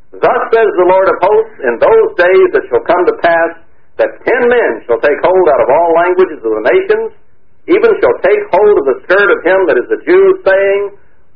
Thus 0.09 0.41
says 0.49 0.69
the 0.73 0.89
Lord 0.89 1.05
of 1.05 1.21
hosts, 1.21 1.57
in 1.69 1.73
those 1.77 2.09
days 2.17 2.49
it 2.57 2.65
shall 2.73 2.81
come 2.81 3.05
to 3.05 3.15
pass 3.21 3.51
that 4.01 4.09
ten 4.25 4.41
men 4.49 4.71
shall 4.89 4.97
take 5.05 5.21
hold 5.21 5.45
out 5.53 5.61
of 5.61 5.69
all 5.69 5.89
languages 6.01 6.41
of 6.41 6.49
the 6.49 6.65
nations, 6.65 7.13
even 7.69 7.93
shall 8.01 8.17
take 8.25 8.41
hold 8.49 8.73
of 8.73 8.85
the 8.89 8.97
skirt 9.05 9.29
of 9.29 9.39
him 9.45 9.59
that 9.69 9.77
is 9.77 9.89
a 9.93 9.99
Jew, 10.01 10.25
saying, 10.41 10.81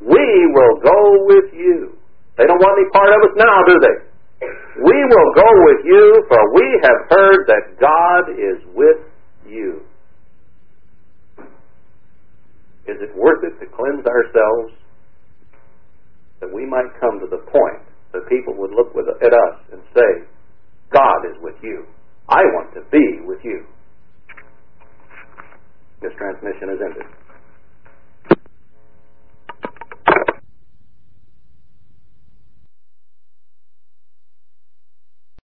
We 0.04 0.28
will 0.52 0.76
go 0.84 1.00
with 1.26 1.54
you. 1.54 1.98
They 2.38 2.46
don't 2.46 2.60
want 2.60 2.76
any 2.80 2.90
part 2.92 3.10
of 3.14 3.20
us 3.24 3.34
now, 3.38 3.58
do 3.68 3.76
they? 3.80 3.98
We 4.84 4.98
will 5.06 5.32
go 5.36 5.48
with 5.48 5.86
you, 5.86 6.26
for 6.28 6.42
we 6.54 6.66
have 6.84 7.00
heard 7.10 7.48
that 7.48 7.80
God 7.80 8.24
is 8.36 8.60
with 8.74 8.98
you. 9.48 9.82
Is 12.86 13.00
it 13.00 13.16
worth 13.16 13.44
it 13.44 13.56
to 13.64 13.66
cleanse 13.72 14.06
ourselves 14.06 14.74
that 16.42 16.54
we 16.54 16.66
might 16.66 16.92
come 17.00 17.20
to 17.22 17.28
the 17.28 17.40
point 17.48 17.88
that 18.12 18.28
people 18.28 18.54
would 18.58 18.72
look 18.72 18.94
with, 18.94 19.08
at 19.08 19.32
us 19.32 19.56
and 19.72 19.82
say, 19.96 20.28
God 20.92 21.24
is 21.32 21.38
with 21.42 21.56
you. 21.64 21.86
I 22.28 22.42
want 22.44 22.74
to 22.76 22.82
be 22.92 23.24
with 23.24 23.40
you. 23.44 23.64
This 26.02 26.12
transmission 26.18 26.76
is 26.76 26.80
ended. 26.84 27.08